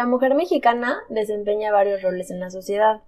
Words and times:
La 0.00 0.06
mujer 0.06 0.34
mexicana 0.34 1.02
desempeña 1.10 1.70
varios 1.72 2.00
roles 2.00 2.30
en 2.30 2.40
la 2.40 2.48
sociedad. 2.48 3.02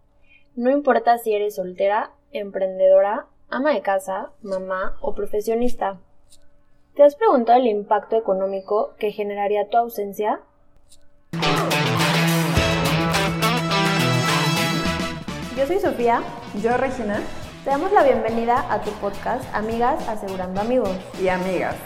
No 0.57 0.71
importa 0.71 1.17
si 1.17 1.33
eres 1.33 1.55
soltera, 1.55 2.11
emprendedora, 2.33 3.29
ama 3.49 3.73
de 3.73 3.81
casa, 3.81 4.33
mamá 4.43 4.99
o 5.01 5.15
profesionista. 5.15 6.01
¿Te 6.95 7.03
has 7.03 7.17
preguntado 7.17 7.59
el 7.59 7.67
impacto 7.67 8.17
económico 8.17 8.93
que 8.99 9.11
generaría 9.11 9.71
tu 9.71 9.79
ausencia? 9.79 10.41
Yo 15.57 15.67
soy 15.67 15.79
Sofía. 15.79 16.23
Yo, 16.63 16.77
Regina. 16.77 17.23
Te 17.65 17.71
damos 17.71 17.91
la 17.93 18.03
bienvenida 18.03 18.71
a 18.71 18.83
tu 18.83 18.91
podcast 19.01 19.43
Amigas 19.55 20.07
Asegurando 20.11 20.61
Amigos. 20.61 20.95
Y 21.23 21.29
Amigas, 21.29 21.77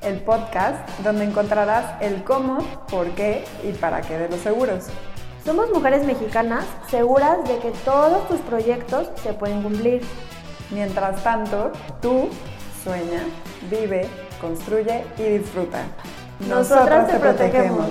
el 0.00 0.20
podcast 0.20 0.88
donde 1.00 1.24
encontrarás 1.24 2.00
el 2.00 2.22
cómo, 2.22 2.58
por 2.90 3.10
qué 3.10 3.44
y 3.64 3.72
para 3.72 4.00
qué 4.00 4.18
de 4.18 4.28
los 4.28 4.40
seguros. 4.40 4.86
Somos 5.44 5.70
mujeres 5.70 6.04
mexicanas 6.04 6.64
seguras 6.90 7.38
de 7.48 7.58
que 7.58 7.70
todos 7.84 8.28
tus 8.28 8.40
proyectos 8.40 9.08
se 9.22 9.32
pueden 9.32 9.62
cumplir. 9.62 10.02
Mientras 10.70 11.22
tanto, 11.24 11.72
tú 12.02 12.28
sueña, 12.84 13.22
vive, 13.70 14.06
construye 14.40 15.04
y 15.18 15.38
disfruta. 15.38 15.82
Nosotras 16.48 17.10
te 17.10 17.18
protegemos. 17.18 17.90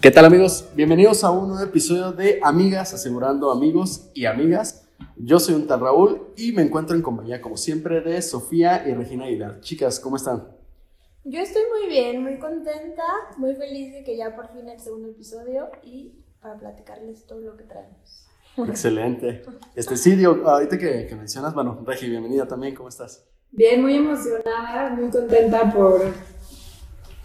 ¿Qué 0.00 0.10
tal 0.10 0.24
amigos? 0.24 0.66
Bienvenidos 0.74 1.24
a 1.24 1.30
un 1.30 1.48
nuevo 1.48 1.64
episodio 1.64 2.12
de 2.12 2.40
Amigas 2.42 2.92
Asegurando 2.92 3.50
Amigos 3.50 4.10
y 4.14 4.26
Amigas. 4.26 4.82
Yo 5.16 5.38
soy 5.38 5.54
un 5.54 5.66
tal 5.66 5.80
Raúl 5.80 6.28
y 6.36 6.52
me 6.52 6.62
encuentro 6.62 6.96
en 6.96 7.02
compañía 7.02 7.40
como 7.40 7.56
siempre 7.56 8.00
de 8.00 8.20
Sofía 8.22 8.86
y 8.86 8.94
Regina 8.94 9.24
Aguilar. 9.24 9.60
Chicas, 9.60 10.00
¿cómo 10.00 10.16
están? 10.16 10.48
Yo 11.24 11.40
estoy 11.40 11.62
muy 11.70 11.88
bien, 11.88 12.22
muy 12.22 12.38
contenta, 12.38 13.04
muy 13.36 13.54
feliz 13.54 13.92
de 13.92 14.02
que 14.02 14.16
ya 14.16 14.34
por 14.34 14.48
fin 14.48 14.68
el 14.68 14.80
segundo 14.80 15.08
episodio 15.08 15.68
y 15.82 16.24
para 16.40 16.58
platicarles 16.58 17.26
todo 17.26 17.40
lo 17.40 17.56
que 17.56 17.64
traemos. 17.64 18.26
Excelente. 18.56 19.42
Este 19.74 19.96
sí, 19.96 20.16
digo, 20.16 20.42
ahorita 20.44 20.76
que, 20.76 21.06
que 21.06 21.14
mencionas, 21.14 21.54
bueno, 21.54 21.82
Regi, 21.86 22.10
bienvenida 22.10 22.46
también, 22.46 22.74
¿cómo 22.74 22.88
estás? 22.88 23.24
Bien, 23.50 23.80
muy 23.80 23.96
emocionada, 23.96 24.90
muy 24.90 25.10
contenta 25.10 25.72
por 25.72 26.12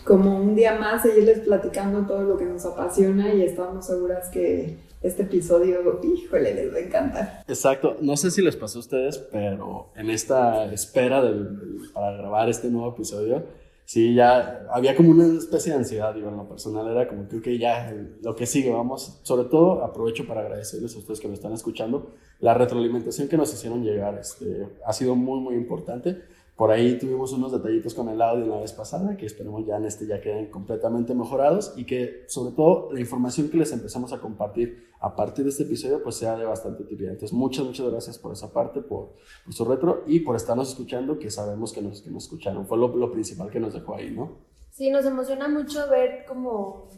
como 0.07 0.37
un 0.37 0.55
día 0.55 0.79
más 0.79 1.01
seguirles 1.01 1.39
platicando 1.39 2.05
todo 2.07 2.23
lo 2.23 2.37
que 2.37 2.45
nos 2.45 2.65
apasiona 2.65 3.33
y 3.33 3.43
estamos 3.43 3.85
seguras 3.85 4.29
que 4.29 4.77
este 5.01 5.23
episodio, 5.23 5.99
híjole, 6.03 6.53
les 6.53 6.73
va 6.73 6.77
a 6.77 6.81
encantar. 6.81 7.43
Exacto, 7.47 7.97
no 8.01 8.17
sé 8.17 8.31
si 8.31 8.41
les 8.41 8.55
pasó 8.55 8.79
a 8.79 8.81
ustedes, 8.81 9.17
pero 9.17 9.89
en 9.95 10.09
esta 10.09 10.71
espera 10.73 11.21
del- 11.21 11.89
para 11.93 12.17
grabar 12.17 12.49
este 12.49 12.69
nuevo 12.69 12.89
episodio, 12.93 13.43
sí, 13.85 14.15
ya 14.15 14.65
había 14.71 14.95
como 14.95 15.11
una 15.11 15.25
especie 15.37 15.71
de 15.71 15.77
ansiedad, 15.79 16.13
digo, 16.13 16.29
en 16.29 16.37
lo 16.37 16.47
personal 16.49 16.89
era 16.91 17.07
como 17.07 17.27
que, 17.27 17.57
ya, 17.57 17.93
lo 18.21 18.35
que 18.35 18.45
sigue, 18.45 18.71
vamos, 18.71 19.19
sobre 19.23 19.47
todo 19.49 19.83
aprovecho 19.83 20.27
para 20.27 20.41
agradecerles 20.41 20.95
a 20.95 20.99
ustedes 20.99 21.19
que 21.19 21.27
me 21.27 21.35
están 21.35 21.53
escuchando, 21.53 22.13
la 22.39 22.53
retroalimentación 22.53 23.27
que 23.27 23.37
nos 23.37 23.53
hicieron 23.53 23.83
llegar, 23.83 24.17
este, 24.19 24.67
ha 24.85 24.93
sido 24.93 25.15
muy, 25.15 25.39
muy 25.39 25.55
importante. 25.55 26.17
Por 26.57 26.71
ahí 26.71 26.97
tuvimos 26.97 27.31
unos 27.33 27.51
detallitos 27.51 27.93
con 27.93 28.09
el 28.09 28.19
audio 28.19 28.47
la 28.47 28.59
vez 28.59 28.73
pasada, 28.73 29.15
que 29.15 29.27
esperemos 29.27 29.63
ya 29.67 29.77
en 29.77 29.85
este 29.85 30.07
ya 30.07 30.19
queden 30.19 30.49
completamente 30.49 31.13
mejorados 31.13 31.71
y 31.77 31.85
que 31.85 32.23
sobre 32.27 32.55
todo 32.55 32.91
la 32.91 32.99
información 32.99 33.51
que 33.51 33.57
les 33.57 33.71
empezamos 33.71 34.11
a 34.11 34.19
compartir 34.19 34.87
a 34.99 35.15
partir 35.15 35.43
de 35.43 35.51
este 35.51 35.63
episodio 35.63 36.01
pues 36.01 36.15
sea 36.15 36.35
de 36.35 36.45
bastante 36.45 36.81
utilidad. 36.81 37.11
Entonces 37.11 37.37
muchas, 37.37 37.63
muchas 37.63 37.87
gracias 37.91 38.17
por 38.17 38.33
esa 38.33 38.51
parte, 38.51 38.81
por, 38.81 39.13
por 39.45 39.53
su 39.53 39.65
retro 39.65 40.03
y 40.07 40.21
por 40.21 40.35
estarnos 40.35 40.69
escuchando, 40.69 41.19
que 41.19 41.29
sabemos 41.29 41.71
que 41.71 41.83
nos, 41.83 42.01
que 42.01 42.09
nos 42.09 42.23
escucharon. 42.23 42.65
Fue 42.65 42.79
lo, 42.79 42.87
lo 42.87 43.11
principal 43.11 43.51
que 43.51 43.59
nos 43.59 43.75
dejó 43.75 43.93
ahí, 43.93 44.09
¿no? 44.09 44.39
Sí, 44.71 44.89
nos 44.89 45.05
emociona 45.05 45.47
mucho 45.47 45.87
ver 45.91 46.25
como 46.27 46.89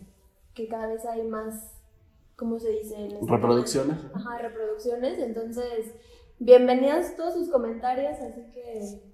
que 0.53 0.69
cada 0.69 0.87
vez 0.87 1.05
hay 1.05 1.27
más, 1.27 1.73
¿cómo 2.37 2.59
se 2.59 2.69
dice? 2.69 2.95
En 2.95 3.11
este 3.11 3.29
Reproducciones. 3.29 3.97
Ajá, 4.13 4.37
reproducciones, 4.37 5.19
entonces 5.19 5.95
bienvenidos 6.39 7.17
todos 7.17 7.33
sus 7.33 7.49
comentarios, 7.49 8.17
así 8.19 8.49
que 8.53 9.08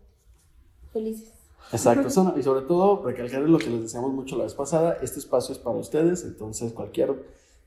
felices. 0.96 1.32
Exacto, 1.72 2.08
eso 2.12 2.24
no- 2.24 2.38
y 2.40 2.44
sobre 2.44 2.62
todo 2.66 3.04
recalcar 3.06 3.42
lo 3.42 3.58
que 3.58 3.70
les 3.70 3.82
decíamos 3.84 4.12
mucho 4.14 4.38
la 4.38 4.44
vez 4.44 4.54
pasada, 4.54 4.98
este 5.02 5.20
espacio 5.20 5.54
es 5.54 5.60
para 5.60 5.78
ustedes, 5.78 6.24
entonces 6.24 6.72
cualquier 6.74 7.10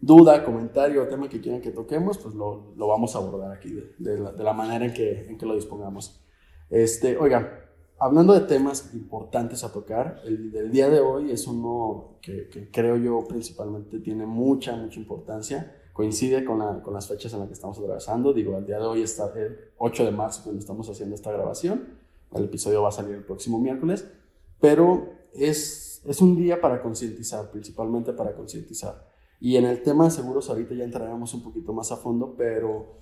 duda, 0.01 0.45
comentario 0.45 1.03
o 1.03 1.07
tema 1.07 1.29
que 1.29 1.41
quieran 1.41 1.61
que 1.61 1.71
toquemos, 1.73 2.19
pues 2.19 2.35
lo, 2.35 2.73
lo 2.77 2.87
vamos 2.87 3.15
a 3.15 3.19
abordar 3.19 3.51
aquí 3.53 3.71
de, 3.73 3.93
de 3.99 4.19
la, 4.19 4.33
de 4.33 4.45
la 4.45 4.53
manera 4.53 4.85
en 4.85 4.93
que, 4.95 5.27
en 5.29 5.37
que 5.39 5.45
lo 5.47 5.55
dispongamos. 5.55 6.21
Este, 6.71 7.17
oigan, 7.19 7.49
hablando 7.99 8.33
de 8.33 8.41
temas 8.41 8.95
importantes 8.95 9.65
a 9.65 9.73
tocar, 9.73 10.21
el 10.25 10.53
del 10.53 10.71
día 10.71 10.89
de 10.89 11.01
hoy 11.01 11.33
es 11.33 11.47
uno 11.49 12.19
que, 12.23 12.49
que 12.49 12.71
creo 12.71 12.97
yo 12.97 13.27
principalmente 13.27 13.99
tiene 13.99 14.25
mucha, 14.27 14.77
mucha 14.77 15.01
importancia, 15.01 15.75
coincide 15.93 16.45
con, 16.45 16.61
la- 16.61 16.81
con 16.81 16.95
las 16.95 17.09
fechas 17.09 17.33
en 17.33 17.41
las 17.41 17.49
que 17.49 17.55
estamos 17.55 17.77
atravesando, 17.81 18.33
digo, 18.33 18.57
el 18.57 18.67
día 18.67 18.79
de 18.79 18.85
hoy 18.87 19.03
está 19.03 19.33
el 19.35 19.59
8 19.79 20.05
de 20.05 20.13
marzo 20.13 20.43
cuando 20.45 20.61
estamos 20.61 20.89
haciendo 20.89 21.17
esta 21.17 21.33
grabación, 21.33 21.98
el 22.35 22.45
episodio 22.45 22.83
va 22.83 22.89
a 22.89 22.93
salir 22.93 23.15
el 23.15 23.25
próximo 23.25 23.59
miércoles, 23.59 24.07
pero 24.61 25.13
es, 25.35 26.03
es 26.05 26.21
un 26.21 26.37
día 26.37 26.61
para 26.61 26.83
concientizar, 26.83 27.51
principalmente 27.51 28.13
para 28.13 28.35
concientizar. 28.35 29.07
Y 29.41 29.57
en 29.57 29.65
el 29.65 29.83
tema 29.83 30.05
de 30.05 30.11
seguros 30.11 30.51
ahorita 30.51 30.75
ya 30.75 30.85
entraremos 30.85 31.33
un 31.35 31.43
poquito 31.43 31.73
más 31.73 31.93
a 31.93 31.97
fondo, 31.97 32.35
pero 32.37 32.99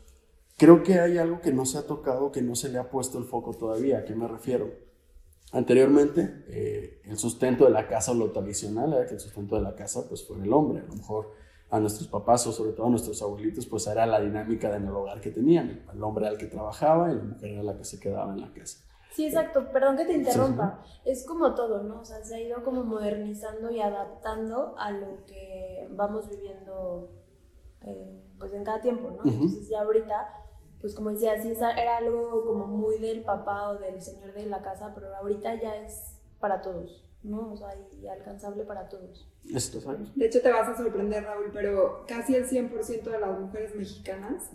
creo 0.59 0.83
que 0.83 1.01
hay 1.01 1.19
algo 1.19 1.41
que 1.41 1.53
no 1.53 1.65
se 1.65 1.79
ha 1.79 1.87
tocado, 1.87 2.31
que 2.31 2.43
no 2.43 2.55
se 2.55 2.69
le 2.69 2.79
ha 2.79 2.91
puesto 2.91 3.19
el 3.19 3.25
foco 3.25 3.55
todavía. 3.55 3.99
¿A 3.99 4.05
qué 4.05 4.15
me 4.15 4.29
refiero? 4.29 4.71
Anteriormente, 5.53 6.45
eh, 6.49 7.01
el 7.05 7.17
sustento 7.19 7.65
de 7.65 7.71
la 7.71 7.89
casa, 7.89 8.13
lo 8.13 8.31
tradicional 8.33 8.93
era 8.93 9.07
que 9.07 9.15
el 9.15 9.21
sustento 9.21 9.57
de 9.57 9.63
la 9.63 9.75
casa 9.75 10.07
pues 10.09 10.27
fuera 10.27 10.45
el 10.45 10.53
hombre. 10.53 10.81
A 10.81 10.87
lo 10.87 10.95
mejor 10.95 11.33
a 11.71 11.81
nuestros 11.81 12.09
papás 12.09 12.47
o 12.47 12.53
sobre 12.53 12.73
todo 12.73 12.87
a 12.87 12.91
nuestros 12.91 13.21
abuelitos 13.23 13.67
pues 13.67 13.87
era 13.87 14.07
la 14.07 14.21
dinámica 14.21 14.75
en 14.77 14.85
el 14.85 14.91
hogar 14.91 15.21
que 15.21 15.31
tenían. 15.31 15.85
El 15.93 16.03
hombre 16.03 16.27
era 16.27 16.33
el 16.33 16.39
que 16.39 16.47
trabajaba 16.47 17.11
y 17.11 17.17
la 17.17 17.23
mujer 17.23 17.51
era 17.51 17.63
la 17.63 17.77
que 17.77 17.85
se 17.85 17.99
quedaba 17.99 18.33
en 18.35 18.41
la 18.41 18.53
casa. 18.53 18.86
Sí, 19.17 19.25
exacto, 19.25 19.73
perdón 19.73 19.97
que 19.97 20.05
te 20.05 20.13
interrumpa. 20.13 20.85
Es 21.07 21.25
como 21.25 21.55
todo, 21.55 21.83
¿no? 21.83 22.03
O 22.03 22.05
sea, 22.05 22.23
se 22.23 22.35
ha 22.35 22.41
ido 22.41 22.63
como 22.63 22.85
modernizando 22.85 23.71
y 23.71 23.81
adaptando 23.81 24.75
a 24.77 24.91
lo 24.91 25.25
que 25.25 25.89
vamos 25.93 26.29
viviendo 26.29 27.09
eh, 27.81 28.23
pues 28.39 28.53
en 28.53 28.63
cada 28.63 28.83
tiempo, 28.83 29.11
¿no? 29.13 29.23
Entonces 29.25 29.71
ya 29.71 29.81
ahorita, 29.81 30.29
pues 30.83 30.95
como 30.95 31.13
decía, 31.13 31.41
sí 31.41 31.51
era 31.51 31.97
algo 31.97 32.45
como 32.45 32.67
muy 32.67 32.99
del 32.99 33.25
papá 33.25 33.71
o 33.71 33.79
del 33.79 34.03
señor 34.03 34.35
de 34.35 34.45
la 34.45 34.61
casa, 34.61 34.93
pero 34.95 35.17
ahorita 35.17 35.55
ya 35.63 35.77
es 35.77 36.19
para 36.39 36.61
todos, 36.61 37.03
¿no? 37.23 37.55
O 37.55 37.57
sea, 37.57 37.71
y 37.99 38.07
alcanzable 38.09 38.65
para 38.65 38.87
todos. 38.91 39.33
Esto, 39.51 39.81
¿sabes? 39.81 40.15
De 40.15 40.27
hecho, 40.27 40.43
te 40.43 40.53
vas 40.53 40.69
a 40.69 40.77
sorprender, 40.77 41.25
Raúl, 41.25 41.53
pero 41.55 42.05
casi 42.07 42.35
el 42.35 42.47
100% 42.47 43.03
de 43.11 43.19
las 43.19 43.41
mujeres 43.41 43.75
mexicanas 43.75 44.51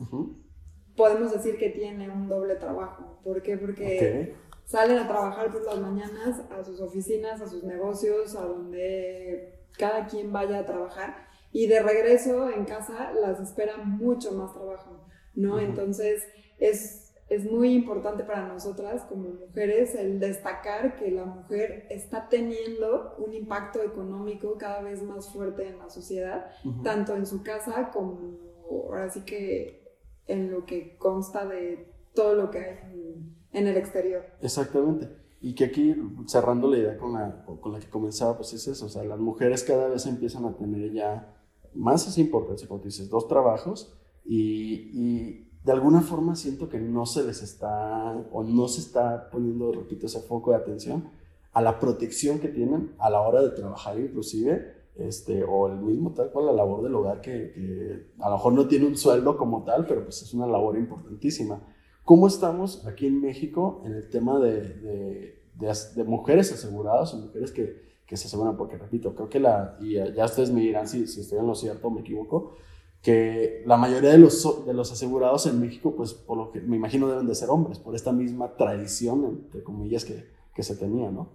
podemos 0.96 1.32
decir 1.32 1.58
que 1.58 1.70
tiene 1.70 2.12
un 2.12 2.28
doble 2.28 2.58
trabajo. 2.58 3.18
¿Por 3.24 3.42
qué? 3.42 3.58
Porque 3.58 4.36
Ok. 4.36 4.41
Salen 4.72 4.98
a 5.00 5.08
trabajar 5.08 5.52
por 5.52 5.66
las 5.66 5.80
mañanas 5.80 6.42
a 6.50 6.64
sus 6.64 6.80
oficinas, 6.80 7.42
a 7.42 7.48
sus 7.48 7.62
negocios, 7.64 8.36
a 8.38 8.46
donde 8.46 9.66
cada 9.78 10.08
quien 10.08 10.32
vaya 10.32 10.60
a 10.60 10.66
trabajar 10.66 11.28
y 11.52 11.68
de 11.68 11.82
regreso 11.82 12.50
en 12.50 12.64
casa 12.64 13.12
las 13.12 13.42
espera 13.42 13.76
mucho 13.78 14.32
más 14.32 14.54
trabajo, 14.54 15.06
¿no? 15.36 15.60
Entonces 15.60 16.26
es, 16.58 17.14
es 17.28 17.52
muy 17.52 17.74
importante 17.74 18.24
para 18.24 18.48
nosotras 18.48 19.04
como 19.10 19.28
mujeres 19.28 19.94
el 19.94 20.22
destacar 20.22 20.96
que 20.96 21.12
la 21.12 21.26
mujer 21.26 21.88
está 21.90 22.30
teniendo 22.30 23.16
un 23.18 23.34
impacto 23.34 23.84
económico 23.84 24.58
cada 24.58 24.82
vez 24.82 25.04
más 25.04 25.34
fuerte 25.34 25.68
en 25.68 25.80
la 25.80 25.90
sociedad, 25.90 26.50
Ujú. 26.64 26.82
tanto 26.82 27.14
en 27.18 27.26
su 27.26 27.44
casa 27.44 27.92
como 27.92 28.38
ahora 28.70 29.10
sí 29.10 29.26
que 29.26 29.82
en 30.28 30.50
lo 30.50 30.66
que 30.66 30.96
consta 30.98 31.46
de 31.46 31.92
todo 32.14 32.36
lo 32.36 32.50
que 32.50 32.60
hay 32.60 33.14
en, 33.14 33.41
en 33.54 33.68
el 33.68 33.78
exterior. 33.78 34.24
Exactamente. 34.42 35.10
Y 35.42 35.56
que 35.56 35.66
aquí, 35.66 35.96
cerrando 36.28 36.70
la 36.70 36.78
idea 36.78 36.98
con 36.98 37.14
la, 37.14 37.46
con 37.46 37.72
la 37.72 37.80
que 37.80 37.90
comenzaba, 37.90 38.38
pues 38.38 38.54
es 38.54 38.68
eso, 38.68 38.86
o 38.86 38.90
sea, 38.90 39.04
las 39.04 39.20
mujeres 39.20 39.64
cada 39.64 39.88
vez 39.88 40.06
empiezan 40.06 40.46
a 40.46 40.56
tener 40.56 40.92
ya 40.92 41.36
más 41.74 42.08
esa 42.08 42.22
importancia, 42.22 42.68
como 42.68 42.84
dices, 42.84 43.10
dos 43.10 43.28
trabajos 43.28 43.98
y, 44.24 44.92
y 44.94 45.52
de 45.64 45.72
alguna 45.72 46.02
forma 46.02 46.36
siento 46.36 46.70
que 46.70 46.80
no 46.80 47.06
se 47.06 47.24
les 47.24 47.42
está, 47.42 48.14
o 48.32 48.44
no 48.44 48.68
se 48.68 48.82
está 48.82 49.30
poniendo, 49.32 49.72
repito, 49.72 50.06
ese 50.06 50.20
foco 50.22 50.52
de 50.52 50.58
atención 50.58 51.10
a 51.54 51.62
la 51.62 51.80
protección 51.80 52.40
que 52.40 52.48
tienen 52.48 52.94
a 53.00 53.10
la 53.10 53.22
hora 53.22 53.42
de 53.42 53.50
trabajar 53.50 54.00
inclusive, 54.00 54.82
este, 54.96 55.44
o 55.44 55.68
el 55.68 55.78
mismo 55.78 56.14
tal 56.14 56.32
cual 56.32 56.48
la 56.48 56.54
labor 56.54 56.84
del 56.84 56.96
hogar 56.96 57.22
que, 57.22 57.52
que 57.52 58.12
a 58.20 58.30
lo 58.30 58.36
mejor 58.36 58.54
no 58.54 58.68
tiene 58.68 58.86
un 58.86 58.98
sueldo 58.98 59.38
como 59.38 59.64
tal, 59.64 59.86
pero 59.86 60.04
pues 60.04 60.22
es 60.22 60.34
una 60.34 60.48
labor 60.48 60.78
importantísima. 60.78 61.62
¿Cómo 62.06 62.28
estamos 62.28 62.86
aquí 62.88 63.08
en 63.08 63.22
México 63.22 63.82
en 63.86 63.94
el 63.94 64.10
tema 64.10 64.40
de, 64.40 64.62
de, 64.62 65.44
de 65.56 65.70
as- 65.70 65.96
de 65.96 66.04
mujeres 66.04 66.52
aseguradas 66.52 67.14
o 67.14 67.18
mujeres 67.18 67.52
que, 67.52 67.82
que 68.06 68.18
se 68.18 68.28
aseguran? 68.28 68.58
Porque 68.58 68.78
repito, 68.78 69.14
creo 69.16 69.30
que 69.30 69.40
la, 69.40 69.78
y 69.80 69.94
ya 69.94 70.26
ustedes 70.26 70.52
me 70.52 70.62
dirán 70.62 70.88
si, 70.88 71.08
si 71.08 71.22
estoy 71.22 71.40
en 71.40 71.48
lo 71.48 71.56
cierto 71.56 71.88
o 71.88 71.92
me 71.92 72.02
equivoco, 72.02 72.54
que 73.02 73.64
la 73.66 73.78
mayoría 73.78 74.12
de 74.12 74.18
los, 74.18 74.66
de 74.66 74.74
los 74.74 74.92
asegurados 74.92 75.46
en 75.48 75.60
México, 75.60 75.96
pues 75.96 76.14
por 76.14 76.38
lo 76.38 76.52
que 76.52 76.60
me 76.62 76.76
imagino 76.76 77.08
deben 77.08 77.28
de 77.28 77.36
ser 77.36 77.50
hombres, 77.50 77.80
por 77.80 77.96
esta 77.96 78.12
misma 78.12 78.56
tradición, 78.56 79.26
entre 79.26 79.64
comillas, 79.64 80.06
que, 80.06 80.30
que 80.54 80.64
se 80.64 80.76
tenía, 80.76 81.10
¿no? 81.10 81.30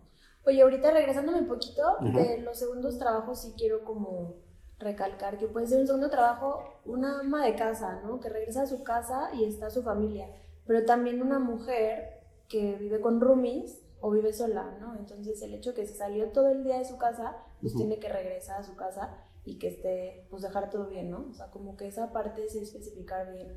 Oye, 0.44 0.62
ahorita 0.62 0.92
regresándome 0.92 1.40
un 1.40 1.48
poquito, 1.48 1.82
de 2.00 2.38
los 2.42 2.56
segundos 2.58 2.98
trabajos 2.98 3.40
sí 3.40 3.54
quiero 3.58 3.82
como 3.84 4.34
recalcar 4.78 5.38
que 5.38 5.48
puede 5.48 5.66
ser 5.66 5.80
un 5.80 5.86
segundo 5.86 6.08
trabajo 6.10 6.62
una 6.84 7.18
ama 7.20 7.44
de 7.44 7.56
casa, 7.56 8.00
¿no? 8.04 8.20
Que 8.20 8.28
regresa 8.28 8.62
a 8.62 8.66
su 8.66 8.84
casa 8.84 9.30
y 9.34 9.42
está 9.44 9.70
su 9.70 9.82
familia, 9.82 10.28
pero 10.66 10.84
también 10.84 11.22
una 11.22 11.38
mujer 11.38 12.20
que 12.48 12.76
vive 12.76 13.00
con 13.00 13.20
roomies 13.20 13.82
o 14.00 14.10
vive 14.10 14.32
sola, 14.32 14.76
¿no? 14.80 14.94
Entonces 14.96 15.40
el 15.42 15.54
hecho 15.54 15.74
que 15.74 15.86
se 15.86 15.94
salió 15.94 16.28
todo 16.30 16.48
el 16.50 16.64
día 16.64 16.78
de 16.78 16.84
su 16.84 16.98
casa, 16.98 17.36
pues 17.60 17.72
Ujú. 17.74 17.82
tiene 17.82 17.98
que 17.98 18.08
regresar 18.08 18.60
a 18.60 18.64
su 18.64 18.76
casa 18.76 19.16
y 19.44 19.58
que 19.58 19.68
esté, 19.68 20.26
pues 20.30 20.42
dejar 20.42 20.70
todo 20.70 20.88
bien, 20.88 21.10
¿no? 21.10 21.26
O 21.30 21.34
sea, 21.34 21.50
como 21.50 21.76
que 21.76 21.86
esa 21.88 22.12
parte 22.12 22.48
sí 22.48 22.58
especificar 22.58 23.32
bien 23.32 23.48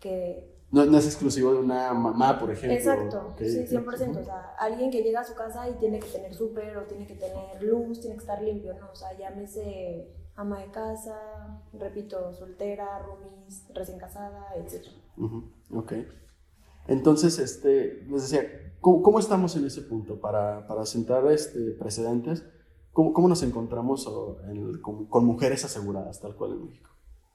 que 0.00 0.54
No, 0.70 0.84
no 0.86 0.98
es 0.98 1.06
exclusivo 1.06 1.52
de 1.52 1.60
una 1.60 1.92
mamá, 1.92 2.38
por 2.38 2.50
ejemplo. 2.50 2.76
Exacto, 2.76 3.34
sí, 3.38 3.60
ok. 3.60 3.68
100%. 3.68 4.20
O 4.20 4.24
sea, 4.24 4.54
alguien 4.58 4.90
que 4.90 5.02
llega 5.02 5.20
a 5.20 5.24
su 5.24 5.34
casa 5.34 5.68
y 5.68 5.74
tiene 5.74 6.00
que 6.00 6.08
tener 6.08 6.34
súper 6.34 6.76
o 6.78 6.84
tiene 6.84 7.06
que 7.06 7.14
tener 7.14 7.62
luz, 7.62 8.00
tiene 8.00 8.16
que 8.16 8.22
estar 8.22 8.40
limpio, 8.42 8.74
¿no? 8.74 8.90
O 8.90 8.96
sea, 8.96 9.12
llámese 9.16 10.08
ama 10.34 10.60
de 10.60 10.70
casa, 10.70 11.60
repito, 11.74 12.32
soltera, 12.32 12.98
roomies, 13.00 13.66
recién 13.74 13.98
casada, 13.98 14.46
etc. 14.56 14.88
Ujú, 15.16 15.44
Ok. 15.74 15.92
Entonces, 16.88 17.38
este, 17.38 18.04
les 18.10 18.22
decía, 18.30 18.74
¿cómo, 18.80 19.02
cómo 19.02 19.18
estamos 19.18 19.56
en 19.56 19.66
ese 19.66 19.82
punto 19.82 20.20
para, 20.20 20.66
para 20.66 20.84
sentar 20.86 21.26
este, 21.30 21.72
precedentes? 21.72 22.44
¿Cómo, 22.92 23.12
cómo 23.12 23.28
nos 23.28 23.42
encontramos 23.42 24.06
en 24.50 24.56
el- 24.56 24.80
con, 24.80 25.06
con 25.06 25.24
mujeres 25.24 25.64
aseguradas, 25.64 26.20
tal 26.20 26.34
cual 26.36 26.52
en 26.52 26.64
México? 26.66 26.90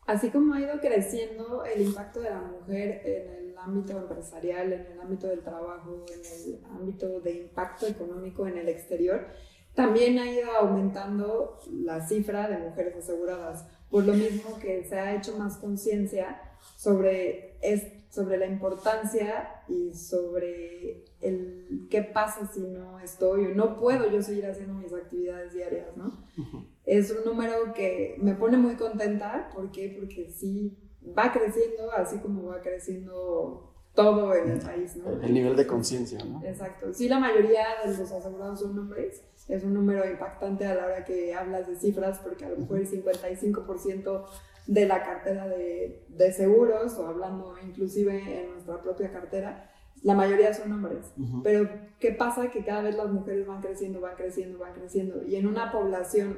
Así 0.06 0.30
como 0.30 0.54
ha 0.54 0.62
ido 0.62 0.80
creciendo 0.80 1.66
el 1.66 1.82
impacto 1.82 2.22
de 2.22 2.30
la 2.30 2.40
mujer 2.42 3.02
en 3.04 3.50
el 3.50 3.58
ámbito 3.58 3.98
empresarial, 3.98 4.72
en 4.72 4.86
el 4.94 5.00
ámbito 5.02 5.28
del 5.28 5.42
trabajo, 5.42 6.06
en 6.14 6.22
el 6.54 6.66
ámbito 6.66 7.20
de 7.20 7.42
impacto 7.42 7.88
económico 7.88 8.48
en 8.48 8.58
el 8.58 8.70
exterior, 8.70 9.28
también 9.74 10.18
ha 10.20 10.32
ido 10.32 10.50
aumentando 10.52 11.60
la 11.72 12.08
cifra 12.08 12.48
de 12.48 12.58
mujeres 12.58 12.96
aseguradas, 12.96 13.66
por 13.90 14.06
lo 14.06 14.14
mismo 14.14 14.58
que 14.60 14.86
se 14.86 14.98
ha 14.98 15.14
hecho 15.16 15.38
más 15.38 15.58
conciencia 15.58 16.40
sobre, 16.78 17.58
es- 17.62 17.97
sobre 18.10 18.38
la 18.38 18.46
importancia 18.46 19.64
y 19.68 19.94
sobre 19.94 21.06
el 21.22 21.88
qué 21.90 22.02
pasa 22.04 22.48
si 22.48 22.62
no 22.62 23.00
estoy 23.00 23.46
o 23.46 23.56
no 23.56 23.78
puedo 23.78 24.10
yo 24.10 24.22
seguir 24.22 24.46
haciendo 24.46 24.74
mis 24.74 24.94
actividades 24.94 25.54
diarias, 25.54 25.96
¿no? 25.96 26.06
Ujú. 26.38 26.66
es 26.86 27.12
un 27.12 27.26
número 27.26 27.74
que 27.74 28.16
me 28.20 28.34
pone 28.36 28.58
muy 28.58 28.76
contenta. 28.76 29.50
¿Por 29.54 29.72
qué? 29.72 29.96
Porque 30.00 30.30
sí 30.32 30.78
va 31.18 31.32
creciendo, 31.32 31.92
así 31.92 32.20
como 32.20 32.46
va 32.46 32.62
creciendo 32.62 33.74
todo 33.94 34.36
en 34.36 34.52
el 34.52 34.60
país, 34.60 34.96
¿no? 34.96 35.10
El 35.22 35.34
nivel 35.34 35.56
de 35.56 35.66
conciencia, 35.66 36.24
¿no? 36.24 36.42
Exacto. 36.46 36.94
Sí, 36.94 37.10
la 37.10 37.20
mayoría 37.20 37.66
de 37.84 37.98
los 37.98 38.12
asegurados 38.12 38.60
son 38.60 38.78
hombres. 38.78 39.24
Es 39.48 39.64
un 39.64 39.74
número 39.74 40.08
impactante 40.08 40.66
a 40.68 40.76
la 40.76 40.86
hora 40.86 41.04
que 41.04 41.34
hablas 41.34 41.68
de 41.68 41.76
cifras, 41.76 42.20
porque 42.20 42.46
a 42.46 42.50
lo 42.50 42.58
mejor 42.58 42.78
el 42.78 42.88
55% 42.88 44.26
de 44.68 44.86
la 44.86 45.04
cartera 45.04 45.48
de, 45.48 46.06
de 46.10 46.32
seguros, 46.34 46.98
o 46.98 47.08
hablando 47.08 47.56
inclusive 47.66 48.42
en 48.42 48.52
nuestra 48.52 48.82
propia 48.82 49.12
cartera, 49.12 49.72
la 50.04 50.14
mayoría 50.14 50.54
son 50.54 50.72
hombres. 50.72 51.12
Pero, 51.44 51.70
¿qué 52.00 52.12
pasa? 52.12 52.52
Que 52.52 52.64
cada 52.64 52.84
vez 52.84 52.96
las 52.96 53.10
mujeres 53.10 53.48
van 53.48 53.62
creciendo, 53.62 54.00
van 54.00 54.16
creciendo, 54.16 54.60
van 54.60 54.74
creciendo. 54.74 55.24
Y 55.24 55.36
en 55.38 55.48
una 55.48 55.72
población 55.72 56.38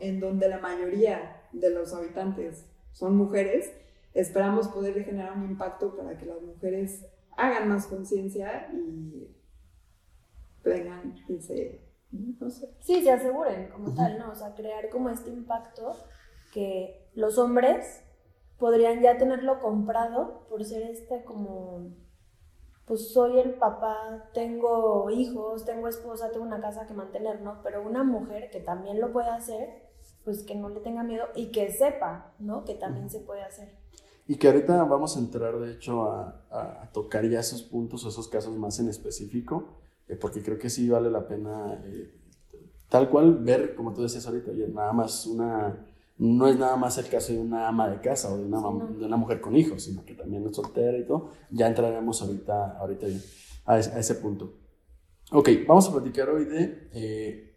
en 0.00 0.20
donde 0.20 0.48
la 0.48 0.58
mayoría 0.58 1.42
de 1.52 1.70
los 1.70 1.94
habitantes 1.94 2.66
son 2.92 3.16
mujeres, 3.16 3.72
esperamos 4.12 4.68
poder 4.68 5.04
generar 5.04 5.32
un 5.36 5.44
impacto 5.44 5.96
para 5.96 6.18
que 6.18 6.26
las 6.26 6.42
mujeres 6.42 7.06
hagan 7.36 7.68
más 7.68 7.86
conciencia 7.86 8.68
y 8.72 9.34
vengan 10.64 11.14
y 11.28 11.40
se... 11.40 11.88
No 12.10 12.48
sé. 12.48 12.70
Sí, 12.80 13.02
se 13.02 13.10
aseguren 13.10 13.68
como 13.68 13.94
tal, 13.94 14.18
¿no? 14.18 14.30
O 14.30 14.34
sea, 14.34 14.54
crear 14.54 14.88
como 14.88 15.10
este 15.10 15.30
impacto 15.30 15.94
que 16.52 17.08
los 17.14 17.38
hombres 17.38 18.02
podrían 18.58 19.00
ya 19.02 19.18
tenerlo 19.18 19.60
comprado 19.60 20.46
por 20.48 20.64
ser 20.64 20.82
este 20.82 21.24
como, 21.24 21.90
pues 22.86 23.12
soy 23.12 23.38
el 23.38 23.54
papá, 23.54 24.30
tengo 24.32 25.10
hijos, 25.10 25.64
tengo 25.64 25.88
esposa, 25.88 26.30
tengo 26.30 26.46
una 26.46 26.60
casa 26.60 26.86
que 26.86 26.94
mantener, 26.94 27.42
¿no? 27.42 27.60
Pero 27.62 27.82
una 27.86 28.02
mujer 28.02 28.50
que 28.50 28.60
también 28.60 29.00
lo 29.00 29.12
puede 29.12 29.28
hacer, 29.28 29.68
pues 30.24 30.42
que 30.42 30.54
no 30.54 30.68
le 30.70 30.80
tenga 30.80 31.02
miedo 31.02 31.26
y 31.34 31.50
que 31.52 31.70
sepa, 31.70 32.32
¿no? 32.38 32.64
Que 32.64 32.74
también 32.74 33.10
se 33.10 33.20
puede 33.20 33.42
hacer. 33.42 33.68
Y 34.26 34.36
que 34.36 34.48
ahorita 34.48 34.84
vamos 34.84 35.16
a 35.16 35.20
entrar, 35.20 35.58
de 35.58 35.72
hecho, 35.72 36.04
a, 36.04 36.44
a- 36.50 36.90
tocar 36.92 37.24
ya 37.28 37.40
esos 37.40 37.62
puntos 37.62 38.04
o 38.04 38.08
esos 38.10 38.28
casos 38.28 38.56
más 38.56 38.78
en 38.78 38.88
específico, 38.88 39.64
eh, 40.08 40.16
porque 40.16 40.42
creo 40.42 40.58
que 40.58 40.68
sí 40.70 40.88
vale 40.88 41.10
la 41.10 41.26
pena, 41.26 41.80
eh, 41.84 42.14
tal 42.88 43.08
cual, 43.10 43.38
ver, 43.38 43.74
como 43.74 43.92
tú 43.94 44.02
decías 44.02 44.26
ahorita, 44.26 44.52
nada 44.68 44.92
más 44.92 45.26
una, 45.26 45.86
no 46.18 46.46
es 46.48 46.58
nada 46.58 46.76
más 46.76 46.98
el 46.98 47.08
caso 47.08 47.32
de 47.32 47.38
una 47.40 47.68
ama 47.68 47.88
de 47.88 48.00
casa 48.00 48.32
o 48.32 48.36
de 48.38 48.44
una, 48.44 48.58
de 48.98 49.06
una 49.06 49.16
mujer 49.16 49.40
con 49.40 49.54
hijos, 49.56 49.82
sino 49.84 50.04
que 50.04 50.14
también 50.14 50.46
es 50.46 50.56
soltera 50.56 50.96
y 50.98 51.04
todo. 51.06 51.30
Ya 51.50 51.66
entraremos 51.68 52.20
ahorita, 52.22 52.76
ahorita 52.78 53.06
a, 53.66 53.78
ese, 53.78 53.90
a 53.92 53.98
ese 53.98 54.14
punto. 54.16 54.54
Ok, 55.30 55.48
vamos 55.66 55.88
a 55.88 55.92
platicar 55.92 56.28
hoy 56.30 56.44
de 56.46 56.88
eh, 56.92 57.54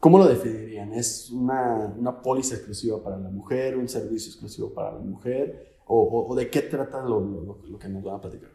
cómo 0.00 0.18
lo 0.18 0.26
definirían. 0.26 0.92
¿Es 0.94 1.30
una, 1.30 1.94
una 1.98 2.22
póliza 2.22 2.54
exclusiva 2.54 3.02
para 3.02 3.18
la 3.18 3.28
mujer, 3.28 3.76
un 3.76 3.88
servicio 3.88 4.30
exclusivo 4.30 4.72
para 4.72 4.92
la 4.92 4.98
mujer? 5.00 5.76
¿O, 5.86 6.00
o- 6.00 6.28
o 6.28 6.34
de 6.36 6.48
qué 6.48 6.62
trata 6.62 7.02
lo- 7.02 7.20
lo- 7.20 7.58
lo 7.68 7.78
que 7.78 7.88
nos 7.88 8.02
van 8.04 8.14
a 8.16 8.20
platicar? 8.20 8.50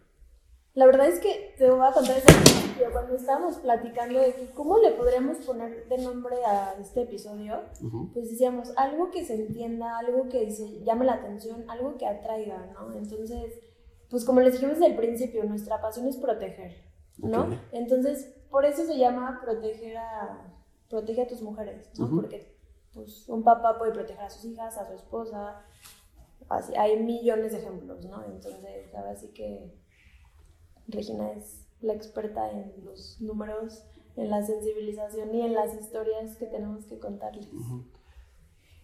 La 0.77 0.85
verdad 0.85 1.07
es 1.07 1.19
que 1.19 1.55
te 1.57 1.71
voy 1.71 1.79
a 1.83 1.91
contar 1.91 2.13
desde 2.13 2.31
el 2.37 2.43
principio, 2.43 2.91
cuando 2.91 3.15
estábamos 3.15 3.57
platicando 3.57 4.19
de 4.19 4.35
que 4.35 4.51
cómo 4.51 4.77
le 4.77 4.91
podríamos 4.91 5.37
poner 5.37 5.89
de 5.89 5.97
nombre 5.97 6.35
a 6.45 6.75
este 6.79 7.01
episodio, 7.01 7.61
pues 8.13 8.29
decíamos 8.29 8.73
algo 8.77 9.09
que 9.09 9.25
se 9.25 9.33
entienda, 9.33 9.97
algo 9.97 10.29
que 10.29 10.51
se 10.51 10.83
llame 10.83 11.05
la 11.05 11.13
atención, 11.13 11.67
algo 11.67 11.97
que 11.97 12.05
atraiga, 12.05 12.63
¿no? 12.75 12.95
Entonces, 12.95 13.59
pues 14.11 14.23
como 14.23 14.39
les 14.41 14.53
dijimos 14.53 14.75
desde 14.75 14.91
el 14.91 14.97
principio, 14.97 15.43
nuestra 15.45 15.81
pasión 15.81 16.05
es 16.05 16.17
proteger, 16.17 16.75
¿no? 17.17 17.47
Entonces, 17.71 18.35
por 18.51 18.63
eso 18.63 18.85
se 18.85 18.99
llama 18.99 19.41
proteger 19.43 19.97
a, 19.97 20.61
protege 20.91 21.23
a 21.23 21.27
tus 21.27 21.41
mujeres, 21.41 21.89
¿no? 21.97 22.07
Porque 22.07 22.55
pues, 22.93 23.27
un 23.27 23.43
papá 23.43 23.79
puede 23.79 23.93
proteger 23.93 24.25
a 24.25 24.29
sus 24.29 24.45
hijas, 24.45 24.77
a 24.77 24.85
su 24.85 24.93
esposa, 24.93 25.59
así, 26.49 26.75
hay 26.75 27.01
millones 27.01 27.53
de 27.53 27.57
ejemplos, 27.57 28.05
¿no? 28.05 28.23
Entonces, 28.25 28.93
ahora 28.93 29.15
sí 29.15 29.29
que 29.33 29.86
Regina 30.87 31.31
es 31.33 31.65
la 31.81 31.93
experta 31.93 32.51
en 32.51 32.73
los 32.83 33.19
números, 33.21 33.83
en 34.15 34.29
la 34.29 34.43
sensibilización 34.43 35.33
y 35.35 35.41
en 35.41 35.53
las 35.53 35.73
historias 35.73 36.35
que 36.37 36.45
tenemos 36.45 36.85
que 36.85 36.97
contarles. 36.97 37.47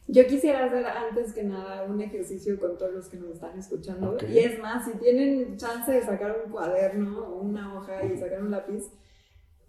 Yo 0.07 0.27
quisiera 0.27 0.65
hacer 0.65 0.85
antes 0.85 1.33
que 1.33 1.43
nada 1.43 1.85
un 1.85 2.01
ejercicio 2.01 2.59
con 2.59 2.77
todos 2.77 2.93
los 2.93 3.07
que 3.07 3.17
nos 3.17 3.29
están 3.29 3.57
escuchando. 3.57 4.11
Ok. 4.11 4.23
Y 4.29 4.39
es 4.39 4.59
más, 4.59 4.85
si 4.85 4.97
tienen 4.97 5.57
chance 5.57 5.91
de 5.91 6.03
sacar 6.03 6.41
un 6.45 6.51
cuaderno 6.51 7.25
o 7.25 7.41
una 7.41 7.77
hoja 7.77 8.03
y 8.05 8.17
sacar 8.17 8.41
un 8.41 8.51
lápiz 8.51 8.91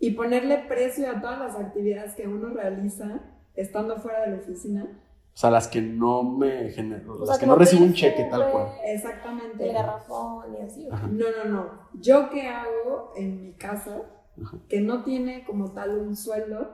y 0.01 0.11
ponerle 0.11 0.65
precio 0.69 1.09
a 1.09 1.21
todas 1.21 1.39
las 1.39 1.57
actividades 1.57 2.15
que 2.15 2.27
uno 2.27 2.49
realiza 2.49 3.23
estando 3.55 3.97
fuera 3.99 4.23
de 4.23 4.37
la 4.37 4.43
oficina. 4.43 5.01
O 5.35 5.37
sea, 5.37 5.51
las 5.51 5.67
que 5.67 5.83
no 5.83 6.23
me 6.23 6.71
generan, 6.71 7.09
O 7.11 7.19
las 7.19 7.29
sea, 7.31 7.39
que 7.39 7.41
como 7.47 7.55
no 7.55 7.59
recibo 7.59 7.85
un 7.85 7.93
cheque 7.93 8.25
tal 8.31 8.53
cual. 8.53 8.69
Exactamente. 8.85 9.67
El 9.67 9.73
garrafón 9.75 10.55
y 10.55 10.63
así. 10.63 10.89
Ajá. 10.89 11.09
No, 11.09 11.25
no, 11.45 11.51
no. 11.51 11.71
Yo 11.95 12.31
qué 12.31 12.47
hago 12.47 13.13
en 13.17 13.43
mi 13.43 13.53
casa 13.55 14.03
Ajá. 14.41 14.59
que 14.69 14.81
no 14.81 15.03
tiene 15.03 15.45
como 15.45 15.73
tal 15.73 15.99
un 15.99 16.15
sueldo, 16.15 16.69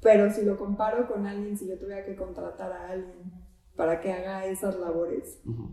pero 0.00 0.30
si 0.32 0.44
lo 0.44 0.56
comparo 0.56 1.08
con 1.08 1.26
alguien, 1.26 1.56
si 1.58 1.68
yo 1.68 1.76
tuviera 1.78 2.04
que 2.04 2.14
contratar 2.14 2.72
a 2.72 2.90
alguien 2.90 3.32
para 3.74 4.00
que 4.00 4.12
haga 4.12 4.46
esas 4.46 4.76
labores, 4.78 5.40
Ujú. 5.44 5.70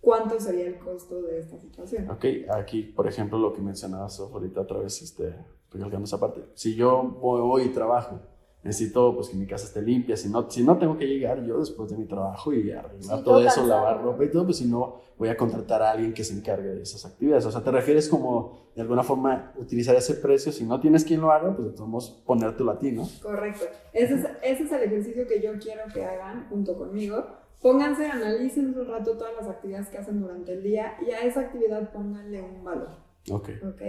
¿cuánto 0.00 0.38
sería 0.38 0.66
el 0.68 0.78
costo 0.78 1.20
de 1.22 1.40
esta 1.40 1.58
situación? 1.58 2.08
Ok, 2.10 2.24
aquí, 2.54 2.82
por 2.82 3.08
ejemplo, 3.08 3.38
lo 3.38 3.52
que 3.52 3.60
mencionabas 3.60 4.20
ahorita 4.20 4.60
otra 4.60 4.78
vez, 4.78 5.02
este, 5.02 5.34
recalcando 5.72 6.04
esa 6.04 6.20
parte. 6.20 6.44
Si 6.54 6.76
yo 6.76 7.02
voy, 7.02 7.40
voy 7.40 7.62
y 7.62 7.68
trabajo, 7.70 8.20
necesito 8.62 9.14
pues 9.14 9.28
que 9.28 9.36
mi 9.36 9.46
casa 9.46 9.66
esté 9.66 9.82
limpia, 9.82 10.16
si 10.16 10.28
no, 10.28 10.48
si 10.50 10.62
no 10.62 10.78
tengo 10.78 10.96
que 10.96 11.06
llegar 11.06 11.42
yo 11.44 11.58
después 11.58 11.90
de 11.90 11.96
mi 11.96 12.04
trabajo 12.06 12.52
y 12.52 12.70
arreglar 12.70 13.18
Sí, 13.18 13.24
todo 13.24 13.38
eso, 13.40 13.46
cansado. 13.46 13.68
lavar 13.68 14.02
ropa 14.02 14.24
y 14.24 14.30
todo, 14.30 14.44
pues 14.44 14.58
si 14.58 14.66
no, 14.66 15.00
voy 15.18 15.28
a 15.28 15.36
contratar 15.36 15.82
a 15.82 15.90
alguien 15.92 16.12
que 16.14 16.24
se 16.24 16.34
encargue 16.34 16.68
de 16.68 16.82
esas 16.82 17.04
actividades. 17.04 17.44
O 17.46 17.50
sea, 17.50 17.62
te 17.62 17.70
refieres 17.70 18.08
como, 18.08 18.70
de 18.74 18.82
alguna 18.82 19.02
forma, 19.02 19.52
utilizar 19.56 19.94
ese 19.96 20.14
precio, 20.14 20.52
si 20.52 20.64
no 20.64 20.80
tienes 20.80 21.04
quien 21.04 21.20
lo 21.20 21.32
haga, 21.32 21.54
pues 21.56 21.76
vamos 21.78 22.22
ponértelo 22.24 22.70
a 22.70 22.78
ti, 22.78 22.92
¿no? 22.92 23.08
Correcto. 23.20 23.64
Ese 23.92 24.14
es, 24.14 24.26
ese 24.42 24.62
es 24.64 24.72
el 24.72 24.82
ejercicio 24.84 25.26
que 25.26 25.40
yo 25.42 25.52
quiero 25.60 25.82
que 25.92 26.04
hagan 26.04 26.48
junto 26.48 26.76
conmigo. 26.76 27.24
Pónganse, 27.60 28.06
analicen 28.06 28.76
un 28.76 28.86
rato 28.88 29.16
todas 29.16 29.34
las 29.38 29.48
actividades 29.48 29.88
que 29.88 29.98
hacen 29.98 30.20
durante 30.20 30.52
el 30.52 30.62
día 30.64 30.94
y 31.06 31.12
a 31.12 31.20
esa 31.20 31.40
actividad 31.42 31.92
pónganle 31.92 32.42
un 32.42 32.64
valor. 32.64 32.88
Ok. 33.30 33.50
¿ok? 33.64 33.82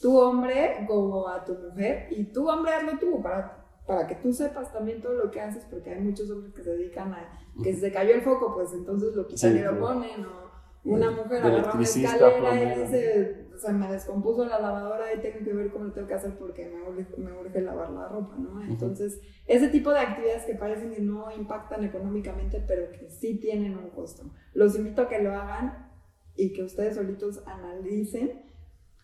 Tu 0.00 0.18
hombre 0.18 0.84
como 0.88 1.28
a 1.28 1.44
tu 1.44 1.54
mujer 1.54 2.08
y 2.10 2.24
tu 2.24 2.48
hombre 2.48 2.72
hazlo 2.72 2.98
tú 2.98 3.22
para, 3.22 3.59
para 3.86 4.06
que 4.06 4.14
tú 4.16 4.32
sepas 4.32 4.72
también 4.72 5.00
todo 5.00 5.14
lo 5.14 5.30
que 5.30 5.40
haces 5.40 5.64
porque 5.70 5.90
hay 5.90 6.00
muchos 6.00 6.30
hombres 6.30 6.54
que 6.54 6.62
se 6.62 6.70
dedican 6.70 7.12
a 7.12 7.28
que 7.62 7.74
si 7.74 7.80
se 7.80 7.92
cayó 7.92 8.14
el 8.14 8.22
foco 8.22 8.54
pues 8.54 8.72
entonces 8.72 9.14
lo 9.14 9.26
quitan 9.26 9.52
Sí, 9.52 9.58
y 9.58 9.62
lo 9.62 9.78
ponen 9.78 10.24
o, 10.24 10.50
Una 10.84 11.10
mujer 11.10 11.42
agarra 11.42 11.72
una 11.72 11.82
escalera 11.82 12.76
y 12.76 12.80
dice, 12.80 13.48
o 13.54 13.58
sea, 13.58 13.72
me 13.72 13.92
descompuso 13.92 14.46
la 14.46 14.58
lavadora 14.58 15.12
y 15.12 15.20
tengo 15.20 15.44
que 15.44 15.52
ver 15.52 15.70
cómo 15.70 15.86
lo 15.86 15.92
tengo 15.92 16.08
que 16.08 16.14
hacer 16.14 16.38
porque 16.38 16.66
me 16.66 16.82
urge, 16.82 17.06
me 17.18 17.32
urge 17.32 17.60
lavar 17.60 17.90
la 17.90 18.08
ropa, 18.08 18.34
¿no? 18.38 18.62
Entonces, 18.62 19.20
ese 19.46 19.68
tipo 19.68 19.90
de 19.90 19.98
actividades 19.98 20.44
que 20.44 20.54
parecen 20.54 20.92
que 20.92 21.02
no 21.02 21.30
impactan 21.30 21.84
económicamente, 21.84 22.64
pero 22.66 22.90
que 22.90 23.10
sí 23.10 23.38
tienen 23.38 23.76
un 23.76 23.90
costo. 23.90 24.30
Los 24.54 24.76
invito 24.76 25.02
a 25.02 25.08
que 25.08 25.22
lo 25.22 25.34
hagan 25.34 25.90
y 26.36 26.54
que 26.54 26.62
ustedes 26.62 26.94
solitos 26.94 27.42
analicen 27.46 28.50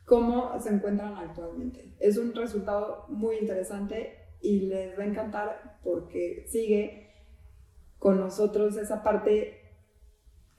cómo 0.07 0.59
se 0.59 0.71
encuentran 0.71 1.15
actualmente. 1.17 1.95
Es 2.01 2.17
un 2.17 2.35
resultado 2.35 3.05
muy 3.09 3.37
interesante 3.37 4.26
y 4.41 4.61
les 4.67 4.99
va 4.99 5.03
a 5.03 5.07
encantar 5.07 5.81
porque 5.83 6.47
sigue 6.49 7.15
con 7.99 8.21
nosotros 8.21 8.77
esa 8.77 9.03
parte, 9.03 9.75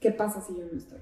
¿qué 0.00 0.10
pasa 0.10 0.40
si 0.40 0.56
yo 0.56 0.64
no 0.70 0.76
estoy? 0.76 1.00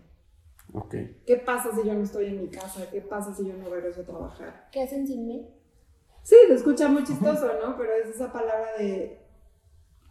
Ok. 0.73 0.95
¿Qué 1.27 1.37
pasa 1.37 1.71
si 1.75 1.87
yo 1.87 1.95
no 1.95 2.03
estoy 2.03 2.27
en 2.27 2.43
mi 2.43 2.49
casa? 2.49 2.89
¿Qué 2.91 3.01
pasa 3.01 3.35
si 3.35 3.47
yo 3.47 3.57
no 3.57 3.69
regreso 3.69 4.03
a 4.03 4.05
trabajar? 4.05 4.69
¿Qué 4.73 4.83
hacen 4.83 5.07
sin 5.07 5.27
mí? 5.27 5.49
Sí, 6.23 6.37
se 6.49 6.55
escucha 6.55 6.89
muy 6.89 7.05
chistoso, 7.05 7.49
¿no? 7.63 7.77
Pero 7.77 7.93
es 7.95 8.15
esa 8.15 8.33
palabra 8.33 8.77
de, 8.79 9.25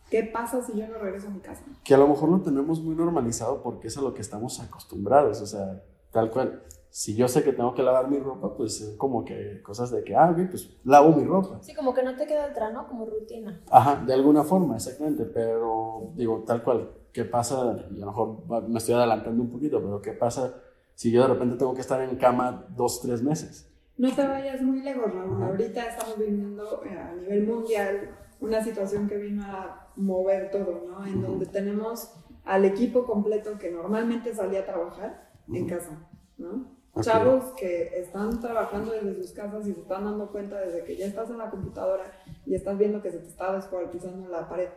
¿qué 0.09 0.23
pasa 0.23 0.63
si 0.63 0.77
yo 0.77 0.87
no 0.87 0.97
regreso 0.97 1.27
a 1.27 1.31
mi 1.31 1.41
casa? 1.41 1.63
Que 1.83 1.93
a 1.93 1.97
lo 1.97 2.07
mejor 2.07 2.29
lo 2.29 2.41
tenemos 2.41 2.81
muy 2.81 2.95
normalizado 2.95 3.61
porque 3.61 3.89
es 3.89 3.97
a 3.97 4.01
lo 4.01 4.13
que 4.13 4.21
estamos 4.21 4.59
acostumbrados, 4.61 5.41
o 5.41 5.45
sea, 5.45 5.83
tal 6.11 6.31
cual. 6.31 6.63
Si 6.95 7.13
yo 7.13 7.27
sé 7.27 7.43
que 7.43 7.51
tengo 7.51 7.73
que 7.73 7.83
lavar 7.83 8.09
mi 8.09 8.19
ropa, 8.19 8.55
pues 8.55 8.79
es 8.79 8.95
como 8.95 9.25
que 9.25 9.61
cosas 9.61 9.91
de 9.91 10.01
que, 10.01 10.15
ah, 10.15 10.31
ok, 10.31 10.49
pues 10.49 10.77
lavo 10.85 11.11
mi 11.11 11.25
ropa. 11.25 11.61
Sí, 11.61 11.75
como 11.75 11.93
que 11.93 12.01
no 12.01 12.15
te 12.15 12.25
queda 12.25 12.45
otra, 12.45 12.71
¿no? 12.71 12.87
Como 12.87 13.05
rutina. 13.05 13.61
Ajá, 13.69 14.01
de 14.05 14.13
alguna 14.13 14.45
forma, 14.45 14.77
exactamente, 14.77 15.25
pero 15.25 16.13
digo, 16.15 16.45
tal 16.47 16.63
cual, 16.63 16.91
¿qué 17.11 17.25
pasa? 17.25 17.85
Y 17.91 17.97
a 17.97 18.05
lo 18.05 18.11
mejor 18.11 18.69
me 18.69 18.77
estoy 18.77 18.95
adelantando 18.95 19.43
un 19.43 19.49
poquito, 19.49 19.81
pero 19.81 20.01
¿qué 20.01 20.13
pasa 20.13 20.55
si 20.93 21.11
yo 21.11 21.23
de 21.23 21.33
repente 21.33 21.57
tengo 21.57 21.73
que 21.73 21.81
estar 21.81 21.99
en 21.99 22.15
cama 22.15 22.65
dos, 22.69 23.01
tres 23.01 23.21
meses? 23.21 23.69
No 23.97 24.15
te 24.15 24.25
vayas 24.25 24.61
muy 24.61 24.81
lejos, 24.81 25.13
Raúl. 25.13 25.35
Ajá. 25.35 25.47
Ahorita 25.47 25.89
estamos 25.89 26.17
viviendo 26.17 26.81
eh, 26.85 26.97
a 26.97 27.13
nivel 27.13 27.45
mundial 27.45 28.15
una 28.39 28.63
situación 28.63 29.09
que 29.09 29.17
vino 29.17 29.43
a 29.43 29.89
mover 29.97 30.49
todo, 30.49 30.85
¿no? 30.87 31.05
En 31.05 31.21
donde 31.21 31.45
tenemos 31.45 32.13
al 32.45 32.63
equipo 32.63 33.03
completo 33.03 33.57
que 33.59 33.69
normalmente 33.69 34.33
salía 34.33 34.61
a 34.61 34.65
trabajar 34.65 35.29
en 35.51 35.67
casa, 35.67 36.07
¿no? 36.37 36.74
Ok. 36.95 37.03
Chavos 37.03 37.43
que 37.57 37.99
están 37.99 38.39
trabajando 38.39 38.91
desde 38.93 39.15
sus 39.15 39.31
casas 39.31 39.67
y 39.67 39.73
se 39.73 39.81
están 39.81 40.05
dando 40.05 40.31
cuenta 40.31 40.59
desde 40.61 40.85
que 40.85 40.95
ya 40.95 41.05
estás 41.05 41.29
en 41.29 41.37
la 41.37 41.49
computadora 41.49 42.05
y 42.45 42.55
estás 42.55 42.77
viendo 42.77 43.01
que 43.01 43.11
se 43.11 43.19
te 43.19 43.27
está 43.27 43.53
descuartizando 43.53 44.29
la 44.29 44.47
pared. 44.47 44.69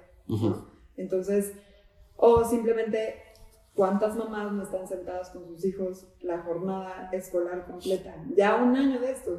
Entonces, 0.96 1.52
o 2.16 2.44
simplemente, 2.44 3.22
¿cuántas 3.78 4.16
mamás 4.16 4.50
no 4.52 4.64
están 4.64 4.88
sentadas 4.88 5.30
con 5.30 5.46
sus 5.46 5.64
hijos 5.64 6.08
la 6.20 6.40
jornada 6.42 7.08
escolar 7.12 7.64
completa? 7.64 8.12
Ya 8.34 8.56
un 8.56 8.74
año 8.76 8.98
de 8.98 9.12
esto. 9.12 9.38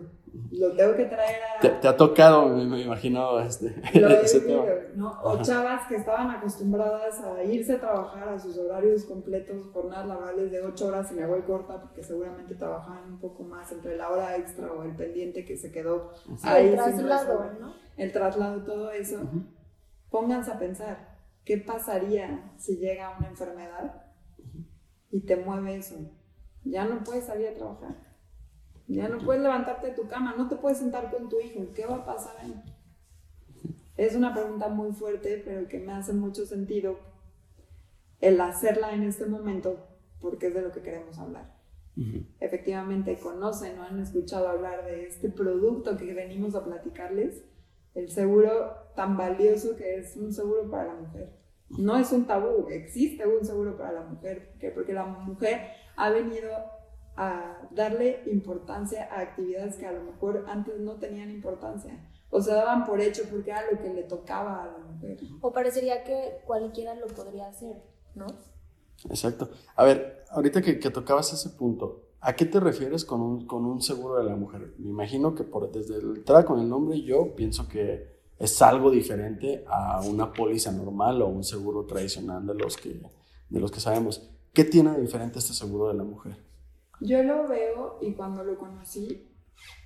Lo 0.52 0.72
tengo 0.78 0.96
que 0.96 1.06
traer 1.06 1.42
a... 1.58 1.60
¿Te, 1.60 1.68
te 1.70 1.88
ha 1.90 1.98
tocado, 1.98 2.48
me, 2.48 2.64
me 2.64 2.82
imagino, 2.82 3.38
este, 3.42 3.76
Lo 4.00 4.08
ese 4.22 4.40
vivido, 4.40 4.64
tema? 4.64 4.76
¿no? 4.96 5.22
O 5.24 5.42
chavas 5.42 5.88
que 5.88 5.96
estaban 5.98 6.30
acostumbradas 6.32 7.20
a 7.20 7.44
irse 7.44 7.74
a 7.74 7.80
trabajar 7.82 8.30
a 8.30 8.40
sus 8.40 8.58
horarios 8.58 9.04
completos, 9.04 9.68
jornadas 9.74 10.08
laborales 10.08 10.52
de 10.52 10.62
8 10.62 10.88
horas 10.88 11.12
y 11.12 11.16
me 11.16 11.26
voy 11.26 11.42
corta 11.42 11.82
porque 11.82 12.02
seguramente 12.04 12.56
trabajaban 12.56 13.12
un 13.14 13.20
poco 13.20 13.44
más 13.44 13.70
entre 13.74 13.98
la 13.98 14.10
hora 14.10 14.38
extra 14.38 14.72
o 14.72 14.84
el 14.84 14.96
pendiente 14.96 15.44
que 15.44 15.58
se 15.58 15.70
quedó 15.72 16.14
Sí, 16.38 16.48
ahí 16.48 16.68
el 16.70 16.76
traslado. 16.76 17.46
¿no? 17.60 17.74
el 17.98 18.12
traslado, 18.14 18.64
todo 18.64 18.92
eso. 18.92 19.16
Ujú. 19.18 19.44
Pónganse 20.10 20.52
a 20.52 20.60
pensar, 20.60 21.18
¿qué 21.44 21.58
pasaría 21.58 22.54
si 22.58 22.78
llega 22.78 23.18
una 23.18 23.28
enfermedad 23.28 24.06
y 25.12 25.22
te 25.22 25.36
mueve 25.36 25.78
eso? 25.78 25.96
Ya 26.64 26.86
no 26.86 27.04
puedes 27.04 27.26
salir 27.26 27.48
a 27.48 27.54
trabajar. 27.54 27.96
Ya 28.88 29.08
no 29.08 29.20
puedes 29.20 29.42
levantarte 29.42 29.88
de 29.88 29.94
tu 29.94 30.08
cama, 30.08 30.34
no 30.36 30.48
te 30.50 30.56
puedes 30.56 30.80
sentar 30.80 31.12
con 31.12 31.30
tu 31.30 31.40
hijo. 31.40 31.68
¿Qué 31.76 31.86
va 31.86 31.98
a 31.98 32.06
pasar 32.06 32.36
ahí? 32.40 32.62
Es 33.98 34.16
una 34.16 34.34
pregunta 34.34 34.68
muy 34.70 34.92
fuerte, 34.94 35.42
pero 35.46 35.68
que 35.68 35.80
me 35.80 35.92
hace 35.92 36.14
mucho 36.14 36.46
sentido 36.46 36.98
el 38.22 38.42
hacerla 38.42 38.94
en 38.94 39.04
este 39.04 39.26
momento 39.26 39.86
porque 40.20 40.48
es 40.48 40.54
de 40.54 40.62
lo 40.62 40.72
que 40.72 40.82
queremos 40.82 41.18
hablar. 41.20 41.56
Ujú. 41.96 42.26
Efectivamente, 42.40 43.20
conocen 43.20 43.78
o 43.80 43.84
han 43.84 44.00
escuchado 44.00 44.48
hablar 44.48 44.86
de 44.86 45.06
este 45.06 45.30
producto 45.30 45.98
que 45.98 46.14
venimos 46.14 46.56
a 46.56 46.64
platicarles, 46.64 47.44
el 47.94 48.10
seguro 48.10 48.74
tan 48.96 49.18
valioso 49.18 49.76
que 49.76 49.98
es 49.98 50.16
un 50.16 50.34
seguro 50.34 50.70
para 50.70 50.94
la 50.94 50.96
mujer. 50.96 51.39
No 51.78 51.98
es 51.98 52.12
un 52.12 52.26
tabú, 52.26 52.68
existe 52.70 53.28
un 53.28 53.46
seguro 53.46 53.78
para 53.78 53.92
la 53.92 54.02
mujer, 54.02 54.50
¿Por 54.50 54.60
qué? 54.60 54.72
porque 54.72 54.94
la 54.94 55.06
mujer 55.06 55.62
ha 55.96 56.10
venido 56.10 56.50
a 57.16 57.68
darle 57.72 58.24
importancia 58.32 59.08
a 59.12 59.20
actividades 59.20 59.76
que 59.76 59.86
a 59.86 59.92
lo 59.92 60.04
mejor 60.04 60.46
antes 60.48 60.80
no 60.80 60.96
tenían 60.96 61.30
importancia 61.30 62.10
o 62.30 62.42
se 62.42 62.52
daban 62.52 62.86
por 62.86 63.02
hecho 63.02 63.24
porque 63.30 63.52
era 63.52 63.70
lo 63.72 63.80
que 63.80 63.94
le 63.94 64.04
tocaba 64.04 64.64
a 64.64 64.68
la 64.68 64.78
mujer. 64.78 65.18
O 65.42 65.52
parecería 65.52 66.04
que 66.04 66.42
cualquiera 66.46 66.96
lo 66.96 67.08
podría 67.08 67.48
hacer, 67.48 67.76
¿no? 68.16 68.28
Exacto. 69.10 69.50
A 69.76 69.84
ver, 69.84 70.24
ahorita 70.30 70.62
que, 70.62 70.80
que 70.80 70.90
tocabas 70.90 71.34
ese 71.34 71.50
punto, 71.50 72.10
¿a 72.22 72.36
qué 72.36 72.46
te 72.46 72.60
refieres 72.60 73.04
con 73.06 73.22
un, 73.22 73.48
con 73.48 73.66
un 73.66 73.82
seguro 73.82 74.16
de 74.18 74.26
la 74.26 74.36
mujer? 74.36 74.74
Me 74.78 74.90
imagino 74.90 75.34
que 75.34 75.44
por, 75.44 75.72
desde 75.72 75.98
el 75.98 76.18
entrada 76.18 76.46
con 76.46 76.60
el 76.60 76.70
nombre 76.70 77.02
yo 77.02 77.36
pienso 77.36 77.68
que 77.68 78.19
es 78.40 78.62
algo 78.62 78.90
diferente 78.90 79.66
a 79.68 80.02
una 80.02 80.32
póliza 80.32 80.72
normal 80.72 81.22
o 81.22 81.28
un 81.28 81.44
seguro 81.44 81.86
tradicional 81.86 82.48
de 82.48 82.56
los 82.56 82.78
que, 82.78 83.02
de 83.50 83.60
los 83.60 83.70
que 83.70 83.82
sabemos. 83.82 84.32
¿Qué 84.54 84.64
tiene 84.64 84.92
de 84.92 85.02
diferente 85.02 85.40
este 85.40 85.54
seguro 85.54 85.90
de 85.90 85.96
la 85.96 86.04
mujer? 86.04 86.38
Yo 87.02 87.22
lo 87.24 87.48
veo 87.48 88.00
y 88.02 88.14
cuando 88.14 88.44
lo 88.44 88.58
conocí, 88.58 89.30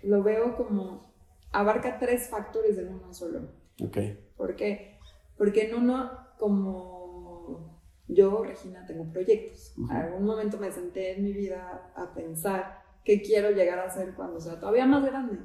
lo 0.04 0.22
veo 0.22 0.56
como 0.56 1.14
abarca 1.52 1.98
tres 1.98 2.30
factores 2.30 2.78
en 2.78 2.90
uno 2.90 3.14
solo. 3.14 3.50
Ok. 3.84 3.98
¿Por 4.38 4.56
qué? 4.56 5.00
Porque 5.36 5.70
en 5.70 5.76
uno, 5.76 6.12
como 6.38 7.82
yo, 8.08 8.44
Regina, 8.44 8.86
tengo 8.86 9.12
proyectos. 9.12 9.74
En 9.78 9.92
algún 9.92 10.26
momento 10.26 10.58
me 10.58 10.72
senté 10.72 11.18
en 11.18 11.24
mi 11.24 11.34
vida 11.34 11.92
a 11.96 12.14
pensar 12.14 12.83
qué 13.04 13.22
quiero 13.22 13.52
llegar 13.52 13.80
a 13.80 13.90
ser 13.90 14.14
cuando 14.14 14.40
sea 14.40 14.60
todavía 14.60 14.86
más 14.86 15.04
grande, 15.06 15.40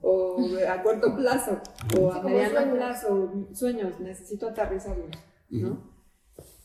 o 0.00 0.38
a 0.68 0.82
corto 0.82 1.14
plazo, 1.14 1.60
o 1.98 2.12
a 2.12 2.22
mediano 2.22 2.74
plazo, 2.74 3.32
sueños, 3.52 4.00
necesito 4.00 4.48
aterrizarlos, 4.48 5.10
¿no? 5.50 5.92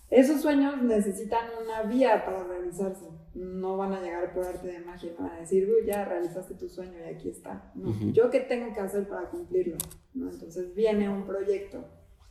Esos 0.10 0.42
sueños 0.42 0.82
necesitan 0.82 1.48
una 1.62 1.84
vía 1.84 2.24
para 2.26 2.44
realizarse. 2.46 3.06
No 3.34 3.76
van 3.76 3.92
a 3.92 4.02
llegar 4.02 4.34
por 4.34 4.46
arte 4.46 4.68
de 4.68 4.80
magia, 4.80 5.12
no 5.18 5.26
van 5.26 5.36
a 5.36 5.42
decir, 5.42 5.70
uy, 5.70 5.86
ya 5.86 6.06
realizaste 6.06 6.56
tu 6.56 6.70
sueño 6.70 6.98
y 6.98 7.14
aquí 7.14 7.30
está. 7.30 7.72
No. 7.76 7.94
Yo 8.14 8.30
qué 8.30 8.40
tengo 8.40 8.74
que 8.74 8.80
hacer 8.80 9.08
para 9.08 9.30
cumplirlo. 9.30 9.76
¿No? 10.14 10.30
Entonces 10.32 10.74
viene 10.74 11.10
un 11.10 11.26
proyecto 11.26 11.84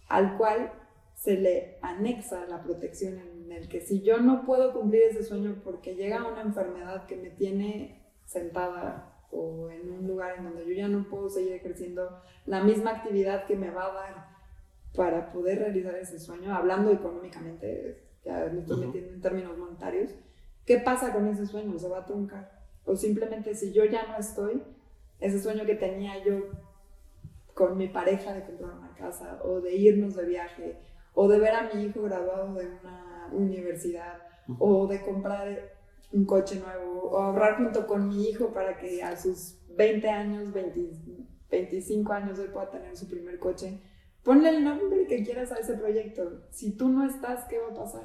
al 0.08 0.38
cual 0.38 0.72
se 1.14 1.34
le 1.34 1.78
anexa 1.82 2.46
la 2.46 2.62
protección 2.62 3.18
en 3.18 3.52
el 3.52 3.68
que 3.68 3.80
si 3.80 4.02
yo 4.02 4.18
no 4.20 4.44
puedo 4.44 4.72
cumplir 4.72 5.02
ese 5.02 5.22
sueño 5.22 5.60
porque 5.62 5.94
llega 5.94 6.26
una 6.26 6.42
enfermedad 6.42 7.06
que 7.06 7.16
me 7.16 7.30
tiene 7.30 8.05
sentada 8.26 9.12
o 9.30 9.70
en 9.70 9.90
un 9.90 10.06
lugar 10.06 10.36
en 10.38 10.44
donde 10.44 10.66
yo 10.66 10.72
ya 10.72 10.88
no 10.88 11.08
puedo 11.08 11.28
seguir 11.28 11.52
ejerciendo 11.54 12.20
la 12.44 12.62
misma 12.62 12.90
actividad 12.90 13.46
que 13.46 13.56
me 13.56 13.70
va 13.70 13.86
a 13.86 13.94
dar 13.94 14.36
para 14.94 15.32
poder 15.32 15.58
realizar 15.58 15.94
ese 15.96 16.18
sueño, 16.18 16.54
hablando 16.54 16.90
económicamente, 16.90 18.02
ya 18.24 18.48
me 18.52 18.60
estoy 18.60 18.76
Ujú. 18.78 18.86
metiendo 18.86 19.12
en 19.12 19.20
términos 19.20 19.58
monetarios, 19.58 20.10
¿qué 20.64 20.78
pasa 20.78 21.12
con 21.12 21.26
ese 21.28 21.46
sueño? 21.46 21.78
¿Se 21.78 21.88
va 21.88 21.98
a 21.98 22.06
truncar? 22.06 22.50
O 22.84 22.96
simplemente 22.96 23.54
si 23.54 23.72
yo 23.72 23.84
ya 23.84 24.06
no 24.06 24.16
estoy, 24.16 24.62
ese 25.20 25.40
sueño 25.40 25.64
que 25.64 25.74
tenía 25.74 26.22
yo 26.24 26.46
con 27.54 27.76
mi 27.76 27.88
pareja 27.88 28.34
de 28.34 28.44
comprar 28.44 28.72
una 28.72 28.94
casa 28.94 29.40
o 29.44 29.60
de 29.60 29.74
irnos 29.76 30.14
de 30.14 30.24
viaje 30.26 30.76
o 31.14 31.28
de 31.28 31.38
ver 31.38 31.54
a 31.54 31.70
mi 31.72 31.84
hijo 31.84 32.02
graduado 32.02 32.54
de 32.54 32.66
una 32.66 33.28
universidad 33.32 34.18
o 34.58 34.86
de 34.86 35.00
comprar 35.00 35.75
un 36.12 36.24
coche 36.24 36.60
nuevo 36.60 37.02
o 37.10 37.18
ahorrar 37.18 37.56
junto 37.58 37.86
con 37.86 38.08
mi 38.08 38.28
hijo 38.28 38.48
para 38.52 38.76
que 38.78 39.02
a 39.02 39.16
sus 39.16 39.58
20 39.76 40.08
años, 40.08 40.52
20 40.52 41.26
25 41.50 42.12
años 42.12 42.38
él 42.38 42.50
pueda 42.50 42.70
tener 42.70 42.96
su 42.96 43.08
primer 43.08 43.38
coche. 43.38 43.80
Ponle 44.24 44.48
el 44.50 44.64
nombre 44.64 45.06
que 45.06 45.22
quieras 45.22 45.52
a 45.52 45.56
ese 45.58 45.74
proyecto. 45.74 46.42
Si 46.50 46.72
tú 46.76 46.88
no 46.88 47.04
estás, 47.08 47.44
¿qué 47.44 47.58
va 47.58 47.68
a 47.68 47.74
pasar? 47.74 48.04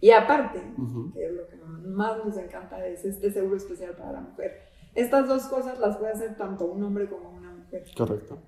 Y 0.00 0.10
aparte, 0.10 0.60
Ujú. 0.76 1.12
que 1.14 1.24
es 1.26 1.32
lo 1.32 1.46
que 1.48 1.56
más 1.56 2.18
nos 2.22 2.36
encanta, 2.36 2.86
es 2.86 3.04
este 3.04 3.30
seguro 3.30 3.56
especial 3.56 3.92
para 3.96 4.12
la 4.12 4.20
mujer. 4.20 4.60
Estas 4.94 5.26
dos 5.26 5.46
cosas 5.46 5.78
las 5.78 5.96
puede 5.96 6.12
hacer 6.12 6.36
tanto 6.36 6.66
un 6.66 6.82
hombre 6.82 7.08
como 7.08 7.30
una 7.30 7.50
mujer. 7.52 7.84
Correcto. 7.96 8.38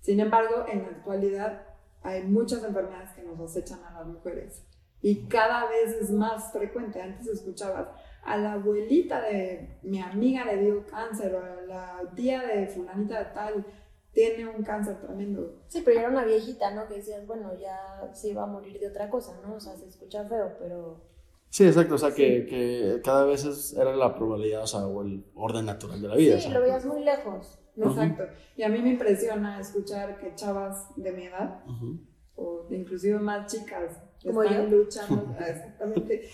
Sin 0.00 0.20
embargo, 0.20 0.66
en 0.70 0.82
la 0.82 0.88
actualidad 0.88 1.62
hay 2.02 2.24
muchas 2.24 2.62
enfermedades 2.62 3.10
que 3.12 3.22
nos 3.22 3.40
acechan 3.40 3.82
a 3.84 3.92
las 3.98 4.06
mujeres 4.06 4.62
y 5.02 5.26
cada 5.26 5.68
vez 5.68 5.94
es 6.00 6.10
más 6.10 6.52
frecuente. 6.52 7.00
Antes 7.00 7.26
escuchabas 7.28 7.88
a 8.24 8.36
la 8.36 8.54
abuelita 8.54 9.20
de 9.22 9.78
mi 9.82 10.00
amiga 10.00 10.44
le 10.44 10.58
dio 10.58 10.86
cáncer 10.86 11.34
o 11.34 11.42
a 11.42 11.60
la 11.62 12.02
tía 12.14 12.42
de 12.42 12.66
fulanita 12.66 13.18
de 13.20 13.24
tal 13.34 13.66
tiene 14.12 14.46
un 14.48 14.62
cáncer 14.64 15.00
tremendo. 15.00 15.62
Sí, 15.68 15.82
pero 15.84 16.00
era 16.00 16.08
una 16.08 16.24
viejita, 16.24 16.74
¿no? 16.74 16.88
Que 16.88 16.96
decías, 16.96 17.26
bueno, 17.26 17.52
ya 17.58 18.10
se 18.12 18.30
iba 18.30 18.42
a 18.42 18.46
morir 18.46 18.80
de 18.80 18.88
otra 18.88 19.08
cosa, 19.08 19.38
¿no? 19.46 19.54
O 19.54 19.60
sea, 19.60 19.76
se 19.76 19.86
escucha 19.86 20.24
feo, 20.24 20.56
pero 20.58 21.06
Sí, 21.50 21.64
exacto, 21.66 21.94
o 21.94 21.98
sea, 21.98 22.12
que, 22.12 22.44
que 22.44 23.00
cada 23.02 23.24
vez 23.24 23.42
es- 23.46 23.72
era 23.74 23.94
la 23.96 24.14
probabilidad, 24.14 24.64
o 24.64 24.66
sea, 24.66 24.86
o 24.86 25.00
el 25.02 25.24
orden 25.34 25.64
natural 25.64 26.02
de 26.02 26.08
la 26.08 26.14
vida. 26.16 26.34
o 26.34 26.38
Sí, 26.38 26.44
sea. 26.44 26.54
lo 26.54 26.60
veías 26.60 26.84
muy 26.84 27.02
lejos. 27.02 27.58
Exacto. 27.76 28.24
Y 28.56 28.64
a 28.64 28.68
mí 28.68 28.82
me 28.82 28.90
impresiona 28.90 29.58
escuchar 29.60 30.18
que 30.18 30.34
chavas 30.34 30.88
de 30.96 31.12
mi 31.12 31.24
edad, 31.24 31.62
Ujú. 31.66 32.00
o 32.34 32.66
inclusive 32.70 33.18
más 33.18 33.50
chicas, 33.50 34.02
Como 34.24 34.42
están 34.42 34.70
yo. 34.70 34.76
luchando, 34.78 35.34
exactamente, 35.40 36.28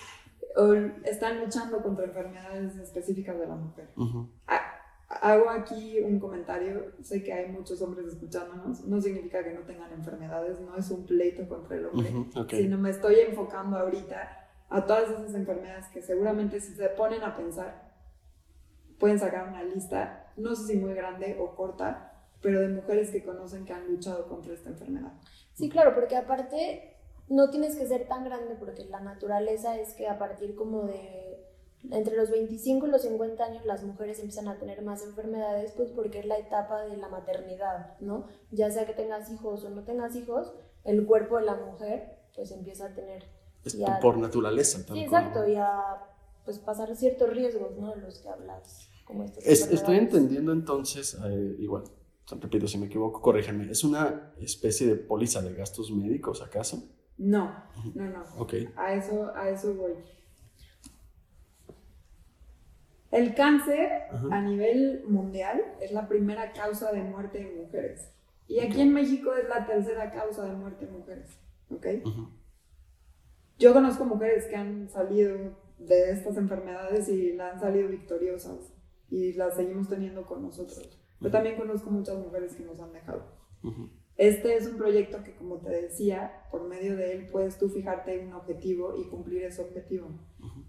o 0.57 0.73
están 1.05 1.41
luchando 1.41 1.83
contra 1.83 2.05
enfermedades 2.05 2.77
específicas 2.77 3.39
de 3.39 3.47
la 3.47 3.57
mujer. 3.57 3.91
Ujú. 3.97 4.29
Ha- 4.47 4.71
Hago 5.21 5.49
aquí 5.51 6.01
un 6.01 6.19
comentario, 6.19 6.93
sé 7.03 7.23
que 7.23 7.33
hay 7.33 7.49
muchos 7.53 7.81
hombres 7.83 8.07
escuchándonos, 8.07 8.85
no 8.85 9.01
significa 9.01 9.45
que 9.45 9.53
no 9.53 9.61
tengan 9.61 9.93
enfermedades, 9.93 10.59
no 10.61 10.77
es 10.77 10.91
un 10.91 11.07
pleito 11.07 11.47
contra 11.47 11.77
el 11.77 11.87
hombre, 11.87 12.11
Ujú, 12.11 12.41
ok. 12.41 12.51
sino 12.51 12.79
me 12.79 12.91
estoy 12.91 13.17
enfocando 13.21 13.77
ahorita 13.79 14.49
a 14.71 14.87
todas 14.87 15.11
esas 15.11 15.35
enfermedades 15.35 15.87
que 15.89 16.03
seguramente 16.03 16.59
si 16.59 16.75
se 16.75 16.89
ponen 16.89 17.23
a 17.23 17.37
pensar, 17.37 17.93
pueden 18.99 19.19
sacar 19.19 19.47
una 19.49 19.63
lista, 19.63 20.33
no 20.37 20.55
sé 20.57 20.73
si 20.73 20.79
muy 20.79 20.95
grande 20.95 21.37
o 21.39 21.55
corta, 21.55 22.27
pero 22.41 22.61
de 22.61 22.69
mujeres 22.69 23.11
que 23.11 23.23
conocen 23.23 23.65
que 23.65 23.73
han 23.73 23.87
luchado 23.87 24.27
contra 24.29 24.53
esta 24.55 24.71
enfermedad. 24.71 25.13
Sí, 25.53 25.69
claro, 25.69 25.95
porque 25.95 26.17
aparte 26.17 26.94
no 27.29 27.51
tienes 27.51 27.77
que 27.77 27.87
ser 27.87 28.07
tan 28.09 28.25
grande 28.25 28.55
porque 28.59 28.85
la 28.87 29.01
naturaleza 29.01 29.79
es 29.79 29.95
que 29.95 30.09
a 30.09 30.19
partir 30.19 30.55
como 30.55 30.83
de 30.85 31.23
entre 31.91 32.17
los 32.17 32.31
25 32.31 32.87
y 32.87 32.91
los 32.91 33.03
50 33.03 33.45
años 33.45 33.67
las 33.67 33.83
mujeres 33.83 34.19
empiezan 34.19 34.49
a 34.49 34.59
tener 34.59 34.81
más 34.83 35.03
enfermedades 35.05 35.73
pues 35.73 35.91
porque 35.91 36.21
es 36.21 36.27
la 36.27 36.39
etapa 36.39 36.83
de 36.87 36.97
la 36.97 37.09
maternidad, 37.09 37.99
¿no? 38.01 38.27
Ya 38.51 38.71
sea 38.71 38.87
que 38.87 38.95
tengas 38.95 39.31
hijos 39.31 39.65
o 39.65 39.71
no 39.71 39.83
tengas 39.85 40.17
hijos, 40.17 40.55
el 40.85 41.05
cuerpo 41.07 41.37
de 41.39 41.45
la 41.45 41.57
mujer 41.57 42.19
pues 42.35 42.51
empieza 42.53 42.87
a 42.87 42.95
tener 42.95 43.25
Es 43.65 43.75
ya- 43.77 44.01
por 44.01 44.17
naturaleza. 44.19 44.79
tal 44.87 44.97
Sí, 44.97 45.03
exacto, 45.05 45.47
y 45.47 45.57
a 45.57 45.99
pues 46.45 46.59
pasar 46.59 46.95
ciertos 46.97 47.29
riesgos, 47.31 47.77
¿no? 47.79 47.95
De 47.95 48.01
los 48.01 48.19
que 48.19 48.29
hablas, 48.29 48.89
como 49.07 49.25
Es- 49.25 49.71
estoy 49.71 49.97
entendiendo 49.97 50.53
entonces, 50.53 51.19
eh, 51.27 51.57
igual, 51.59 51.85
repito, 52.41 52.67
si 52.67 52.79
me 52.79 52.87
equivoco, 52.87 53.21
corrígeme, 53.21 53.71
¿es 53.71 53.85
una 53.85 54.33
especie 54.41 54.87
de 54.87 54.97
póliza 54.97 55.43
de 55.43 55.53
gastos 55.55 55.91
médicos 55.91 56.43
acaso? 56.43 56.83
No, 57.17 57.65
no, 57.95 58.09
no. 58.09 58.25
Ok. 58.39 58.55
A 58.77 58.95
eso, 58.95 59.35
a 59.35 59.49
eso 59.49 59.75
voy. 59.75 59.95
El 63.11 63.35
cáncer 63.35 64.09
Ajá. 64.11 64.27
a 64.33 64.43
nivel 64.43 65.05
mundial 65.07 65.63
es 65.81 65.93
la 65.93 66.09
primera 66.09 66.53
causa 66.53 66.91
de 66.91 67.03
muerte 67.03 67.41
en 67.41 67.63
mujeres. 67.63 68.11
Y 68.49 68.59
aquí 68.59 68.81
en 68.81 68.93
México 68.93 69.33
es 69.35 69.49
la 69.49 69.67
tercera 69.67 70.11
causa 70.11 70.45
de 70.45 70.55
muerte 70.55 70.85
en 70.87 70.93
mujeres. 70.99 71.39
¿Ok? 71.71 71.87
Ujú. 72.05 72.29
Yo 73.59 73.73
conozco 73.73 74.05
mujeres 74.05 74.47
que 74.47 74.57
han 74.57 74.89
salido 74.89 75.57
de 75.79 76.11
estas 76.11 76.37
enfermedades 76.37 77.09
y 77.09 77.33
la 77.35 77.53
han 77.53 77.61
salido 77.61 77.89
victoriosas 77.89 78.73
y 79.09 79.33
las 79.35 79.55
seguimos 79.55 79.89
teniendo 79.89 80.27
con 80.27 80.43
nosotros. 80.43 80.99
Pero 81.21 81.31
también 81.31 81.57
conozco 81.57 81.91
muchas 81.91 82.19
mujeres 82.19 82.55
que 82.57 82.65
nos 82.65 82.81
han 82.81 82.93
dejado. 82.93 83.25
Ujú. 83.63 83.89
Este 84.17 84.57
es 84.57 84.67
un 84.69 84.77
proyecto 84.77 85.25
que, 85.25 85.35
como 85.35 85.59
te 85.59 85.71
decía, 85.71 86.45
por 86.51 86.69
medio 86.69 86.97
de 86.97 87.13
él 87.13 87.29
puedes 87.33 87.59
tú 87.59 87.69
fijarte 87.69 88.21
un 88.21 88.33
objetivo 88.33 88.97
y 88.97 89.09
cumplir 89.09 89.45
ese 89.45 89.63
objetivo. 89.63 90.09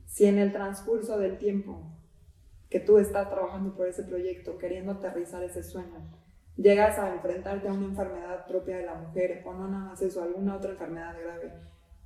Si 0.07 0.25
en 0.25 0.39
el 0.39 0.51
transcurso 0.51 1.19
del 1.19 1.37
tiempo 1.37 1.91
que 2.69 2.79
tú 2.79 2.97
estás 2.97 3.29
trabajando 3.29 3.75
por 3.75 3.87
ese 3.87 4.03
proyecto, 4.03 4.57
queriendo 4.57 4.93
aterrizar 4.93 5.43
ese 5.43 5.61
sueño, 5.61 6.09
llegas 6.57 6.97
a 6.97 7.13
enfrentarte 7.13 7.67
a 7.67 7.73
una 7.73 7.85
enfermedad 7.85 8.47
propia 8.47 8.77
de 8.77 8.85
la 8.85 8.95
mujer, 8.95 9.43
o 9.45 9.53
no 9.53 9.67
nada 9.67 9.89
más 9.89 10.01
eso, 10.01 10.23
alguna 10.23 10.55
otra 10.55 10.71
enfermedad 10.71 11.15
grave, 11.21 11.53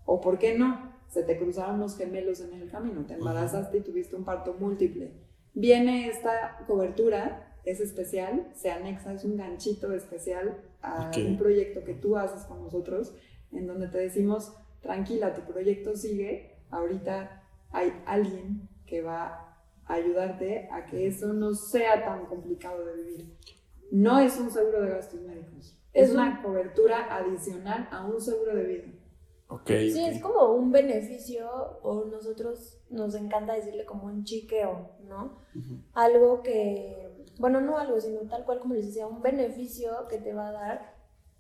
o 0.06 0.20
por 0.20 0.40
qué 0.40 0.58
no, 0.58 0.94
se 1.08 1.24
te 1.24 1.38
cruzaron 1.38 1.80
los 1.80 1.98
gemelos 1.98 2.42
en 2.42 2.54
el 2.54 2.70
camino, 2.70 3.06
te 3.06 3.14
embarazaste 3.14 3.78
y 3.78 3.82
tuviste 3.82 4.16
un 4.16 4.26
parto 4.26 4.56
múltiple. 4.60 5.14
Viene 5.54 6.08
esta 6.08 6.64
cobertura, 6.68 7.58
es 7.64 7.80
especial, 7.80 8.50
se 8.54 8.72
anexa, 8.72 9.14
es 9.14 9.24
un 9.24 9.38
ganchito 9.38 9.94
especial 9.94 10.58
a 10.82 11.12
un 11.18 11.38
proyecto 11.38 11.84
que 11.84 11.94
tú 11.94 12.18
haces 12.18 12.44
con 12.44 12.62
nosotros, 12.64 13.14
en 13.52 13.68
donde 13.68 13.88
te 13.88 13.98
decimos, 13.98 14.54
tranquila, 14.82 15.34
tu 15.34 15.42
proyecto 15.42 15.96
sigue, 15.96 16.58
ahorita 16.70 17.44
hay 17.72 17.94
alguien 18.06 18.68
que 18.86 19.02
va 19.02 19.58
a 19.86 19.94
ayudarte 19.94 20.70
a 20.72 20.86
que 20.86 21.08
eso 21.08 21.34
no 21.34 21.54
sea 21.54 22.04
tan 22.04 22.26
complicado 22.26 22.86
de 22.86 23.04
vivir. 23.04 23.38
No 23.92 24.20
es 24.20 24.40
un 24.40 24.52
seguro 24.52 24.82
de 24.82 24.90
gastos 24.92 25.22
médicos, 25.22 25.76
es 25.94 26.10
Es 26.10 26.14
una 26.14 26.42
cobertura 26.42 27.16
adicional 27.16 27.88
a 27.92 28.06
un 28.06 28.22
seguro 28.22 28.56
de 28.56 28.64
vida. 28.64 28.94
Ok. 29.48 29.68
Sí, 29.68 30.06
es 30.06 30.22
como 30.22 30.54
un 30.54 30.72
beneficio, 30.72 31.50
o 31.82 32.06
nosotros 32.06 32.78
nos 32.92 33.16
encanta 33.16 33.54
decirle 33.54 33.84
como 33.84 34.06
un 34.06 34.24
chiqueo, 34.24 34.92
¿no? 35.08 35.40
Algo 35.94 36.44
que, 36.44 37.09
bueno, 37.40 37.62
no 37.62 37.78
algo, 37.78 38.00
sino 38.00 38.20
tal 38.30 38.46
cual 38.46 38.60
como 38.60 38.76
les 38.76 38.88
decía, 38.88 39.08
un 39.08 39.22
beneficio 39.22 40.08
que 40.10 40.18
te 40.18 40.34
va 40.34 40.50
a 40.50 40.52
dar, 40.52 40.96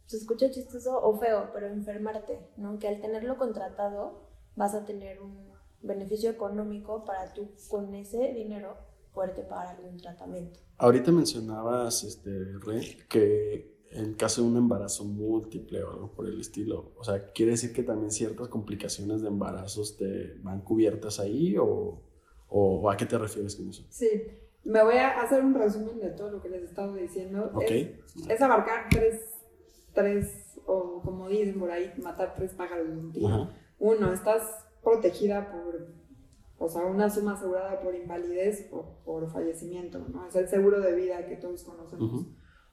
se 0.05 0.17
escucha 0.17 0.49
chistoso 0.49 0.99
o 0.99 1.19
feo, 1.19 1.51
pero 1.53 1.67
enfermarte, 1.67 2.39
¿no? 2.57 2.79
Que 2.79 2.87
al 2.87 3.01
tenerlo 3.01 3.37
contratado 3.37 4.21
vas 4.55 4.73
a 4.73 4.85
tener 4.85 5.21
un 5.21 5.49
beneficio 5.81 6.31
económico 6.31 7.05
para 7.05 7.31
tú 7.33 7.51
con 7.67 7.93
ese 7.93 8.33
dinero 8.33 8.77
poderte 9.13 9.43
pagar 9.43 9.75
algún 9.75 9.97
tratamiento. 9.97 10.59
Ahorita 10.77 11.11
mencionabas, 11.11 12.03
este, 12.05 12.29
Re, 12.61 12.97
que 13.09 13.79
en 13.91 14.13
caso 14.13 14.41
de 14.41 14.47
un 14.47 14.55
embarazo 14.55 15.03
múltiple 15.03 15.83
o 15.83 15.91
algo 15.91 16.11
por 16.13 16.27
el 16.27 16.39
estilo, 16.39 16.93
o 16.97 17.03
sea, 17.03 17.31
¿quiere 17.33 17.51
decir 17.51 17.73
que 17.73 17.83
también 17.83 18.11
ciertas 18.11 18.47
complicaciones 18.47 19.21
de 19.21 19.27
embarazos 19.27 19.97
te 19.97 20.35
van 20.41 20.61
cubiertas 20.61 21.19
ahí 21.19 21.57
o, 21.57 22.01
o 22.47 22.89
a 22.89 22.95
qué 22.95 23.05
te 23.05 23.17
refieres 23.17 23.55
con 23.55 23.69
eso? 23.69 23.83
Sí, 23.89 24.07
me 24.63 24.83
voy 24.83 24.95
a 24.97 25.21
hacer 25.21 25.43
un 25.43 25.53
resumen 25.55 25.99
de 25.99 26.09
todo 26.11 26.31
lo 26.31 26.41
que 26.41 26.49
les 26.49 26.61
he 26.61 26.65
estado 26.65 26.93
diciendo. 26.93 27.51
Ok. 27.53 27.63
Es, 27.71 28.29
es 28.29 28.41
abarcar 28.41 28.87
tres, 28.89 29.21
tres, 29.93 30.59
o 30.65 31.01
como 31.03 31.27
dicen 31.29 31.59
por 31.59 31.71
ahí, 31.71 31.91
matar 32.01 32.33
tres 32.35 32.53
pájaros 32.53 32.87
de 32.87 32.97
un 32.97 33.11
tiro. 33.11 33.49
Uno, 33.79 34.11
estás 34.13 34.65
protegida 34.83 35.51
por, 35.51 35.87
o 36.57 36.67
sea, 36.69 36.83
una 36.83 37.09
suma 37.09 37.33
asegurada 37.33 37.79
por 37.79 37.95
invalidez 37.95 38.67
o 38.71 38.97
por 39.05 39.31
fallecimiento, 39.31 39.99
¿no? 40.09 40.27
Es 40.27 40.35
el 40.35 40.47
seguro 40.47 40.79
de 40.81 40.93
vida 40.95 41.25
que 41.25 41.37
todos 41.37 41.63
conocemos. 41.63 42.25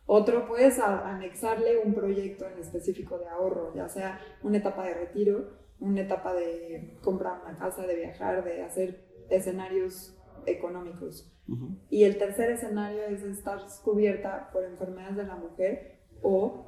Otro, 0.09 0.47
puedes 0.47 0.79
a- 0.79 1.09
anexarle 1.09 1.79
un 1.79 1.95
proyecto 1.95 2.47
en 2.49 2.59
específico 2.59 3.19
de 3.19 3.27
ahorro, 3.29 3.75
ya 3.75 3.89
sea 3.89 4.21
una 4.43 4.59
etapa 4.59 4.85
de 4.85 4.95
retiro, 4.95 5.51
una 5.81 6.01
etapa 6.03 6.33
de 6.35 6.97
comprar 7.03 7.43
una 7.43 7.57
casa, 7.59 7.87
de 7.87 7.97
viajar, 7.97 8.45
de 8.45 8.63
hacer 8.63 9.05
escenarios 9.31 10.16
económicos. 10.47 11.33
Ujú. 11.49 11.77
Y 11.91 12.05
el 12.05 12.19
tercer 12.19 12.51
escenario 12.51 13.03
es 13.05 13.23
estar 13.23 13.61
cubierta 13.85 14.51
por 14.53 14.65
enfermedades 14.65 15.17
de 15.17 15.25
la 15.25 15.37
mujer 15.37 15.99
o 16.23 16.67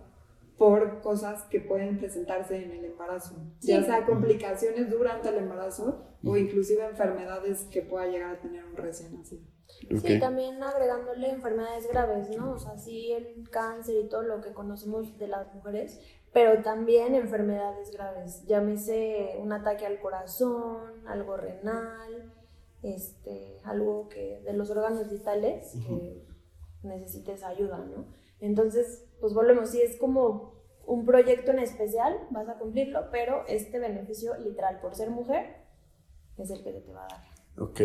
por 0.57 1.01
cosas 1.03 1.45
que 1.45 1.61
pueden 1.61 1.99
presentarse 1.99 2.57
en 2.65 2.73
el 2.73 2.85
embarazo, 2.85 3.37
ya 3.61 3.79
Sí. 3.79 3.85
sea 3.85 4.05
complicaciones 4.05 4.91
durante 4.91 5.29
el 5.29 5.37
embarazo 5.37 6.05
o 6.25 6.37
inclusive 6.37 6.85
enfermedades 6.85 7.63
que 7.71 7.83
pueda 7.83 8.07
llegar 8.09 8.35
a 8.37 8.41
tener 8.41 8.65
un 8.65 8.77
recién 8.77 9.17
nacido. 9.17 9.43
Ok. 9.93 9.99
Sí, 10.05 10.19
también 10.19 10.61
agregándole 10.63 11.29
enfermedades 11.31 11.87
graves, 11.89 12.31
¿no? 12.37 12.53
O 12.53 12.59
sea, 12.59 12.77
sí 12.77 13.13
el 13.13 13.49
cáncer 13.51 13.97
y 14.05 14.09
todo 14.09 14.23
lo 14.23 14.41
que 14.41 14.53
conocemos 14.53 15.17
de 15.19 15.29
las 15.29 15.55
mujeres, 15.55 16.01
pero 16.33 16.61
también 16.63 17.15
enfermedades 17.15 17.93
graves, 17.93 18.45
llámese 18.47 19.37
un 19.39 19.53
ataque 19.53 19.87
al 19.87 20.01
corazón, 20.01 21.07
algo 21.07 21.37
renal, 21.37 22.33
este, 22.83 23.61
algo 23.65 24.09
que 24.09 24.41
de 24.43 24.53
los 24.53 24.71
órganos 24.71 25.11
vitales 25.11 25.73
que 25.87 26.27
necesites 26.83 27.43
ayuda, 27.43 27.79
¿no? 27.79 28.07
Entonces, 28.41 29.07
pues 29.21 29.35
volvemos, 29.35 29.71
si 29.71 29.81
es 29.83 29.97
como 29.99 30.59
un 30.87 31.05
proyecto 31.05 31.51
en 31.51 31.59
especial, 31.59 32.17
vas 32.31 32.49
a 32.49 32.59
cumplirlo, 32.59 33.11
pero 33.11 33.47
este 33.47 33.79
beneficio 33.79 34.37
literal 34.39 34.81
por 34.81 34.95
ser 34.95 35.11
mujer 35.11 35.67
es 36.37 36.51
el 36.51 36.63
que 36.63 36.73
te 36.73 36.93
va 36.93 37.05
a 37.05 37.09
dar. 37.09 37.25
Ok. 37.59 37.81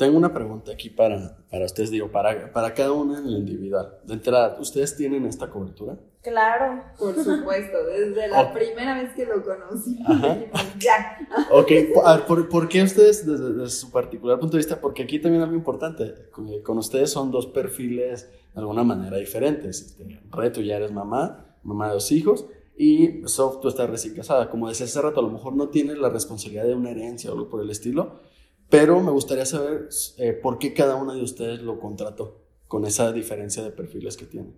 Tengo 0.00 0.16
una 0.16 0.32
pregunta 0.32 0.72
aquí 0.72 0.88
para, 0.88 1.36
para 1.50 1.66
ustedes, 1.66 1.90
digo, 1.90 2.10
para, 2.10 2.50
para 2.54 2.72
cada 2.72 2.90
una 2.92 3.18
en 3.18 3.26
el 3.26 3.36
individual. 3.36 3.98
De 4.04 4.14
entrada, 4.14 4.56
¿ustedes 4.58 4.96
tienen 4.96 5.26
esta 5.26 5.50
cobertura? 5.50 5.98
Claro, 6.22 6.82
Por 6.98 7.14
supuesto, 7.22 7.84
desde 7.84 8.28
la 8.28 8.50
primera 8.50 9.02
vez 9.02 9.12
que 9.12 9.26
lo 9.26 9.44
conocí, 9.44 9.98
Ajá. 10.06 10.38
ya. 10.78 11.18
Ok, 11.50 11.70
a 12.02 12.16
ver, 12.16 12.24
¿por, 12.24 12.48
por 12.48 12.66
qué 12.66 12.82
ustedes, 12.82 13.26
desde, 13.26 13.52
desde 13.52 13.68
su 13.68 13.90
particular 13.90 14.38
punto 14.38 14.56
de 14.56 14.60
vista? 14.60 14.80
Porque 14.80 15.02
aquí 15.02 15.18
también 15.18 15.42
algo 15.42 15.54
importante, 15.54 16.30
con, 16.30 16.62
con 16.62 16.78
ustedes 16.78 17.10
son 17.10 17.30
dos 17.30 17.46
perfiles 17.48 18.30
de 18.54 18.58
alguna 18.58 18.82
manera 18.82 19.18
diferentes. 19.18 19.82
Este, 19.82 20.18
Re, 20.30 20.48
tú 20.48 20.62
ya 20.62 20.76
eres 20.76 20.92
mamá, 20.92 21.58
mamá 21.62 21.88
de 21.88 21.92
dos 21.92 22.10
hijos, 22.10 22.46
y 22.74 23.20
Sof, 23.26 23.60
tú 23.60 23.68
estás 23.68 23.90
recién 23.90 24.14
casada. 24.14 24.48
Como 24.48 24.66
decía 24.66 24.86
hace 24.86 25.02
rato, 25.02 25.20
a 25.20 25.22
lo 25.22 25.28
mejor 25.28 25.54
no 25.54 25.68
tienes 25.68 25.98
la 25.98 26.08
responsabilidad 26.08 26.64
de 26.64 26.74
una 26.74 26.90
herencia 26.90 27.28
o 27.28 27.34
algo 27.34 27.50
por 27.50 27.60
el 27.60 27.68
estilo, 27.68 28.29
pero 28.70 29.00
me 29.00 29.10
gustaría 29.10 29.44
saber 29.44 29.88
eh, 30.18 30.32
por 30.32 30.58
qué 30.58 30.72
cada 30.74 30.96
una 30.96 31.14
de 31.14 31.22
ustedes 31.22 31.60
lo 31.60 31.80
contrató, 31.80 32.42
con 32.68 32.84
esa 32.84 33.12
diferencia 33.12 33.62
de 33.62 33.70
perfiles 33.72 34.16
que 34.16 34.26
tienen. 34.26 34.56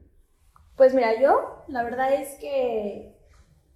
Pues 0.77 0.95
mira, 0.95 1.21
yo 1.21 1.65
la 1.69 1.83
verdad 1.83 2.13
es 2.15 2.39
que 2.39 3.17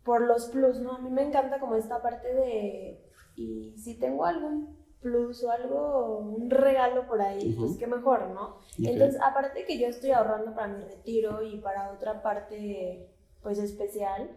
por 0.05 0.23
los 0.23 0.47
plus, 0.47 0.81
¿no? 0.81 0.93
A 0.93 0.99
mí 0.99 1.11
me 1.11 1.23
encanta 1.23 1.59
como 1.59 1.75
esta 1.75 2.01
parte 2.03 2.33
de 2.33 3.03
y 3.37 3.77
si 3.79 3.99
tengo 3.99 4.25
algún 4.25 4.77
plus 5.01 5.45
o 5.45 5.51
algo, 5.51 6.19
un 6.19 6.51
regalo 6.51 7.07
por 7.07 7.21
ahí, 7.21 7.55
pues 7.59 7.73
Ujú. 7.73 7.79
qué 7.79 7.87
mejor, 7.87 8.29
¿no? 8.31 8.59
Entonces, 8.79 9.21
aparte 9.23 9.65
que 9.65 9.79
yo 9.79 9.87
estoy 9.89 10.11
ahorrando 10.11 10.55
para 10.55 10.69
mi 10.69 10.85
retiro 10.85 11.43
y 11.43 11.59
para 11.59 11.93
otra 11.93 12.23
parte, 12.23 13.09
pues 13.43 13.59
especial, 13.59 14.31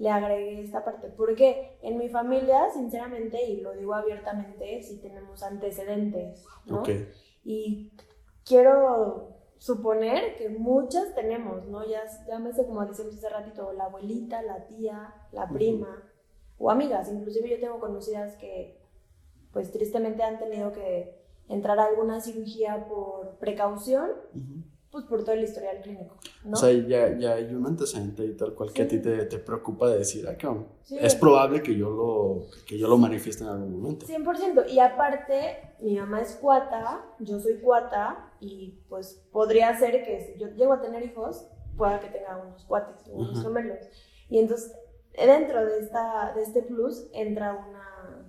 le 0.00 0.08
agregué 0.08 0.62
esta 0.62 0.82
parte. 0.82 1.08
Porque 1.08 1.78
en 1.82 1.98
mi 1.98 2.08
familia, 2.08 2.70
sinceramente, 2.72 3.44
y 3.44 3.60
lo 3.60 3.72
digo 3.72 3.94
abiertamente, 3.94 4.82
sí 4.82 4.98
tenemos 4.98 5.42
antecedentes, 5.42 6.42
¿no? 6.64 6.80
Ok. 6.80 6.88
Y 7.44 7.92
quiero 8.44 9.36
suponer 9.58 10.36
que 10.36 10.48
muchas 10.48 11.14
tenemos, 11.14 11.66
¿no? 11.66 11.86
Ya, 11.86 12.02
llámese 12.26 12.64
como 12.66 12.84
decíamos 12.86 13.14
hace 13.14 13.28
ratito, 13.28 13.74
la 13.74 13.84
abuelita, 13.84 14.40
la 14.40 14.66
tía, 14.66 15.14
la 15.32 15.46
prima, 15.46 16.02
o 16.58 16.70
amigas. 16.70 17.12
Inclusive 17.12 17.50
yo 17.50 17.60
tengo 17.60 17.78
conocidas 17.78 18.36
que, 18.36 18.80
pues 19.52 19.70
tristemente 19.70 20.22
han 20.22 20.38
tenido 20.38 20.72
que 20.72 21.20
entrar 21.48 21.78
a 21.78 21.84
alguna 21.84 22.22
cirugía 22.22 22.86
por 22.88 23.36
precaución, 23.36 24.12
Ujú. 24.34 24.62
Pues 24.90 25.04
por 25.04 25.20
todo 25.22 25.32
el 25.36 25.44
historial 25.44 25.80
clínico, 25.82 26.16
¿no? 26.44 26.52
O 26.52 26.56
sea, 26.56 26.72
ya, 26.72 27.16
ya 27.16 27.34
hay 27.34 27.54
un 27.54 27.64
antecedente 27.66 28.24
y 28.24 28.36
tal 28.36 28.54
cual 28.54 28.72
que 28.72 28.82
a 28.82 28.88
ti 28.88 28.98
te, 28.98 29.24
te 29.26 29.38
preocupa 29.38 29.88
de 29.88 29.98
decir, 29.98 30.26
ah, 30.28 30.36
cabrón, 30.36 30.66
Sí. 30.82 30.96
es 31.00 31.14
probable 31.14 31.62
que 31.62 31.76
yo 31.76 31.90
lo, 31.90 32.46
que 32.66 32.76
yo 32.76 32.88
lo 32.88 32.98
manifieste 32.98 33.44
en 33.44 33.50
algún 33.50 33.80
momento. 33.80 34.06
100%. 34.06 34.68
Y 34.68 34.80
aparte, 34.80 35.74
mi 35.80 35.96
mamá 35.96 36.20
es 36.20 36.34
cuata, 36.34 37.04
yo 37.20 37.38
soy 37.38 37.58
cuata, 37.60 38.32
y 38.40 38.80
pues 38.88 39.22
podría 39.30 39.78
ser 39.78 40.02
que 40.04 40.20
si 40.34 40.40
yo 40.40 40.48
llego 40.48 40.72
a 40.72 40.80
tener 40.80 41.04
hijos, 41.04 41.46
pueda 41.76 42.00
que 42.00 42.08
tenga 42.08 42.36
unos 42.44 42.64
cuates 42.64 43.06
o 43.08 43.12
unos 43.12 43.38
Ajá. 43.38 43.42
gemelos. 43.48 43.78
Y 44.28 44.38
entonces, 44.40 44.74
dentro 45.16 45.64
de, 45.66 45.78
esta, 45.78 46.32
de 46.34 46.42
este 46.42 46.62
plus 46.62 47.06
entra 47.12 47.52
una, 47.54 48.26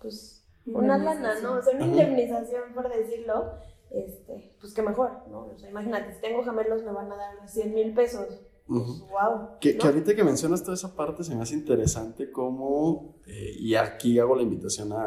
pues, 0.00 0.46
una 0.66 0.96
lana, 0.96 1.40
¿no? 1.42 1.56
O 1.58 1.62
sea, 1.62 1.74
una 1.74 1.84
Ajá. 1.84 1.92
indemnización, 1.92 2.72
por 2.74 2.88
decirlo. 2.88 3.52
Este, 3.94 4.56
pues 4.60 4.74
que 4.74 4.82
mejor, 4.82 5.10
¿no? 5.30 5.46
O 5.46 5.58
sea, 5.58 5.70
imagínate, 5.70 6.14
si 6.14 6.20
tengo 6.20 6.42
gemelos 6.42 6.82
me 6.82 6.92
van 6.92 7.12
a 7.12 7.16
dar 7.16 7.48
100 7.48 7.74
mil 7.74 7.94
pesos. 7.94 8.26
Pues, 8.66 8.80
Ujú. 8.80 9.06
wow. 9.08 9.58
Que, 9.60 9.74
¿no? 9.74 9.80
que 9.80 9.86
ahorita 9.86 10.14
que 10.14 10.24
mencionas 10.24 10.62
toda 10.62 10.74
esa 10.74 10.96
parte 10.96 11.22
se 11.22 11.34
me 11.34 11.42
hace 11.42 11.54
interesante 11.54 12.32
cómo, 12.32 13.16
eh, 13.26 13.52
y 13.58 13.74
aquí 13.74 14.18
hago 14.18 14.34
la 14.34 14.42
invitación 14.42 14.92
a, 14.92 15.06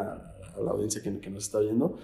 a 0.56 0.60
la 0.60 0.70
audiencia 0.70 1.02
que, 1.02 1.18
que 1.20 1.28
nos 1.30 1.44
está 1.44 1.58
viendo, 1.58 1.98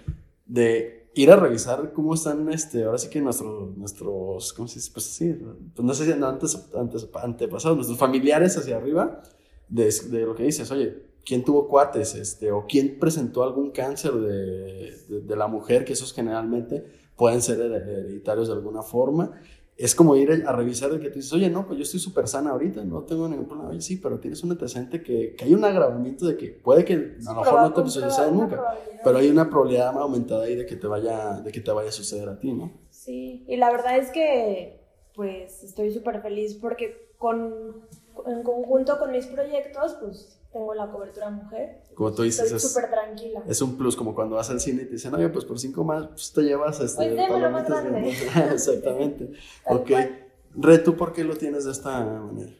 de 0.45 1.09
ir 1.15 1.31
a 1.31 1.37
revisar 1.37 1.93
cómo 1.93 2.13
están, 2.13 2.51
este, 2.51 2.83
ahora 2.83 2.97
sí 2.97 3.09
que 3.09 3.21
nuestros, 3.21 3.75
nuestros 3.77 4.53
¿cómo 4.53 4.67
se 4.67 4.75
dice? 4.75 4.91
Pues 4.93 5.05
sí, 5.05 5.33
pues 5.73 5.85
no 5.85 5.93
sé 5.93 6.05
si 6.05 6.11
antes, 6.11 6.69
antes, 6.75 7.07
antepasados, 7.15 7.77
nuestros 7.77 7.97
familiares 7.97 8.57
hacia 8.57 8.77
arriba, 8.77 9.23
de, 9.69 9.91
de 10.11 10.25
lo 10.25 10.35
que 10.35 10.43
dices, 10.43 10.69
oye, 10.71 11.04
¿quién 11.25 11.43
tuvo 11.43 11.67
cuates? 11.67 12.15
Este, 12.15 12.51
o 12.51 12.65
quién 12.67 12.99
presentó 12.99 13.43
algún 13.43 13.71
cáncer 13.71 14.13
de, 14.13 14.91
de, 15.09 15.21
de 15.21 15.35
la 15.35 15.47
mujer, 15.47 15.85
que 15.85 15.93
esos 15.93 16.13
generalmente 16.13 16.85
pueden 17.15 17.41
ser 17.41 17.59
her- 17.59 17.87
hereditarios 17.89 18.47
de 18.47 18.53
alguna 18.53 18.81
forma 18.83 19.31
es 19.77 19.93
como 19.93 20.15
ir 20.15 20.31
a 20.47 20.53
revisar 20.53 20.89
de 20.89 20.99
que 21.01 21.09
tú 21.09 21.15
dices, 21.15 21.33
oye, 21.33 21.49
no, 21.49 21.67
pues 21.67 21.77
yo 21.77 21.83
estoy 21.83 21.99
súper 21.99 22.29
sana 22.29 22.51
ahorita, 22.51 22.85
no 22.85 23.03
tengo 23.03 23.27
ningún 23.27 23.45
problema. 23.45 23.71
Oye, 23.71 23.81
sí, 23.81 23.97
pero 23.97 24.19
tienes 24.21 24.41
un 24.41 24.51
antecedente 24.51 25.03
que, 25.03 25.35
que 25.35 25.43
hay 25.43 25.53
un 25.53 25.65
agravamiento 25.65 26.25
de 26.25 26.37
que 26.37 26.47
puede 26.47 26.85
que 26.85 26.93
a 26.93 27.33
lo 27.33 27.39
mejor 27.41 27.59
no 27.61 27.73
te 27.73 27.89
suceda 27.89 28.31
nunca, 28.31 28.55
pero 29.03 29.17
hay 29.17 29.29
una 29.29 29.49
probabilidad 29.49 29.89
aumentada 29.97 30.45
ahí 30.45 30.55
de 30.55 30.65
que 30.65 30.77
te 30.77 30.87
vaya, 30.87 31.41
de 31.41 31.51
que 31.51 31.59
te 31.59 31.71
vaya 31.71 31.89
a 31.89 31.91
suceder 31.91 32.29
a 32.29 32.39
ti, 32.39 32.53
¿no? 32.53 32.71
Sí, 32.89 33.43
y 33.49 33.57
la 33.57 33.69
verdad 33.69 33.97
es 33.97 34.11
que 34.11 34.79
pues 35.13 35.61
estoy 35.63 35.91
súper 35.91 36.21
feliz 36.21 36.55
porque 36.55 37.09
con, 37.17 37.81
en 38.27 38.43
conjunto 38.43 38.97
con 38.97 39.11
mis 39.11 39.27
proyectos 39.27 39.97
pues 40.01 40.39
tengo 40.55 40.73
la 40.73 40.89
cobertura 40.89 41.29
mujer. 41.29 41.81
Como 41.95 42.13
tú 42.13 42.23
dices, 42.23 42.45
Estoy 42.45 42.57
es, 42.57 42.71
súper 42.71 42.89
tranquila. 42.89 43.43
es 43.45 43.61
un 43.61 43.77
plus, 43.77 43.97
como 43.97 44.15
cuando 44.15 44.37
vas 44.37 44.49
al 44.49 44.61
cine 44.61 44.83
y 44.83 44.85
te 44.85 44.93
dicen, 44.93 45.13
oye, 45.13 45.27
pues 45.27 45.43
por 45.43 45.59
cinco 45.59 45.83
más, 45.83 46.07
pues 46.07 46.31
te 46.31 46.43
llevas 46.43 46.79
este, 46.79 46.95
Pues 46.95 47.09
démelo 47.09 47.51
más 47.51 47.67
palomitas 47.67 48.33
grande. 48.33 48.53
Exactamente. 48.53 49.31
Tal 49.65 49.77
ok. 49.77 49.87
cual. 49.89 50.25
Re, 50.55 50.77
¿tú 50.77 50.95
por 50.95 51.11
qué 51.11 51.25
lo 51.25 51.35
tienes 51.35 51.65
de 51.65 51.71
esta 51.71 52.05
manera? 52.05 52.51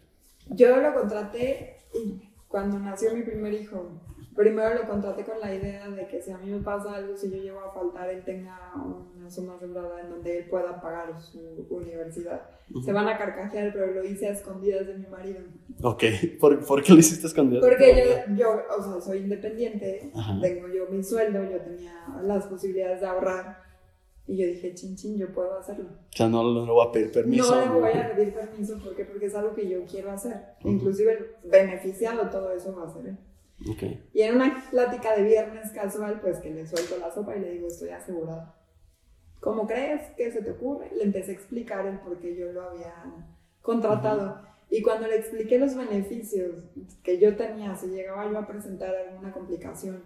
Yo 0.49 0.75
lo 0.75 0.93
contraté 0.93 1.77
cuando 2.49 2.77
nació 2.79 3.13
mi 3.13 3.21
primer 3.21 3.53
hijo. 3.53 3.87
Primero 4.35 4.75
lo 4.75 4.85
contraté 4.85 5.23
con 5.23 5.39
la 5.39 5.55
idea 5.55 5.89
de 5.89 6.07
que 6.07 6.21
si 6.21 6.29
a 6.29 6.37
mí 6.37 6.51
me 6.51 6.59
pasa 6.59 6.93
algo, 6.93 7.15
si 7.15 7.31
yo 7.31 7.37
llego 7.37 7.61
a 7.61 7.71
faltar, 7.73 8.09
él 8.09 8.21
tenga 8.25 8.73
una 9.15 9.29
suma 9.29 9.55
asegurada 9.55 10.01
en 10.01 10.09
donde 10.09 10.39
él 10.39 10.49
pueda 10.49 10.81
pagar 10.81 11.21
su 11.21 11.65
universidad. 11.69 12.41
Se 12.83 12.91
van 12.91 13.07
a 13.07 13.17
carcajear, 13.17 13.71
pero 13.71 13.93
lo 13.93 14.03
hice 14.03 14.27
a 14.27 14.31
escondidas 14.31 14.87
de 14.87 14.95
mi 14.95 15.07
marido. 15.07 15.39
Ok, 15.81 16.03
¿por, 16.39 16.65
por 16.65 16.83
qué 16.83 16.91
lo 16.91 16.99
hiciste 16.99 17.27
escondido? 17.27 17.61
Porque 17.61 18.25
yo, 18.27 18.35
yo, 18.35 18.61
o 18.77 18.83
sea, 18.83 19.01
soy 19.01 19.19
independiente, 19.19 20.11
Ajá. 20.13 20.37
tengo 20.41 20.67
yo 20.67 20.87
mi 20.89 21.01
sueldo, 21.01 21.41
yo 21.43 21.61
tenía 21.61 21.93
las 22.23 22.45
posibilidades 22.47 22.99
de 23.01 23.07
ahorrar. 23.07 23.63
Y 24.27 24.37
yo 24.37 24.47
dije, 24.47 24.73
chin, 24.73 24.95
chin, 24.95 25.17
yo 25.17 25.31
puedo 25.31 25.57
hacerlo. 25.57 25.85
O 25.85 26.17
sea, 26.17 26.27
no, 26.27 26.43
no 26.43 26.65
le 26.65 26.71
voy 26.71 26.87
a 26.87 26.91
pedir 26.91 27.11
permiso. 27.11 27.55
No 27.55 27.75
le 27.75 27.79
voy 27.79 27.91
a 27.91 28.15
pedir 28.15 28.33
permiso 28.33 28.79
¿por 28.79 28.95
qué? 28.95 29.05
porque 29.05 29.27
es 29.27 29.35
algo 29.35 29.53
que 29.53 29.69
yo 29.69 29.85
quiero 29.85 30.11
hacer. 30.11 30.33
Inclusive 30.63 31.13
el 31.13 31.49
beneficiado 31.49 32.29
todo 32.29 32.51
eso 32.51 32.75
va 32.75 32.85
a 32.85 32.89
ser 32.93 33.05
él. 33.05 33.17
Ok. 33.69 33.83
Y 34.13 34.21
en 34.21 34.35
una 34.35 34.63
plática 34.69 35.15
de 35.15 35.23
viernes 35.23 35.71
casual, 35.71 36.19
pues 36.21 36.39
que 36.39 36.51
le 36.51 36.67
suelto 36.67 36.97
la 36.97 37.11
sopa 37.11 37.35
y 37.35 37.39
le 37.39 37.51
digo, 37.51 37.67
estoy 37.67 37.89
asegurada. 37.89 38.55
¿Cómo 39.39 39.67
crees? 39.67 40.01
¿Qué 40.17 40.31
se 40.31 40.41
te 40.41 40.51
ocurre? 40.51 40.89
Le 40.95 41.03
empecé 41.03 41.31
a 41.31 41.35
explicar 41.35 41.85
el 41.85 41.99
por 41.99 42.19
qué 42.19 42.35
yo 42.35 42.51
lo 42.51 42.63
había 42.69 42.93
contratado. 43.61 44.41
Y 44.69 44.81
cuando 44.81 45.07
le 45.07 45.17
expliqué 45.17 45.59
los 45.59 45.75
beneficios 45.75 46.51
que 47.03 47.19
yo 47.19 47.35
tenía, 47.35 47.75
si 47.75 47.87
llegaba 47.87 48.29
yo 48.31 48.39
a 48.39 48.47
presentar 48.47 48.95
alguna 48.95 49.31
complicación 49.31 50.03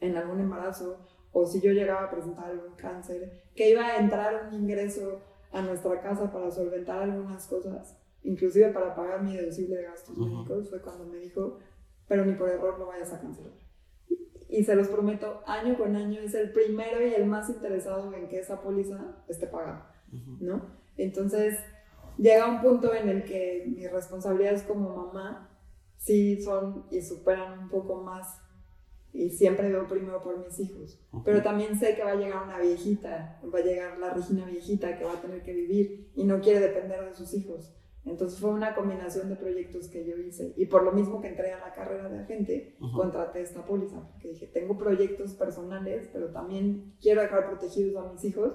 en 0.00 0.16
algún 0.16 0.40
embarazo, 0.40 0.98
o 1.32 1.46
si 1.46 1.60
yo 1.60 1.72
llegaba 1.72 2.04
a 2.04 2.10
presentar 2.10 2.46
algún 2.46 2.74
cáncer, 2.76 3.42
que 3.56 3.70
iba 3.70 3.84
a 3.84 3.96
entrar 3.96 4.48
un 4.48 4.54
ingreso 4.54 5.20
a 5.52 5.62
nuestra 5.62 6.00
casa 6.00 6.32
para 6.32 6.50
solventar 6.50 7.02
algunas 7.02 7.46
cosas, 7.46 7.96
inclusive 8.22 8.68
para 8.68 8.94
pagar 8.94 9.22
mi 9.22 9.36
deducible 9.36 9.76
de 9.76 9.82
gastos 9.84 10.16
Ujú. 10.16 10.26
médicos, 10.26 10.70
fue 10.70 10.80
cuando 10.80 11.04
me 11.06 11.18
dijo, 11.18 11.58
pero 12.08 12.24
ni 12.24 12.34
por 12.34 12.48
error 12.48 12.78
lo 12.78 12.86
vayas 12.86 13.12
a 13.12 13.20
cancelar. 13.20 13.52
Y 14.48 14.64
se 14.64 14.76
los 14.76 14.88
prometo, 14.88 15.42
año 15.46 15.76
con 15.76 15.96
año 15.96 16.20
es 16.20 16.34
el 16.34 16.52
primero 16.52 17.04
y 17.04 17.14
el 17.14 17.26
más 17.26 17.48
interesado 17.48 18.12
en 18.12 18.28
que 18.28 18.38
esa 18.38 18.60
póliza 18.62 19.16
esté 19.28 19.46
pagada, 19.46 19.92
¿no? 20.40 20.62
Entonces, 20.96 21.58
llega 22.18 22.46
un 22.46 22.60
punto 22.60 22.94
en 22.94 23.08
el 23.08 23.24
que 23.24 23.64
mis 23.66 23.90
responsabilidades 23.90 24.62
como 24.62 24.94
mamá 24.94 25.50
sí 25.96 26.40
son 26.40 26.86
y 26.90 27.00
superan 27.00 27.58
un 27.58 27.68
poco 27.68 28.02
más 28.02 28.40
y 29.12 29.30
siempre 29.30 29.70
veo 29.70 29.86
primero 29.86 30.20
por 30.20 30.44
mis 30.44 30.58
hijos. 30.58 31.00
Pero 31.24 31.40
también 31.42 31.78
sé 31.78 31.94
que 31.94 32.02
va 32.02 32.12
a 32.12 32.16
llegar 32.16 32.42
una 32.42 32.58
viejita, 32.58 33.40
va 33.52 33.58
a 33.60 33.62
llegar 33.62 33.98
la 33.98 34.10
Regina 34.10 34.44
viejita 34.44 34.98
que 34.98 35.04
va 35.04 35.12
a 35.12 35.20
tener 35.20 35.42
que 35.42 35.52
vivir 35.52 36.10
y 36.16 36.24
no 36.24 36.40
quiere 36.40 36.60
depender 36.60 37.04
de 37.04 37.14
sus 37.14 37.32
hijos. 37.32 37.72
Entonces 38.06 38.38
fue 38.38 38.50
una 38.50 38.74
combinación 38.74 39.30
de 39.30 39.36
proyectos 39.36 39.88
que 39.88 40.04
yo 40.04 40.16
hice. 40.18 40.52
Y 40.56 40.66
por 40.66 40.82
lo 40.82 40.92
mismo 40.92 41.20
que 41.22 41.28
entré 41.28 41.52
a 41.52 41.58
la 41.58 41.72
carrera 41.72 42.08
de 42.08 42.20
agente, 42.20 42.76
Ujú. 42.80 42.96
contraté 42.98 43.40
esta 43.40 43.64
póliza. 43.64 43.96
Porque 44.12 44.28
dije, 44.28 44.46
tengo 44.48 44.76
proyectos 44.76 45.32
personales, 45.34 46.10
pero 46.12 46.28
también 46.30 46.94
quiero 47.00 47.22
dejar 47.22 47.46
protegidos 47.48 47.96
a 48.04 48.12
mis 48.12 48.22
hijos. 48.24 48.52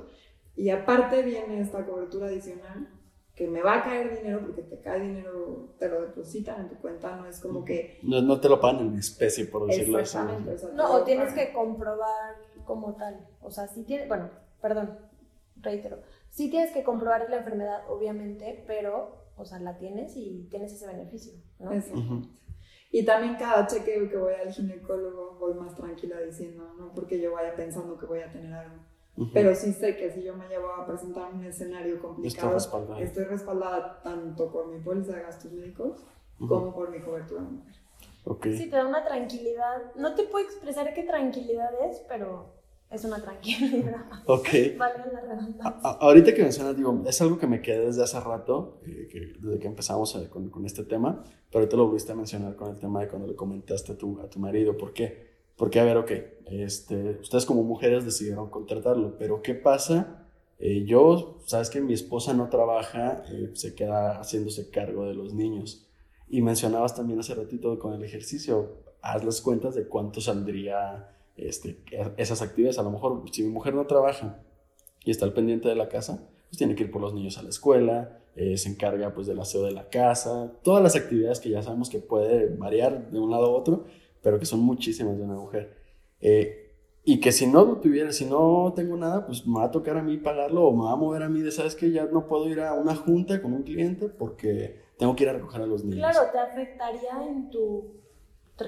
Y 0.55 0.69
aparte 0.69 1.23
viene 1.23 1.61
esta 1.61 1.85
cobertura 1.85 2.27
adicional 2.27 2.89
que 3.33 3.47
me 3.47 3.61
va 3.63 3.75
a 3.75 3.83
caer 3.83 4.17
dinero 4.17 4.41
porque 4.41 4.61
te 4.63 4.81
cae 4.81 4.99
dinero, 4.99 5.69
te 5.79 5.87
lo 5.87 6.01
depositan 6.01 6.59
en 6.61 6.69
tu 6.69 6.75
cuenta. 6.75 7.15
No 7.15 7.25
es 7.25 7.39
como 7.39 7.63
que... 7.63 7.97
No, 8.03 8.21
no 8.21 8.39
te 8.41 8.49
lo 8.49 8.59
pagan 8.59 8.81
en 8.87 8.97
especie, 8.99 9.45
por 9.45 9.65
decirlo 9.65 9.97
así. 9.99 10.17
Exactamente. 10.17 10.51
o 10.53 10.57
sea, 10.57 10.69
No, 10.73 10.91
o 10.93 11.03
tienes 11.03 11.29
pagan. 11.29 11.47
que 11.47 11.53
comprobar 11.53 12.35
como 12.65 12.93
tal. 12.95 13.25
O 13.41 13.49
sea, 13.49 13.67
si 13.67 13.83
tienes, 13.83 14.07
bueno, 14.09 14.29
perdón, 14.61 14.99
reitero. 15.61 15.99
Sí 16.29 16.51
tienes 16.51 16.71
que 16.71 16.83
comprobar 16.83 17.27
la 17.29 17.37
enfermedad, 17.37 17.81
obviamente, 17.89 18.63
pero, 18.67 19.15
o 19.39 19.45
sea, 19.45 19.59
la 19.59 19.77
tienes 19.77 20.15
y 20.17 20.47
tienes 20.49 20.73
ese 20.73 20.85
beneficio, 20.87 21.33
¿no? 21.59 21.71
Y 22.91 23.05
también 23.05 23.35
cada 23.37 23.67
chequeo 23.67 24.09
que 24.09 24.17
voy 24.17 24.33
al 24.33 24.51
ginecólogo 24.51 25.37
voy 25.39 25.53
más 25.53 25.75
tranquila 25.75 26.19
diciendo, 26.21 26.73
no 26.77 26.91
porque 26.93 27.19
yo 27.21 27.33
vaya 27.33 27.55
pensando 27.55 27.97
que 27.97 28.05
voy 28.05 28.19
a 28.19 28.31
tener 28.31 28.51
algo. 28.51 28.77
Ujú. 29.15 29.29
Pero 29.33 29.53
sí 29.53 29.73
sé 29.73 29.95
que 29.95 30.11
si 30.11 30.23
yo 30.23 30.35
me 30.35 30.47
llevo 30.47 30.69
a 30.71 30.85
presentar 30.85 31.31
un 31.33 31.43
escenario 31.43 31.99
complicado, 32.01 32.53
respaldada. 32.53 32.99
estoy 33.01 33.25
respaldada 33.25 34.01
tanto 34.01 34.51
por 34.51 34.67
mi 34.67 34.79
póliza 34.79 35.13
de 35.15 35.21
gastos 35.21 35.51
médicos 35.51 36.03
Ujú. 36.39 36.47
como 36.47 36.73
por 36.73 36.89
mi 36.89 36.99
cobertura 37.01 37.41
de 37.43 37.49
mujer. 37.49 37.75
Ok. 38.25 38.45
Sí, 38.57 38.69
te 38.69 38.75
da 38.77 38.87
una 38.87 39.03
tranquilidad. 39.03 39.93
No 39.95 40.15
te 40.15 40.23
puedo 40.23 40.45
expresar 40.45 40.93
qué 40.93 41.03
tranquilidad 41.03 41.69
es, 41.89 41.99
pero 42.07 42.58
es 42.91 43.03
una 43.05 43.21
tranquilidad. 43.21 44.05
Ok. 44.25 44.47
Valga 44.77 45.05
la 45.11 45.21
redundancia. 45.21 45.63
A- 45.63 45.89
a- 45.89 45.97
ahorita 46.01 46.33
que 46.33 46.41
mencionas, 46.43 46.75
digo, 46.77 47.03
es 47.07 47.21
algo 47.21 47.37
que 47.37 47.47
me 47.47 47.61
quedé 47.61 47.85
desde 47.87 48.03
hace 48.03 48.19
rato, 48.19 48.79
eh, 48.85 49.07
que 49.11 49.19
desde 49.39 49.59
que 49.59 49.67
empezamos 49.67 50.15
eh, 50.15 50.27
con, 50.29 50.49
con 50.49 50.65
este 50.65 50.83
tema, 50.83 51.23
pero 51.49 51.59
ahorita 51.61 51.77
lo 51.77 51.87
volviste 51.87 52.11
a 52.11 52.15
mencionar 52.15 52.55
con 52.55 52.69
el 52.69 52.79
tema 52.79 53.01
de 53.01 53.07
cuando 53.07 53.27
le 53.27 53.35
comentaste 53.35 53.93
a 53.93 53.97
tu, 53.97 54.19
a 54.19 54.29
tu 54.29 54.39
marido. 54.39 54.77
¿Por 54.77 54.93
qué? 54.93 55.29
Porque, 55.55 55.79
a 55.79 55.83
ver, 55.83 55.97
ok, 55.97 56.11
este, 56.51 57.17
ustedes 57.21 57.45
como 57.45 57.63
mujeres 57.63 58.05
decidieron 58.05 58.49
contratarlo, 58.49 59.17
pero 59.17 59.41
¿qué 59.41 59.55
pasa? 59.55 60.25
Eh, 60.57 60.85
yo, 60.85 61.37
sabes 61.45 61.69
que 61.69 61.81
mi 61.81 61.93
esposa 61.93 62.33
no 62.33 62.49
trabaja, 62.49 63.23
eh, 63.31 63.51
se 63.53 63.75
queda 63.75 64.19
haciéndose 64.19 64.69
cargo 64.69 65.05
de 65.05 65.13
los 65.13 65.33
niños. 65.33 65.85
Y 66.29 66.41
mencionabas 66.41 66.95
también 66.95 67.19
hace 67.19 67.33
ratito 67.35 67.77
con 67.79 67.93
el 67.93 68.03
ejercicio. 68.03 68.77
haz 69.01 69.23
las 69.23 69.41
cuentas 69.41 69.75
de 69.75 69.87
cuánto 69.87 70.21
saldría 70.21 71.09
este, 71.47 71.83
esas 72.17 72.41
actividades. 72.41 72.79
A 72.79 72.83
lo 72.83 72.91
mejor 72.91 73.23
si 73.31 73.43
mi 73.43 73.49
mujer 73.49 73.73
no 73.73 73.85
trabaja 73.85 74.41
y 75.03 75.11
está 75.11 75.25
al 75.25 75.33
pendiente 75.33 75.69
de 75.69 75.75
la 75.75 75.89
casa, 75.89 76.27
pues 76.49 76.57
tiene 76.57 76.75
que 76.75 76.83
ir 76.83 76.91
por 76.91 77.01
los 77.01 77.13
niños 77.13 77.37
a 77.37 77.43
la 77.43 77.49
escuela, 77.49 78.19
eh, 78.35 78.57
se 78.57 78.69
encarga 78.69 79.13
pues 79.13 79.27
del 79.27 79.39
aseo 79.39 79.63
de 79.63 79.71
la 79.71 79.89
casa, 79.89 80.53
todas 80.63 80.81
las 80.81 80.95
actividades 80.95 81.39
que 81.39 81.49
ya 81.49 81.61
sabemos 81.61 81.89
que 81.89 81.99
puede 81.99 82.55
variar 82.55 83.11
de 83.11 83.19
un 83.19 83.31
lado 83.31 83.45
a 83.45 83.49
otro, 83.49 83.85
pero 84.21 84.39
que 84.39 84.45
son 84.45 84.61
muchísimas 84.61 85.17
de 85.17 85.23
una 85.23 85.35
mujer. 85.35 85.77
Eh, 86.21 86.69
y 87.03 87.19
que 87.19 87.31
si 87.31 87.47
no 87.47 87.77
tuviera, 87.77 88.11
si 88.11 88.25
no 88.25 88.73
tengo 88.75 88.95
nada, 88.95 89.25
pues 89.25 89.47
me 89.47 89.59
va 89.59 89.65
a 89.65 89.71
tocar 89.71 89.97
a 89.97 90.03
mí 90.03 90.17
pagarlo 90.17 90.67
o 90.67 90.75
me 90.75 90.83
va 90.83 90.91
a 90.91 90.95
mover 90.95 91.23
a 91.23 91.29
mí 91.29 91.41
de, 91.41 91.51
¿sabes 91.51 91.75
que 91.75 91.91
Ya 91.91 92.05
no 92.05 92.27
puedo 92.27 92.47
ir 92.49 92.59
a 92.59 92.73
una 92.73 92.95
junta 92.95 93.41
con 93.41 93.53
un 93.53 93.63
cliente 93.63 94.09
porque 94.09 94.81
tengo 94.97 95.15
que 95.15 95.23
ir 95.23 95.29
a 95.29 95.33
recoger 95.33 95.61
a 95.61 95.65
los 95.65 95.83
niños. 95.83 95.99
Claro, 95.99 96.29
te 96.31 96.37
afectaría 96.37 97.27
en 97.27 97.49
tu, 97.49 97.95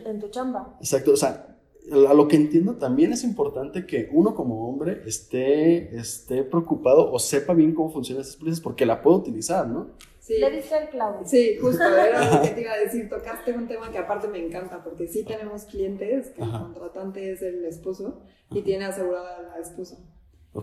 en 0.06 0.20
tu 0.20 0.30
chamba. 0.30 0.76
Exacto, 0.80 1.12
o 1.12 1.18
sea, 1.18 1.51
a 1.92 2.14
lo 2.14 2.28
que 2.28 2.36
entiendo 2.36 2.76
también 2.76 3.12
es 3.12 3.24
importante 3.24 3.86
que 3.86 4.10
uno 4.12 4.36
como 4.36 4.70
hombre 4.70 5.02
esté, 5.06 5.96
esté 5.96 6.44
preocupado 6.44 7.12
o 7.12 7.20
sepa 7.20 7.54
bien 7.54 7.74
cómo 7.74 7.92
funcionan 7.92 8.22
estas 8.22 8.36
empresas 8.36 8.62
porque 8.62 8.86
la 8.86 9.02
puedo 9.02 9.18
utilizar, 9.18 9.68
¿no? 9.68 9.90
Sí. 10.20 10.38
Le 10.38 10.52
diste 10.52 10.78
el 10.78 10.90
clavo. 10.90 11.22
Sí, 11.26 11.58
justo 11.60 11.84
era 11.84 12.36
lo 12.36 12.42
que 12.44 12.50
te 12.50 12.62
iba 12.62 12.74
a 12.74 12.78
decir. 12.78 13.10
Tocaste 13.10 13.54
un 13.54 13.68
tema 13.68 13.92
que 13.92 13.98
aparte 13.98 14.28
me 14.28 14.38
encanta 14.38 14.84
porque 14.84 15.08
sí 15.08 15.26
tenemos 15.26 15.66
clientes 15.66 16.30
que 16.30 16.44
el 16.44 16.52
contratante 16.52 17.32
es 17.32 17.42
el 17.42 17.66
esposo 17.66 18.22
y 18.52 18.62
tiene 18.62 18.86
asegurada 18.86 19.38
a 19.38 19.42
la 19.42 19.60
esposa. 19.60 19.98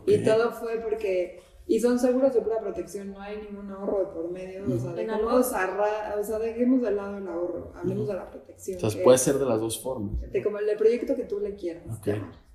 Y 0.07 0.19
todo 0.19 0.53
fue 0.53 0.79
porque 0.79 1.41
y 1.69 1.79
son 1.81 1.99
seguros 1.99 2.33
de 2.33 2.41
pura 2.41 2.59
protección, 2.59 3.13
no 3.13 3.21
hay 3.21 3.43
ningún 3.43 3.71
ahorro 3.71 3.99
de 3.99 4.07
por 4.07 4.31
medio. 4.31 4.65
O 4.65 4.79
sea, 4.79 4.95
dejemos, 4.95 5.35
o 5.35 6.25
sea, 6.25 6.39
dejemos 6.39 6.81
de 6.81 6.91
lado 6.93 7.19
el 7.19 7.29
ahorro, 7.29 7.73
hablemos 7.77 8.09
de 8.09 8.15
la 8.15 8.31
protección. 8.31 8.81
Sea, 8.81 9.05
puede 9.05 9.19
ser 9.19 9.39
de 9.39 9.45
las 9.45 9.61
dos 9.61 9.81
formas. 9.81 10.19
De 10.33 10.43
como 10.43 10.59
el 10.59 10.77
proyecto 10.79 11.15
que 11.15 11.25
tú 11.25 11.39
le 11.39 11.55
quieras 11.55 11.85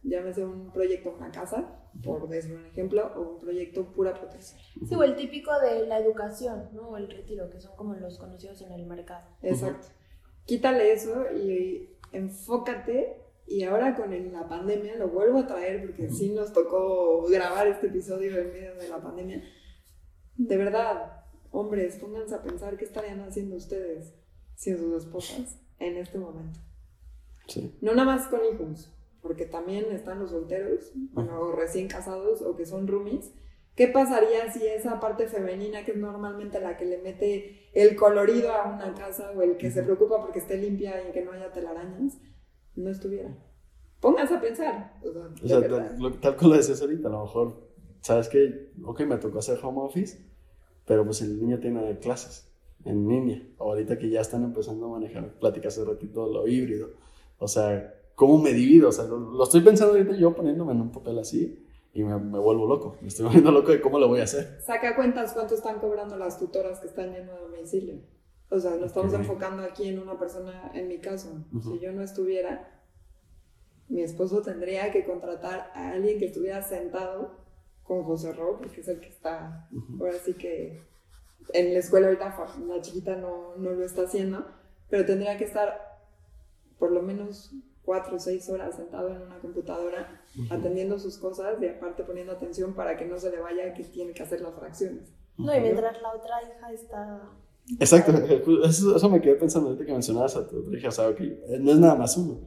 Llámese 0.05 0.43
un 0.43 0.69
proyecto 0.73 1.15
una 1.17 1.31
casa, 1.31 1.79
por 2.03 2.27
decir 2.27 2.55
un 2.55 2.65
ejemplo, 2.65 3.09
o 3.15 3.35
un 3.35 3.39
proyecto 3.39 3.85
pura 3.93 4.13
protección. 4.13 4.59
Sí, 4.85 4.95
o 4.95 5.03
el 5.03 5.15
típico 5.15 5.51
de 5.61 5.87
la 5.87 5.97
educación, 5.99 6.69
¿no? 6.73 6.89
O 6.89 6.97
el 6.97 7.09
retiro, 7.09 7.49
que 7.49 7.61
son 7.61 7.73
como 7.77 7.93
los 7.93 8.17
conocidos 8.17 8.61
en 8.63 8.73
el 8.73 8.85
mercado. 8.85 9.25
Exacto. 9.41 9.87
Quítale 10.45 10.91
eso 10.91 11.31
y 11.31 11.89
enfócate 12.11 13.22
y 13.45 13.63
ahora 13.63 13.95
con 13.95 14.31
la 14.31 14.47
pandemia 14.47 14.95
lo 14.95 15.09
vuelvo 15.09 15.39
a 15.39 15.47
traer 15.47 15.81
porque 15.85 16.09
sí 16.09 16.29
nos 16.29 16.53
tocó 16.53 17.23
grabar 17.27 17.67
este 17.67 17.87
episodio 17.87 18.37
en 18.37 18.51
medio 18.51 18.75
de 18.75 18.87
la 18.87 19.01
pandemia. 19.01 19.43
De 20.35 20.57
verdad, 20.57 21.23
hombres, 21.51 21.97
pónganse 21.97 22.35
a 22.35 22.41
pensar 22.41 22.77
qué 22.77 22.85
estarían 22.85 23.21
haciendo 23.21 23.55
ustedes 23.55 24.13
sin 24.55 24.77
sus 24.77 25.03
esposas 25.03 25.59
en 25.79 25.97
este 25.97 26.17
momento. 26.17 26.59
Sí. 27.47 27.77
No 27.81 27.93
nada 27.93 28.05
más 28.05 28.27
con 28.27 28.41
hijos, 28.45 28.93
porque 29.21 29.45
también 29.45 29.85
están 29.91 30.19
los 30.19 30.31
solteros, 30.31 30.91
bueno, 31.11 31.51
recién 31.51 31.87
casados 31.87 32.41
o 32.41 32.55
que 32.55 32.65
son 32.65 32.87
roomies. 32.87 33.31
¿Qué 33.75 33.87
pasaría 33.87 34.51
si 34.51 34.65
esa 34.67 34.99
parte 34.99 35.27
femenina, 35.27 35.83
que 35.83 35.91
es 35.91 35.97
normalmente 35.97 36.59
la 36.59 36.77
que 36.77 36.85
le 36.85 36.99
mete 36.99 37.69
el 37.73 37.95
colorido 37.95 38.53
a 38.53 38.69
una 38.69 38.93
casa 38.93 39.31
o 39.35 39.41
el 39.41 39.57
que 39.57 39.71
se 39.71 39.81
preocupa 39.81 40.21
porque 40.21 40.39
esté 40.39 40.57
limpia 40.57 41.09
y 41.09 41.11
que 41.11 41.23
no 41.23 41.31
haya 41.31 41.51
telarañas, 41.51 42.17
no 42.75 42.89
estuviera. 42.89 43.35
Pónganse 43.99 44.35
a 44.35 44.41
pensar. 44.41 44.93
O 45.03 45.47
sea, 45.47 45.61
tal, 45.61 46.19
tal, 46.19 46.35
como 46.35 46.51
lo 46.51 46.57
decías 46.57 46.81
ahorita, 46.81 47.07
a 47.07 47.11
lo 47.11 47.23
mejor, 47.23 47.69
¿sabes 48.01 48.27
qué? 48.27 48.71
Ok, 48.83 49.01
me 49.01 49.17
tocó 49.17 49.39
hacer 49.39 49.59
home 49.63 49.79
office, 49.81 50.25
pero 50.85 51.05
pues 51.05 51.21
el 51.21 51.39
niño 51.39 51.59
tiene 51.59 51.97
clases 51.99 52.51
en 52.85 53.07
línea. 53.07 53.41
Ahorita 53.59 53.97
que 53.97 54.09
ya 54.09 54.21
están 54.21 54.43
empezando 54.43 54.87
a 54.87 54.99
manejar, 54.99 55.33
pláticas 55.39 55.77
hace 55.77 55.89
ratito, 55.89 56.27
lo 56.27 56.47
híbrido. 56.47 56.89
O 57.37 57.47
sea, 57.47 57.93
¿cómo 58.15 58.37
me 58.37 58.51
divido? 58.51 58.89
O 58.89 58.91
sea, 58.91 59.05
lo, 59.05 59.43
estoy 59.43 59.61
pensando 59.61 59.93
ahorita 59.93 60.15
yo 60.15 60.33
poniéndome 60.33 60.73
en 60.73 60.81
un 60.81 60.91
papel 60.91 61.19
así 61.19 61.65
y 61.93 62.03
me, 62.03 62.17
me, 62.19 62.39
vuelvo 62.39 62.67
loco. 62.67 62.97
Me 63.01 63.07
estoy 63.07 63.25
volviendo 63.27 63.51
loco 63.51 63.71
de 63.71 63.79
cómo 63.79 63.99
lo 63.99 64.07
voy 64.07 64.19
a 64.19 64.23
hacer. 64.23 64.59
Saca 64.65 64.95
cuentas 64.95 65.33
cuánto 65.33 65.55
están 65.55 65.79
cobrando 65.79 66.17
las 66.17 66.39
tutoras 66.39 66.79
que 66.79 66.87
están 66.87 67.13
yendo 67.13 67.33
a 67.33 67.39
domicilio. 67.39 68.01
O 68.53 68.59
sea, 68.59 68.75
nos 68.75 68.87
estamos 68.87 69.11
enfocando 69.15 69.63
aquí 69.63 69.89
en 69.89 69.97
una 69.97 70.19
persona, 70.19 70.69
en 70.75 70.87
mi 70.87 70.99
caso. 70.99 71.43
Si 71.63 71.79
yo 71.79 71.91
no 71.91 72.03
estuviera, 72.03 72.83
mi 73.89 74.03
esposo 74.03 74.43
tendría 74.43 74.91
que 74.91 75.05
contratar 75.05 75.71
a 75.73 75.93
alguien 75.93 76.19
que 76.19 76.25
estuviera 76.25 76.61
sentado 76.61 77.43
con 77.81 78.03
José 78.03 78.31
Ro, 78.31 78.59
porque 78.59 78.81
es 78.81 78.87
el 78.87 78.99
que 78.99 79.09
está, 79.09 79.67
ahora 79.99 80.13
sí 80.23 80.35
que 80.35 80.83
en 81.51 81.73
la 81.73 81.79
escuela 81.79 82.07
ahorita 82.07 82.35
la 82.67 82.81
chiquita 82.81 83.15
no, 83.15 83.55
no 83.57 83.71
lo 83.71 83.83
está 83.83 84.03
haciendo, 84.03 84.45
pero 84.87 85.03
tendría 85.03 85.35
que 85.35 85.45
estar 85.45 85.99
por 86.77 86.91
lo 86.91 87.01
menos 87.01 87.55
cuatro 87.81 88.17
o 88.17 88.19
seis 88.19 88.47
horas 88.49 88.75
sentado 88.75 89.09
en 89.09 89.23
una 89.23 89.39
computadora 89.39 90.21
atendiendo 90.51 90.99
sus 90.99 91.17
cosas 91.17 91.59
y 91.59 91.67
aparte 91.67 92.03
poniendo 92.03 92.33
atención 92.33 92.75
para 92.75 92.97
que 92.97 93.05
no 93.05 93.17
se 93.17 93.31
le 93.31 93.39
vaya 93.39 93.73
que 93.73 93.83
tiene 93.83 94.13
que 94.13 94.21
hacer 94.21 94.41
las 94.41 94.53
fracciones. 94.53 95.11
No, 95.39 95.57
y 95.57 95.59
mientras 95.59 95.99
la 96.03 96.13
otra 96.13 96.35
hija 96.43 96.71
está 96.71 97.29
Exacto, 97.79 98.11
eso, 98.65 99.09
me 99.09 99.21
quedé 99.21 99.35
pensando 99.35 99.69
ahorita 99.69 99.85
que 99.85 99.93
mencionabas 99.93 100.35
a 100.35 100.47
tu 100.47 100.73
hija, 100.73 100.89
o 100.89 100.91
sea, 100.91 101.09
eh, 101.09 101.57
no 101.59 101.71
es 101.71 101.79
nada 101.79 101.95
más 101.95 102.17
uno, 102.17 102.41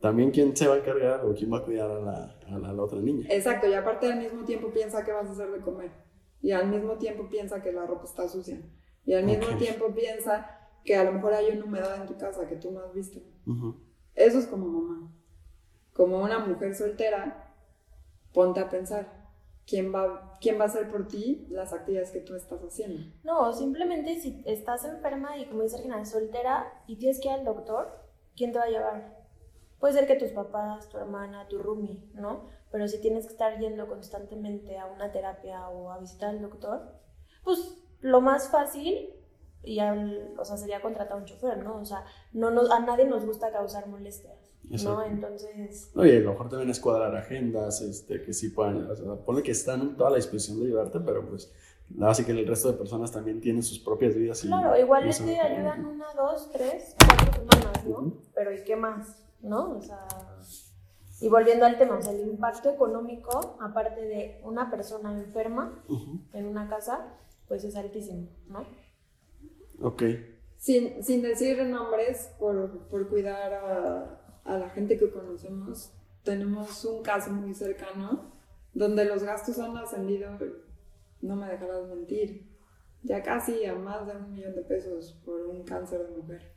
también 0.00 0.30
quién 0.30 0.56
se 0.56 0.66
va 0.66 0.74
a 0.74 0.78
encargar 0.78 1.24
o 1.24 1.34
quién 1.34 1.52
va 1.52 1.58
a 1.58 1.64
cuidar 1.64 1.90
a 1.90 2.00
la, 2.00 2.36
a 2.48 2.58
la, 2.58 2.82
otra 2.82 3.00
niña. 3.00 3.26
Exacto, 3.30 3.68
y 3.68 3.74
aparte 3.74 4.10
al 4.10 4.18
mismo 4.18 4.44
tiempo 4.44 4.70
piensa 4.72 5.04
que 5.04 5.12
vas 5.12 5.28
a 5.28 5.32
hacer 5.32 5.50
de 5.50 5.60
comer, 5.60 5.90
y 6.40 6.52
al 6.52 6.68
mismo 6.68 6.96
tiempo 6.96 7.28
piensa 7.28 7.62
que 7.62 7.72
la 7.72 7.86
ropa 7.86 8.04
está 8.04 8.28
sucia, 8.28 8.60
y 9.04 9.14
al 9.14 9.24
mismo 9.24 9.56
tiempo 9.58 9.94
piensa 9.94 10.58
que 10.84 10.96
a 10.96 11.04
lo 11.04 11.12
mejor 11.12 11.34
hay 11.34 11.50
una 11.50 11.64
humedad 11.64 12.00
en 12.00 12.06
tu 12.06 12.16
casa 12.16 12.46
que 12.48 12.56
tú 12.56 12.72
no 12.72 12.80
has 12.80 12.92
visto. 12.92 13.20
Eso 14.14 14.38
es 14.38 14.46
como 14.46 14.66
mamá. 14.66 15.12
Como 15.92 16.22
una 16.22 16.38
mujer 16.38 16.74
soltera, 16.74 17.54
ponte 18.32 18.60
a 18.60 18.68
pensar, 18.68 19.21
quién 19.72 19.90
va, 19.90 20.34
quién 20.38 20.60
va 20.60 20.64
a 20.64 20.66
hacer 20.66 20.90
por 20.90 21.08
ti 21.08 21.46
las 21.48 21.72
actividades 21.72 22.10
que 22.10 22.20
tú 22.20 22.36
estás 22.36 22.60
haciendo. 22.60 23.10
No, 23.24 23.54
simplemente 23.54 24.20
si 24.20 24.42
estás 24.44 24.84
enferma 24.84 25.38
y 25.38 25.46
como 25.46 25.62
dice 25.62 25.78
Regina, 25.78 26.04
soltera 26.04 26.70
y 26.86 26.96
tienes 26.96 27.18
que 27.18 27.28
ir 27.28 27.34
al 27.36 27.46
doctor, 27.46 27.88
¿quién 28.36 28.52
te 28.52 28.58
va 28.58 28.66
a 28.66 28.68
llevar? 28.68 29.24
Puede 29.80 29.94
ser 29.94 30.06
que 30.06 30.16
tus 30.16 30.30
papás, 30.32 30.90
tu 30.90 30.98
hermana, 30.98 31.48
tu 31.48 31.58
roomie, 31.58 32.06
¿no? 32.12 32.50
Pero 32.70 32.86
si 32.86 33.00
tienes 33.00 33.24
que 33.24 33.32
estar 33.32 33.58
yendo 33.58 33.88
constantemente 33.88 34.76
a 34.76 34.84
una 34.84 35.10
terapia 35.10 35.66
o 35.70 35.90
a 35.90 35.98
visitar 35.98 36.28
al 36.28 36.42
doctor, 36.42 36.92
pues 37.42 37.82
lo 38.00 38.20
más 38.20 38.50
fácil 38.50 39.08
y 39.62 39.80
o 39.80 40.44
sea, 40.44 40.58
sería 40.58 40.82
contratar 40.82 41.14
a 41.14 41.20
un 41.20 41.24
chofer, 41.24 41.64
¿no? 41.64 41.80
O 41.80 41.84
sea, 41.86 42.04
no 42.32 42.50
nos, 42.50 42.70
a 42.70 42.80
nadie 42.80 43.06
nos 43.06 43.24
gusta 43.24 43.50
causar 43.50 43.88
molestias. 44.64 44.84
¿no? 44.84 45.04
Entonces... 45.04 45.90
Oye, 45.94 46.18
a 46.18 46.20
lo 46.20 46.30
mejor 46.32 46.48
también 46.48 46.70
es 46.70 46.80
cuadrar 46.80 47.14
agendas, 47.16 47.80
este, 47.80 48.22
que 48.22 48.32
sí 48.32 48.50
puedan, 48.50 48.90
o 48.90 48.96
sea, 48.96 49.14
pone 49.24 49.42
que 49.42 49.52
están 49.52 49.80
en 49.82 49.96
toda 49.96 50.10
la 50.10 50.16
disposición 50.16 50.60
de 50.60 50.66
ayudarte, 50.66 51.00
pero 51.00 51.28
pues 51.28 51.52
así 52.00 52.24
que 52.24 52.32
el 52.32 52.46
resto 52.46 52.72
de 52.72 52.78
personas 52.78 53.12
también 53.12 53.40
tienen 53.40 53.62
sus 53.62 53.78
propias 53.78 54.14
vidas. 54.14 54.44
Y, 54.44 54.48
claro, 54.48 54.78
igual 54.78 55.08
te 55.08 55.24
te 55.24 55.40
ayudan 55.40 55.84
una, 55.84 56.06
dos, 56.14 56.50
tres, 56.52 56.96
cuatro 56.98 57.32
semanas, 57.34 57.86
¿no? 57.86 58.14
Pero 58.34 58.52
¿y 58.52 58.64
qué 58.64 58.76
más? 58.76 59.24
¿No? 59.40 59.76
O 59.76 59.80
sea... 59.80 60.06
Y 61.20 61.28
volviendo 61.28 61.64
al 61.64 61.78
tema, 61.78 61.98
o 61.98 62.02
sea, 62.02 62.12
el 62.12 62.20
impacto 62.20 62.68
económico, 62.68 63.56
aparte 63.60 64.00
de 64.00 64.40
una 64.42 64.72
persona 64.72 65.12
enferma 65.12 65.84
en 66.32 66.46
una 66.46 66.68
casa, 66.68 67.14
pues 67.46 67.62
es 67.62 67.76
altísimo, 67.76 68.26
¿no? 68.48 68.66
Ok. 69.80 70.02
Sin, 70.56 71.02
sin 71.04 71.22
decir 71.22 71.62
nombres, 71.64 72.32
por, 72.40 72.88
por 72.88 73.08
cuidar 73.08 73.52
a, 73.52 74.21
a 74.44 74.58
la 74.58 74.68
gente 74.70 74.96
que 74.96 75.10
conocemos, 75.10 75.92
tenemos 76.22 76.84
un 76.84 77.02
caso 77.02 77.30
muy 77.30 77.54
cercano 77.54 78.32
donde 78.74 79.04
los 79.04 79.22
gastos 79.22 79.58
han 79.58 79.76
ascendido, 79.76 80.30
no 81.20 81.36
me 81.36 81.46
dejarás 81.46 81.86
mentir, 81.88 82.46
ya 83.02 83.22
casi 83.22 83.64
a 83.64 83.74
más 83.74 84.06
de 84.06 84.16
un 84.16 84.32
millón 84.32 84.54
de 84.54 84.62
pesos 84.62 85.20
por 85.24 85.40
un 85.46 85.62
cáncer 85.64 86.06
de 86.08 86.16
mujer. 86.16 86.52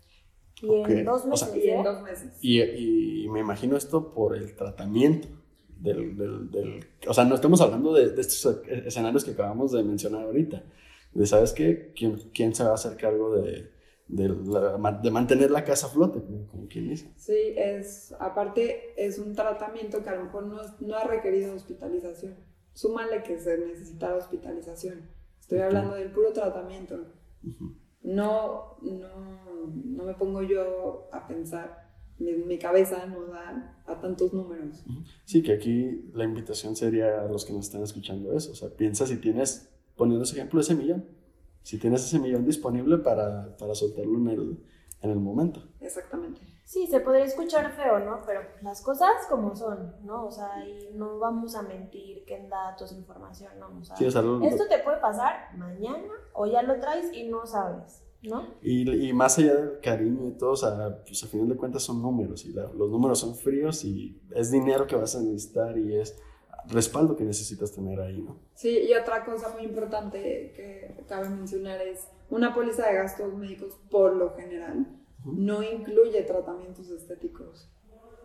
Y 0.62 0.92
en 0.92 1.06
dos 1.06 1.26
meses. 1.26 1.56
y 1.56 1.70
en 1.70 1.84
dos 1.84 2.02
meses. 2.02 2.38
Y, 2.42 3.28
me 3.30 3.42
imagino 3.42 3.76
esto 3.76 4.14
por 4.14 4.36
el 4.36 4.56
tratamiento. 4.56 5.28
Del, 5.78 6.16
del, 6.16 6.50
del, 6.50 6.86
o 7.06 7.14
sea, 7.14 7.26
no 7.26 7.36
estamos 7.36 7.60
hablando 7.60 7.94
de, 7.94 8.10
de, 8.12 8.22
estos 8.22 8.62
escenarios 8.66 9.26
que 9.26 9.32
acabamos 9.32 9.74
de 9.74 9.84
mencionar 9.84 10.24
ahorita. 10.24 10.64
De, 11.14 11.26
¿sabes 11.28 11.52
qué? 11.52 11.92
¿Quién, 11.94 12.18
quién 12.34 12.56
se 12.56 12.64
va 12.64 12.72
a 12.72 12.76
hacer 12.76 12.96
cargo 12.96 13.36
de, 13.36 13.70
de, 14.08 14.28
de, 15.02 15.12
mantener 15.12 15.50
la 15.50 15.64
casa 15.64 15.88
a 15.88 15.90
flote, 15.90 16.22
como, 16.22 16.68
quien 16.68 16.90
dice. 16.90 17.12
Sí, 17.18 17.54
es, 17.56 18.14
aparte 18.20 18.94
es 18.98 19.18
un 19.18 19.34
tratamiento 19.34 20.04
que 20.04 20.10
a 20.10 20.16
lo 20.16 20.26
mejor 20.26 20.46
no, 20.46 20.58
no 20.80 20.96
ha 20.96 21.04
requerido 21.06 21.56
hospitalización. 21.56 22.36
Súmale 22.74 23.24
que 23.24 23.40
se 23.40 23.58
necesita 23.58 24.16
hospitalización. 24.16 25.10
Estoy 25.40 25.60
hablando 25.60 25.96
del 25.96 26.12
puro 26.12 26.34
tratamiento. 26.34 27.08
no, 28.04 28.78
no, 28.82 29.68
no 29.86 30.04
me 30.04 30.14
pongo 30.14 30.44
yo 30.44 31.10
a 31.12 31.28
pensar, 31.28 31.86
mi, 32.20 32.34
mi, 32.34 32.60
cabeza 32.60 33.06
no 33.08 33.26
da 33.26 33.82
a 33.88 34.00
tantos 34.00 34.34
números. 34.34 34.86
Sí, 35.26 35.42
que 35.42 35.54
aquí 35.54 36.12
la 36.14 36.26
invitación 36.26 36.76
sería 36.76 37.24
a 37.24 37.28
los 37.28 37.46
que 37.46 37.54
nos 37.54 37.66
están 37.66 37.84
escuchando 37.84 38.34
eso. 38.34 38.52
O 38.52 38.56
sea, 38.56 38.70
piensa 38.70 39.08
si 39.08 39.18
tienes, 39.18 39.74
poniendo 39.96 40.24
ese 40.24 40.36
ejemplo, 40.36 40.60
ese 40.60 40.76
millón 40.76 41.15
si 41.66 41.78
tienes 41.80 42.06
ese 42.06 42.20
millón 42.20 42.46
disponible 42.46 42.98
para, 43.00 43.58
para 43.58 43.74
soltarlo 43.74 44.18
en 44.20 44.28
el, 44.30 44.64
en 45.02 45.10
el 45.12 45.20
momento. 45.20 45.62
exactamente. 45.80 46.42
Sí, 46.64 46.88
se 46.88 47.00
podría 47.00 47.26
escuchar 47.26 47.72
feo, 47.76 48.00
¿no? 48.00 48.22
Pero 48.26 48.42
las 48.64 48.82
cosas 48.82 49.12
como 49.30 49.56
son, 49.56 49.94
¿no? 50.04 50.26
O 50.26 50.32
sea, 50.32 50.66
y 50.68 50.90
no 50.96 51.20
vamos 51.20 51.56
a 51.56 51.62
mentir 51.62 52.26
que 52.26 52.38
en 52.38 52.50
datos, 52.50 52.92
información, 52.92 53.52
no. 53.60 53.68
O 53.80 53.84
sea, 53.84 53.96
Sí, 53.96 54.06
o 54.06 54.10
sea, 54.12 54.22
lo- 54.24 54.42
esto 54.42 54.64
te 54.68 54.80
puede 54.80 54.98
pasar 55.00 55.56
mañana 55.56 56.12
o 56.34 56.48
ya 56.48 56.64
lo 56.64 56.80
traes 56.80 57.14
y 57.14 57.28
no 57.30 57.46
sabes, 57.46 58.02
¿no? 58.24 58.48
Y, 58.64 58.90
y 59.10 59.14
más 59.14 59.38
allá 59.38 59.54
del 59.56 59.80
cariño 59.80 60.28
y 60.28 60.32
todo, 60.40 60.52
o 60.54 60.56
sea, 60.56 61.04
pues 61.06 61.22
al 61.22 61.30
final 61.30 61.50
de 61.50 61.56
cuentas 61.56 61.84
son 61.84 62.02
números 62.02 62.44
y 62.46 62.50
la- 62.54 62.72
los 62.74 62.90
números 62.90 63.20
son 63.20 63.36
fríos 63.36 63.86
y 63.86 64.20
es 64.36 64.50
dinero 64.50 64.88
que 64.88 64.96
vas 64.96 65.16
a 65.16 65.22
necesitar 65.22 65.78
y 65.78 65.96
es 65.96 66.18
respaldo 66.70 67.16
que 67.16 67.24
necesitas 67.24 67.72
tener 67.74 68.00
ahí, 68.02 68.22
¿no? 68.22 68.40
Sí, 68.54 68.80
y 68.90 68.94
otra 68.94 69.24
cosa 69.26 69.50
muy 69.50 69.64
importante 69.66 70.52
que 70.56 71.04
cabe 71.08 71.30
mencionar 71.30 71.82
es 71.82 72.08
una 72.30 72.54
póliza 72.54 72.88
de 72.88 72.96
gastos 72.96 73.34
médicos 73.36 73.78
por 73.90 74.16
lo 74.16 74.34
general 74.36 74.88
Ujú. 75.24 75.34
no 75.38 75.64
incluye 75.64 76.22
tratamientos 76.24 76.90
estéticos. 76.90 77.72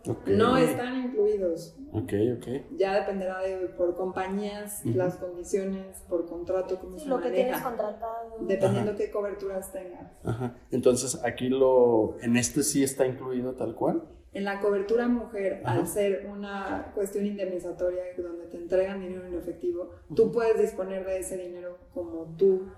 Ok. 0.09 0.29
No 0.29 0.57
están 0.57 0.96
incluidos. 1.05 1.76
Ok, 1.92 2.12
ok. 2.38 2.46
Ya 2.79 2.94
dependerá 3.00 3.40
de 3.40 3.66
por 3.68 3.94
compañías, 3.96 4.81
Ujú. 4.87 4.96
las 4.96 5.16
condiciones, 5.16 5.98
por 6.09 6.26
contrato, 6.26 6.79
cómo 6.81 6.96
Sí, 6.96 7.05
se 7.05 7.09
lo 7.11 7.20
que 7.20 7.29
tienes 7.31 7.53
maneja, 7.53 7.68
contratado. 7.68 8.37
dependiendo 8.40 8.92
Ajá. 8.92 8.98
qué 8.98 9.11
coberturas 9.11 9.70
tengas. 9.72 10.11
Ajá. 10.24 10.57
Entonces 10.70 11.20
aquí 11.22 11.50
lo, 11.50 12.16
en 12.22 12.38
este 12.38 12.62
sí 12.62 12.83
está 12.83 13.07
incluido 13.07 13.55
tal 13.57 13.74
cual. 13.74 14.09
En 14.32 14.44
la 14.44 14.60
cobertura 14.60 15.08
mujer, 15.08 15.60
Ajá. 15.64 15.78
al 15.78 15.88
ser 15.88 16.26
una 16.26 16.92
cuestión 16.94 17.26
indemnizatoria 17.26 18.02
donde 18.16 18.46
te 18.46 18.58
entregan 18.58 19.00
dinero 19.00 19.26
en 19.26 19.34
efectivo, 19.34 19.90
tú 20.14 20.30
puedes 20.30 20.56
disponer 20.60 21.04
de 21.04 21.18
ese 21.18 21.36
dinero 21.36 21.78
como 21.92 22.36
tú 22.36 22.68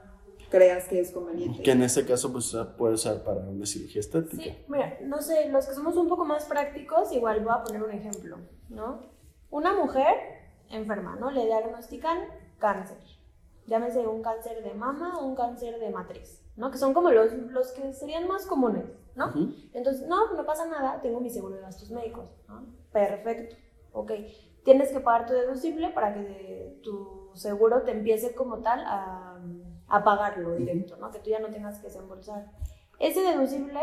creas 0.53 0.87
que 0.87 1.01
es 1.01 1.11
conveniente. 1.11 1.63
Que 1.63 1.73
en 1.73 1.83
este 1.83 2.05
caso 2.07 2.31
pues 2.33 2.55
puede 2.77 2.95
usar 2.95 3.23
para 3.25 3.41
una 3.41 3.67
cirugía 3.67 4.01
estética. 4.01 4.43
Sí, 4.43 4.65
mira, 4.69 4.99
no 5.03 5.21
sé, 5.21 5.49
los 5.49 5.67
que 5.67 5.75
somos 5.75 5.97
un 5.97 6.09
poco 6.09 6.25
más 6.25 6.45
prácticos, 6.45 7.13
igual 7.13 7.41
voy 7.41 7.53
a 7.55 7.63
poner 7.63 7.83
un 7.83 7.91
ejemplo, 7.91 8.39
¿no? 8.69 9.01
Una 9.51 9.75
mujer 9.75 10.15
enferma, 10.71 11.17
¿no? 11.17 11.31
Le 11.31 11.47
diagnostican 11.47 12.19
cáncer. 12.59 12.99
Llámese 13.67 14.01
un 14.07 14.23
cáncer 14.23 14.63
de 14.63 14.75
mama 14.75 15.19
o 15.19 15.27
un 15.27 15.37
cáncer 15.37 15.79
de 15.79 15.91
matriz, 15.91 16.43
¿no? 16.57 16.71
Que 16.71 16.79
son 16.79 16.93
como 16.95 17.11
los, 17.11 17.33
los 17.33 17.73
que 17.73 17.93
serían 17.93 18.27
más 18.29 18.45
comunes, 18.47 18.85
¿no? 19.15 19.33
Entonces, 19.73 20.07
no, 20.07 20.33
no 20.35 20.47
pasa 20.47 20.67
nada, 20.67 21.01
tengo 21.01 21.21
mi 21.21 21.31
seguro 21.31 21.57
de 21.57 21.63
gastos 21.63 21.91
médicos, 21.91 22.25
¿no? 22.49 22.65
Perfecto, 22.93 23.57
ok. 23.93 24.13
Tienes 24.65 24.93
que 24.93 25.01
pagar 25.01 25.27
tu 25.27 25.33
deducible 25.33 25.89
para 25.91 26.15
que 26.15 26.81
tu 26.83 27.31
seguro 27.35 27.83
te 27.83 27.91
empiece 27.93 28.35
como 28.35 28.59
tal 28.59 28.81
a, 28.87 29.41
a 29.89 30.05
pagarlo 30.05 30.53
directo, 30.55 30.97
¿no? 30.97 31.11
Que 31.11 31.19
tú 31.19 31.31
ya 31.31 31.41
no 31.41 31.49
tengas 31.49 31.79
que 31.79 31.89
desembolsar. 31.89 32.51
Ese 32.99 33.21
deducible 33.21 33.81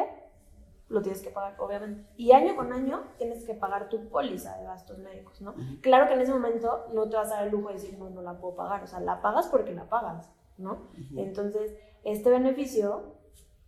lo 0.88 1.02
tienes 1.02 1.22
que 1.22 1.30
pagar, 1.30 1.56
obviamente. 1.60 2.10
Y 2.18 2.32
año 2.32 2.56
con 2.56 2.74
año 2.74 3.04
tienes 3.18 3.46
que 3.46 3.54
pagar 3.54 3.90
tu 3.90 4.10
póliza 4.10 4.58
de 4.58 4.66
gastos 4.66 4.98
médicos, 4.98 5.42
¿no? 5.42 5.54
Claro 5.82 6.08
que 6.08 6.14
en 6.14 6.22
ese 6.22 6.34
momento 6.34 6.86
no 6.94 7.10
te 7.10 7.16
vas 7.18 7.32
a 7.32 7.36
dar 7.36 7.46
el 7.46 7.52
lujo 7.52 7.68
de 7.68 7.76
decir, 7.76 7.98
no, 8.00 8.10
no 8.10 8.22
la 8.22 8.40
puedo 8.40 8.56
pagar. 8.56 8.84
O 8.84 8.88
sea, 8.88 9.00
la 9.00 9.22
pagas 9.22 9.48
porque 9.48 9.74
la 9.74 9.88
pagas, 9.88 10.32
¿no? 10.58 10.90
Entonces, 11.16 11.76
este 12.04 12.30
beneficio 12.30 13.19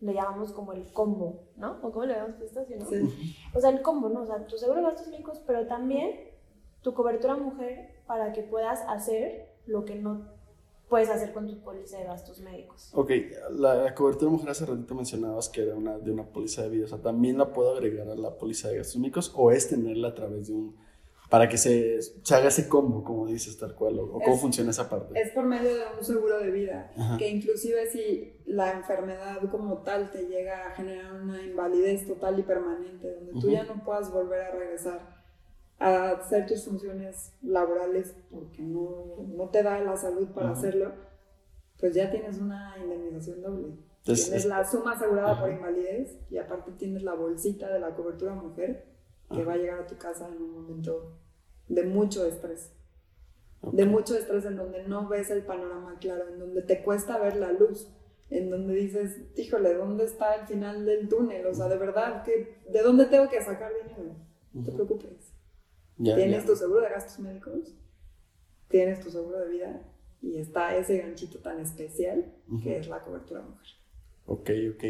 le 0.02 0.14
llamamos 0.14 0.52
como 0.52 0.74
el 0.74 0.92
combo, 0.92 1.44
¿no? 1.58 1.78
¿O 1.82 1.92
cómo 1.92 2.06
le 2.06 2.14
llamamos 2.14 2.36
prestación, 2.36 2.80
no? 2.80 2.86
Sí. 2.86 3.36
O 3.54 3.60
sea, 3.60 3.70
el 3.70 3.82
combo, 3.82 4.10
¿no? 4.10 4.22
O 4.22 4.26
sea, 4.26 4.46
tu 4.48 4.58
seguro 4.58 4.80
de 4.80 4.88
gastos 4.88 5.08
médicos, 5.08 5.42
pero 5.46 5.68
también 5.68 6.32
tu 6.82 6.94
cobertura 6.94 7.38
mujer 7.38 8.02
para 8.08 8.34
que 8.34 8.42
puedas 8.42 8.82
hacer 8.88 9.54
lo 9.68 9.86
que 9.86 9.96
no 9.96 10.26
puedes 10.90 11.10
hacer 11.10 11.32
con 11.32 11.48
tu 11.48 11.58
póliza 11.62 12.00
de 12.00 12.04
gastos 12.04 12.42
médicos. 12.42 12.90
Ok, 12.94 13.12
la, 13.52 13.76
la 13.76 13.96
cobertura 13.96 14.30
mujer 14.30 14.50
hace 14.50 14.66
ratito 14.66 14.94
mencionabas 14.94 15.48
que 15.48 15.62
era 15.62 15.76
una, 15.76 15.98
de 15.98 16.12
una 16.12 16.26
póliza 16.26 16.64
de 16.64 16.70
vida, 16.70 16.86
o 16.86 16.88
sea, 16.90 16.98
¿también 16.98 17.38
la 17.38 17.54
puedo 17.54 17.72
agregar 17.72 18.10
a 18.10 18.16
la 18.16 18.38
póliza 18.38 18.68
de 18.68 18.78
gastos 18.78 18.98
médicos 18.98 19.32
o 19.36 19.52
es 19.52 19.70
tenerla 19.70 20.10
a 20.10 20.16
través 20.16 20.48
de 20.48 20.54
un, 20.54 20.76
para 21.32 21.48
que 21.48 21.58
se, 21.58 22.02
se 22.02 22.36
haga 22.36 22.50
ese 22.50 22.68
combo, 22.68 23.04
como 23.06 23.26
dices, 23.26 23.58
tal 23.58 23.74
cual, 23.74 23.98
o, 24.00 24.04
o 24.04 24.20
cómo 24.20 24.36
Es- 24.36 24.42
funciona 24.42 24.70
esa 24.72 24.90
parte? 24.90 25.20
Es 25.20 25.32
por 25.32 25.46
medio 25.46 25.74
de 25.74 25.84
un 25.98 26.04
seguro 26.04 26.38
de 26.40 26.52
vida, 26.52 26.92
Ajá. 26.98 27.18
que 27.18 27.30
inclusive 27.30 27.90
si 27.90 28.34
la 28.46 28.74
enfermedad 28.74 29.38
como 29.50 29.78
tal 29.80 30.12
te 30.12 30.28
llega 30.28 30.68
a 30.68 30.72
generar 30.72 31.14
una 31.14 31.42
invalidez 31.42 32.06
total 32.06 32.38
y 32.38 32.44
permanente, 32.44 33.16
donde 33.16 33.32
tú 33.32 33.38
Ujú. 33.48 33.50
ya 33.52 33.64
no 33.64 33.82
puedas 33.84 34.12
volver 34.12 34.42
a 34.42 34.52
regresar 34.52 35.22
a 35.80 36.12
hacer 36.12 36.46
tus 36.46 36.66
funciones 36.66 37.32
laborales 37.42 38.14
porque 38.30 38.62
no, 38.62 39.16
no 39.36 39.50
te 39.50 39.64
da 39.64 39.80
la 39.80 39.96
salud 39.98 40.28
para 40.36 40.52
hacerlo, 40.52 40.92
pues 41.80 41.96
ya 41.96 42.12
tienes 42.12 42.38
una 42.40 42.76
indemnización 42.78 43.42
doble. 43.42 43.68
Entonces, 44.00 44.26
tienes 44.26 44.44
es- 44.44 44.50
la 44.50 44.70
suma 44.70 44.92
asegurada 44.94 45.40
por 45.40 45.50
invalidez 45.50 46.18
y 46.30 46.38
aparte 46.38 46.72
tienes 46.74 47.04
la 47.04 47.14
bolsita 47.14 47.72
de 47.72 47.80
la 47.80 47.96
cobertura 47.96 48.34
mujer 48.36 48.86
que 49.34 49.46
va 49.46 49.54
a 49.54 49.58
llegar 49.58 49.80
a 49.80 49.88
tu 49.88 49.96
casa 49.98 50.28
en 50.28 50.42
un 50.42 50.52
momento 50.52 51.14
de 51.74 51.84
mucho 51.84 52.26
estrés 52.26 52.72
de 53.62 53.86
mucho 53.86 54.18
estrés 54.18 54.46
en 54.46 54.56
donde 54.56 54.84
no 54.88 55.08
ves 55.08 55.30
el 55.30 55.44
panorama 55.44 55.98
claro, 56.00 56.28
en 56.30 56.40
donde 56.40 56.64
te 56.64 56.82
cuesta 56.82 57.20
ver 57.20 57.36
la 57.36 57.52
luz, 57.52 57.88
en 58.30 58.50
donde 58.50 58.74
dices, 58.74 59.22
híjole, 59.36 59.74
¿dónde 59.76 60.06
está 60.06 60.36
el 60.36 60.48
final 60.48 60.86
del 60.86 61.08
túnel? 61.08 61.46
O 61.46 61.54
sea, 61.54 61.68
de 61.68 61.78
verdad, 61.78 62.24
que 62.24 62.58
¿de 62.70 62.82
dónde 62.82 63.06
tengo 63.06 63.30
que 63.30 63.42
sacar 63.42 63.72
dinero? 63.84 64.16
No 64.54 64.64
te 64.64 64.72
preocupes. 64.72 65.34
Tienes 66.02 66.42
ya. 66.42 66.46
tu 66.46 66.56
seguro 66.56 66.82
de 66.82 66.90
gastos 66.90 67.20
médicos, 67.20 67.76
tienes 68.68 69.00
tu 69.00 69.12
seguro 69.12 69.40
de 69.40 69.50
vida 69.50 69.82
y 70.22 70.38
está 70.38 70.76
ese 70.76 70.98
ganchito 70.98 71.40
tan 71.40 71.60
especial 71.60 72.34
que 72.64 72.78
es 72.78 72.88
la 72.88 73.02
cobertura 73.02 73.42
mujer. 73.42 73.68
Ok, 74.26 74.50
ok. 74.74 74.84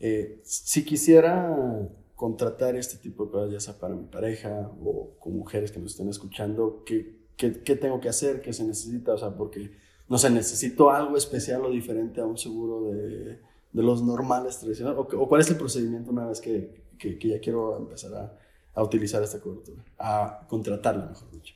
Eh, 0.00 0.40
si 0.44 0.84
quisiera 0.84 1.88
contratar 2.14 2.76
este 2.76 2.96
tipo 2.96 3.24
de 3.24 3.30
cosas, 3.30 3.52
ya 3.52 3.60
sea 3.60 3.78
para 3.78 3.94
mi 3.94 4.06
pareja 4.06 4.70
o 4.82 5.16
con 5.18 5.36
mujeres 5.36 5.72
que 5.72 5.80
nos 5.80 5.92
estén 5.92 6.08
escuchando, 6.08 6.82
¿qué, 6.84 7.26
qué, 7.36 7.62
qué 7.62 7.76
tengo 7.76 8.00
que 8.00 8.08
hacer? 8.08 8.40
¿Qué 8.40 8.52
se 8.52 8.64
necesita? 8.64 9.14
O 9.14 9.18
sea, 9.18 9.36
porque, 9.36 9.76
no 10.08 10.18
sé, 10.18 10.30
necesito 10.30 10.90
algo 10.90 11.16
especial 11.16 11.64
o 11.64 11.70
diferente 11.70 12.20
a 12.20 12.26
un 12.26 12.38
seguro 12.38 12.92
de, 12.92 13.40
de 13.72 13.82
los 13.82 14.02
normales 14.02 14.58
tradicionales. 14.58 14.98
¿O, 14.98 15.02
o 15.02 15.28
cuál 15.28 15.40
es 15.40 15.50
el 15.50 15.56
procedimiento 15.56 16.10
una 16.10 16.26
vez 16.26 16.40
que, 16.40 16.84
que, 16.98 17.18
que 17.18 17.28
ya 17.28 17.40
quiero 17.40 17.76
empezar 17.76 18.14
a, 18.14 18.38
a 18.74 18.82
utilizar 18.82 19.22
esta 19.22 19.40
cobertura? 19.40 19.84
A 19.98 20.46
contratarla, 20.48 21.06
mejor 21.06 21.30
dicho. 21.32 21.54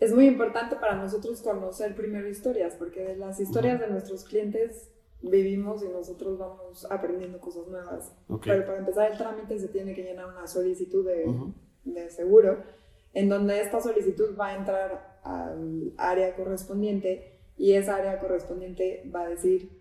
Es 0.00 0.14
muy 0.14 0.26
importante 0.26 0.76
para 0.76 0.96
nosotros 0.96 1.42
conocer 1.42 1.94
primero 1.94 2.28
historias, 2.28 2.74
porque 2.74 3.00
de 3.00 3.16
las 3.16 3.38
historias 3.38 3.80
de 3.80 3.88
nuestros 3.88 4.24
clientes 4.24 4.88
vivimos 5.22 5.82
y 5.82 5.88
nosotros 5.88 6.38
vamos 6.38 6.86
aprendiendo 6.90 7.38
cosas 7.40 7.66
nuevas. 7.68 8.12
Ok. 8.28 8.44
Pero 8.46 8.64
para 8.66 8.78
empezar 8.78 9.10
el 9.12 9.18
trámite 9.18 9.58
se 9.58 9.68
tiene 9.68 9.94
que 9.94 10.02
llenar 10.02 10.26
una 10.26 10.46
solicitud 10.46 11.06
de, 11.06 11.24
Ujú. 11.26 11.52
de 11.84 12.10
seguro, 12.10 12.62
en 13.12 13.28
donde 13.28 13.60
esta 13.60 13.80
solicitud 13.80 14.36
va 14.38 14.48
a 14.48 14.56
entrar 14.56 15.20
al 15.22 15.92
área 15.98 16.34
correspondiente 16.36 17.38
y 17.58 17.72
esa 17.74 17.96
área 17.96 18.18
correspondiente 18.18 19.02
va 19.14 19.22
a 19.22 19.28
decir 19.28 19.80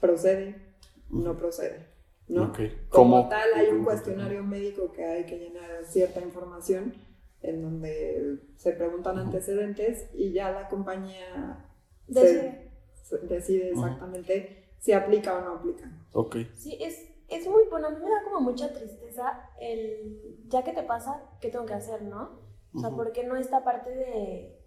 procede, 0.00 0.56
no 1.10 1.36
procede. 1.36 1.86
¿no? 2.28 2.44
Ok. 2.48 2.58
Como 2.90 3.16
¿Cómo- 3.22 3.28
tal, 3.28 3.48
hay 3.54 3.68
un 3.68 3.84
cuestionario 3.84 4.42
médico 4.44 4.92
que 4.92 5.04
hay 5.04 5.24
que 5.24 5.38
llenar 5.38 5.84
cierta 5.86 6.20
información 6.20 6.92
en 7.40 7.62
donde 7.62 8.38
se 8.56 8.72
preguntan 8.72 9.18
antecedentes 9.18 10.10
y 10.14 10.32
ya 10.32 10.50
la 10.50 10.68
compañía 10.68 11.64
Decide. 12.06 12.40
se- 12.40 12.67
decide 13.22 13.70
exactamente 13.70 14.70
si 14.78 14.92
aplica 14.92 15.36
o 15.36 15.40
no 15.40 15.52
aplica. 15.54 15.90
Ok. 16.12 16.36
Sí, 16.54 16.78
es, 16.80 17.08
es 17.28 17.46
muy 17.46 17.64
bueno. 17.70 17.88
A 17.88 17.90
mí 17.90 17.96
me 18.02 18.10
da 18.10 18.22
como 18.24 18.40
mucha 18.40 18.72
tristeza 18.72 19.50
el, 19.60 20.44
ya 20.48 20.62
que 20.62 20.72
te 20.72 20.82
pasa, 20.82 21.22
¿qué 21.40 21.50
tengo 21.50 21.66
que 21.66 21.74
hacer, 21.74 22.02
no? 22.02 22.40
O 22.74 22.80
sea, 22.80 22.88
Ujú. 22.88 22.98
¿por 22.98 23.12
qué 23.12 23.24
no 23.24 23.36
esta 23.36 23.64
parte 23.64 23.90
de 23.90 24.60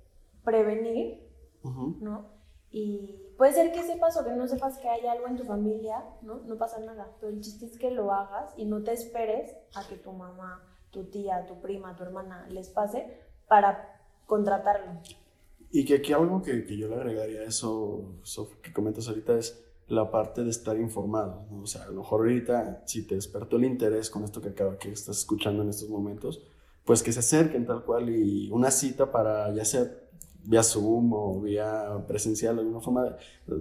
prevenir, 0.44 1.30
no? 1.64 2.42
Y 2.72 3.34
puede 3.38 3.54
ser 3.54 3.72
que 3.74 3.84
sepas 3.84 4.18
o 4.18 4.24
que 4.24 4.32
no 4.32 4.48
sepas 4.48 4.78
que 4.78 4.88
hay 4.88 5.06
algo 5.06 5.28
en 5.28 5.36
tu 5.36 5.44
familia, 5.44 6.04
¿no? 6.22 6.38
No 6.46 6.58
pasa 6.58 6.80
nada. 6.80 7.12
Pero 7.20 7.32
el 7.32 7.42
chiste 7.42 7.66
es 7.66 7.78
que 7.78 7.92
lo 7.92 8.12
hagas 8.12 8.54
y 8.58 8.66
no 8.66 8.82
te 8.84 8.94
esperes 8.94 9.56
a 9.76 9.88
que 9.88 9.98
tu 9.98 10.12
mamá, 10.14 10.64
tu 10.90 11.06
tía, 11.06 11.46
tu 11.46 11.60
prima, 11.62 11.96
tu 11.96 12.04
hermana 12.04 12.48
les 12.50 12.70
pase 12.70 13.20
para 13.48 14.00
contratarlo. 14.26 14.92
Y 15.72 15.86
que 15.86 15.96
aquí 15.96 16.12
algo 16.14 16.42
que, 16.42 16.66
que 16.66 16.78
yo 16.78 16.88
le 16.90 16.96
agregaría 16.96 17.42
a 17.42 17.46
eso, 17.46 18.16
que 18.62 18.74
comentas 18.74 19.08
ahorita 19.08 19.38
es 19.38 19.64
la 19.88 20.12
parte 20.12 20.44
de 20.44 20.50
estar 20.50 20.78
informado. 20.78 21.46
¿no? 21.50 21.62
O 21.62 21.66
sea, 21.68 21.84
a 21.84 21.88
lo 21.88 22.02
mejor 22.02 22.22
ahorita, 22.22 22.84
si 22.86 23.08
te 23.08 23.16
despertó 23.16 23.58
el 23.58 23.66
interés 23.66 24.10
con 24.10 24.24
esto 24.24 24.42
que 24.42 24.50
acaba 24.50 24.78
que 24.78 24.92
estás 24.92 25.20
escuchando 25.20 25.64
en 25.64 25.70
estos 25.70 25.90
momentos, 25.90 26.44
pues 26.86 27.04
que 27.04 27.12
se 27.12 27.20
acerquen 27.20 27.66
tal 27.66 27.84
cual 27.86 28.10
y 28.10 28.50
una 28.52 28.72
cita 28.72 29.12
para 29.12 29.54
ya 29.54 29.64
sea 29.64 29.90
vía 30.44 30.64
Zoom 30.64 31.14
o 31.14 31.40
vía 31.42 32.04
presencial, 32.08 32.56
de 32.56 32.62
alguna 32.62 32.82
forma, 32.82 33.16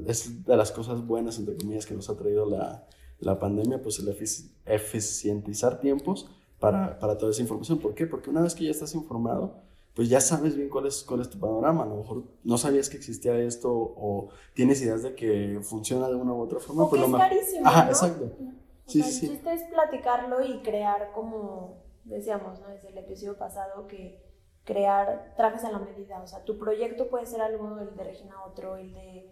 es 0.06 0.44
de 0.44 0.56
las 0.56 0.72
cosas 0.72 1.06
buenas, 1.06 1.38
entre 1.38 1.56
comillas, 1.56 1.84
que 1.84 1.94
nos 1.94 2.08
ha 2.08 2.16
traído 2.16 2.48
la, 2.48 2.86
la 3.18 3.38
pandemia, 3.38 3.82
pues 3.82 3.98
el 3.98 4.08
efici- 4.08 4.50
eficientizar 4.64 5.80
tiempos 5.80 6.30
para, 6.58 6.98
para 6.98 7.18
toda 7.18 7.32
esa 7.32 7.42
información. 7.42 7.78
¿Por 7.78 7.94
qué? 7.94 8.06
Porque 8.06 8.30
una 8.30 8.40
vez 8.40 8.54
que 8.54 8.64
ya 8.64 8.70
estás 8.70 8.94
informado, 8.94 9.58
pues 9.94 10.08
ya 10.08 10.20
sabes 10.20 10.56
bien 10.56 10.68
cuál 10.68 10.86
es, 10.86 11.02
cuál 11.02 11.20
es 11.20 11.30
tu 11.30 11.38
panorama. 11.38 11.82
A 11.82 11.86
lo 11.86 11.96
mejor 11.96 12.24
no 12.44 12.58
sabías 12.58 12.88
que 12.88 12.96
existía 12.96 13.36
esto 13.38 13.70
o 13.72 14.28
tienes 14.54 14.80
ideas 14.82 15.02
de 15.02 15.14
que 15.14 15.60
funciona 15.62 16.08
de 16.08 16.14
una 16.14 16.32
u 16.32 16.40
otra 16.40 16.60
forma. 16.60 16.84
O 16.84 16.90
pues 16.90 17.02
que 17.02 17.08
lo 17.08 17.16
es 17.16 17.22
carísimo, 17.22 17.66
Ajá, 17.66 17.84
¿no? 17.84 17.90
exacto. 17.90 18.32
sea, 18.86 19.02
sí, 19.02 19.02
sí. 19.02 19.26
el 19.26 19.32
chiste 19.32 19.52
es 19.52 19.62
platicarlo 19.64 20.44
y 20.44 20.62
crear 20.62 21.12
como 21.12 21.82
decíamos, 22.04 22.60
¿no? 22.60 22.68
Desde 22.68 22.88
el 22.88 22.98
episodio 22.98 23.36
pasado 23.36 23.86
que 23.86 24.22
crear 24.64 25.34
trajes 25.36 25.64
a 25.64 25.72
la 25.72 25.78
medida, 25.78 26.20
o 26.20 26.26
sea, 26.26 26.44
tu 26.44 26.58
proyecto 26.58 27.08
puede 27.08 27.26
ser 27.26 27.40
algo, 27.40 27.78
el 27.78 27.96
de 27.96 28.04
Regina 28.04 28.44
otro, 28.44 28.76
el 28.76 28.92
de 28.92 29.30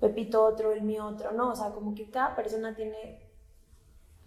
Pepito 0.00 0.44
otro, 0.44 0.72
el 0.72 0.82
mío 0.82 1.06
otro, 1.06 1.32
¿no? 1.32 1.50
O 1.50 1.56
sea, 1.56 1.70
como 1.70 1.94
que 1.94 2.10
cada 2.10 2.34
persona 2.34 2.74
tiene 2.74 3.30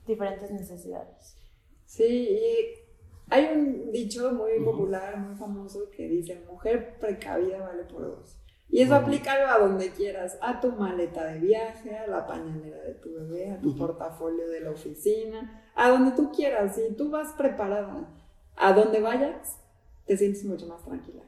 diferentes 0.05 0.51
necesidades. 0.51 1.37
Sí, 1.85 2.03
y 2.03 2.86
hay 3.29 3.45
un 3.53 3.91
dicho 3.91 4.31
muy 4.31 4.63
popular, 4.63 5.17
muy 5.17 5.35
famoso, 5.35 5.89
que 5.89 6.07
dice, 6.07 6.41
mujer 6.49 6.97
precavida 6.99 7.59
vale 7.59 7.83
por 7.83 8.01
dos. 8.03 8.37
Y 8.69 8.81
eso 8.81 8.93
Ujú. 8.95 9.03
aplícalo 9.03 9.47
a 9.49 9.59
donde 9.59 9.89
quieras, 9.91 10.37
a 10.41 10.59
tu 10.59 10.71
maleta 10.73 11.25
de 11.25 11.39
viaje, 11.39 11.95
a 11.97 12.07
la 12.07 12.27
pañalera 12.27 12.81
de 12.81 12.95
tu 12.95 13.13
bebé, 13.13 13.51
a 13.51 13.59
tu 13.61 13.77
portafolio 13.77 14.47
de 14.49 14.59
la 14.61 14.71
oficina, 14.71 15.71
a 15.75 15.89
donde 15.89 16.11
tú 16.11 16.31
quieras. 16.31 16.75
Si 16.75 16.93
tú 16.95 17.09
vas 17.09 17.31
preparada 17.33 18.09
a 18.57 18.73
donde 18.73 18.99
vayas, 18.99 19.57
te 20.05 20.17
sientes 20.17 20.43
mucho 20.45 20.67
más 20.67 20.83
tranquila. 20.83 21.23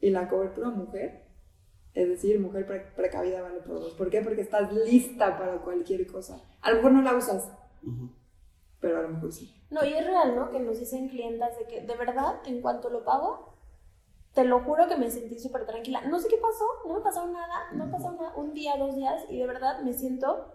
Y 0.00 0.10
la 0.10 0.28
cobertura 0.28 0.68
mujer, 0.68 1.22
es 1.94 2.08
decir, 2.08 2.38
mujer 2.40 2.66
pre- 2.66 2.92
precavida 2.96 3.40
vale 3.42 3.60
por 3.60 3.76
dos. 3.80 3.94
¿Por 3.94 4.10
qué? 4.10 4.20
Porque 4.20 4.40
estás 4.42 4.70
lista 4.72 5.38
para 5.38 5.58
cualquier 5.62 6.06
cosa. 6.06 6.42
A 6.60 6.70
lo 6.70 6.76
mejor 6.76 6.92
no 6.92 7.02
la 7.02 7.14
usas, 7.16 7.50
Ujú. 7.82 8.10
pero 8.80 8.98
a 8.98 9.02
lo 9.02 9.08
mejor 9.10 9.32
sí. 9.32 9.54
No, 9.72 9.84
y 9.84 9.94
es 9.94 10.06
real, 10.06 10.36
¿no? 10.36 10.50
Que 10.50 10.60
nos 10.60 10.78
dicen 10.78 11.08
clientas 11.08 11.58
de 11.58 11.66
que, 11.66 11.80
de 11.80 11.96
verdad, 11.96 12.40
en 12.46 12.60
cuanto 12.60 12.90
lo 12.90 13.04
pago, 13.04 13.54
te 14.34 14.44
lo 14.44 14.60
juro 14.60 14.86
que 14.86 14.96
me 14.96 15.10
sentí 15.10 15.38
súper 15.38 15.66
tranquila. 15.66 16.02
No 16.02 16.20
sé 16.20 16.28
qué 16.28 16.36
pasó, 16.36 16.64
no 16.86 16.94
me 16.94 17.00
pasó 17.00 17.26
nada, 17.26 17.70
no 17.72 17.90
pasó 17.90 18.12
nada, 18.12 18.34
un 18.36 18.52
día, 18.54 18.76
dos 18.76 18.94
días, 18.96 19.24
y 19.28 19.38
de 19.38 19.46
verdad 19.46 19.82
me 19.82 19.92
siento 19.92 20.46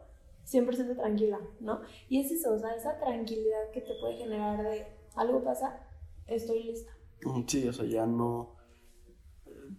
100% 0.46 0.96
tranquila, 0.96 1.40
¿no? 1.60 1.82
Y 2.10 2.22
es 2.22 2.32
eso, 2.32 2.54
o 2.54 2.60
sea, 2.60 2.76
esa 2.76 2.98
tranquilidad 3.00 3.72
que 3.74 3.82
te 3.82 3.96
puede 3.96 4.18
generar 4.18 4.64
de 4.64 4.88
algo 5.16 5.44
pasa, 5.44 5.80
estoy 6.28 6.64
lista. 6.64 6.92
Ujú, 7.26 7.44
Sí, 7.48 7.68
o 7.68 7.74
sea, 7.74 7.86
ya 7.86 8.06
no. 8.06 8.56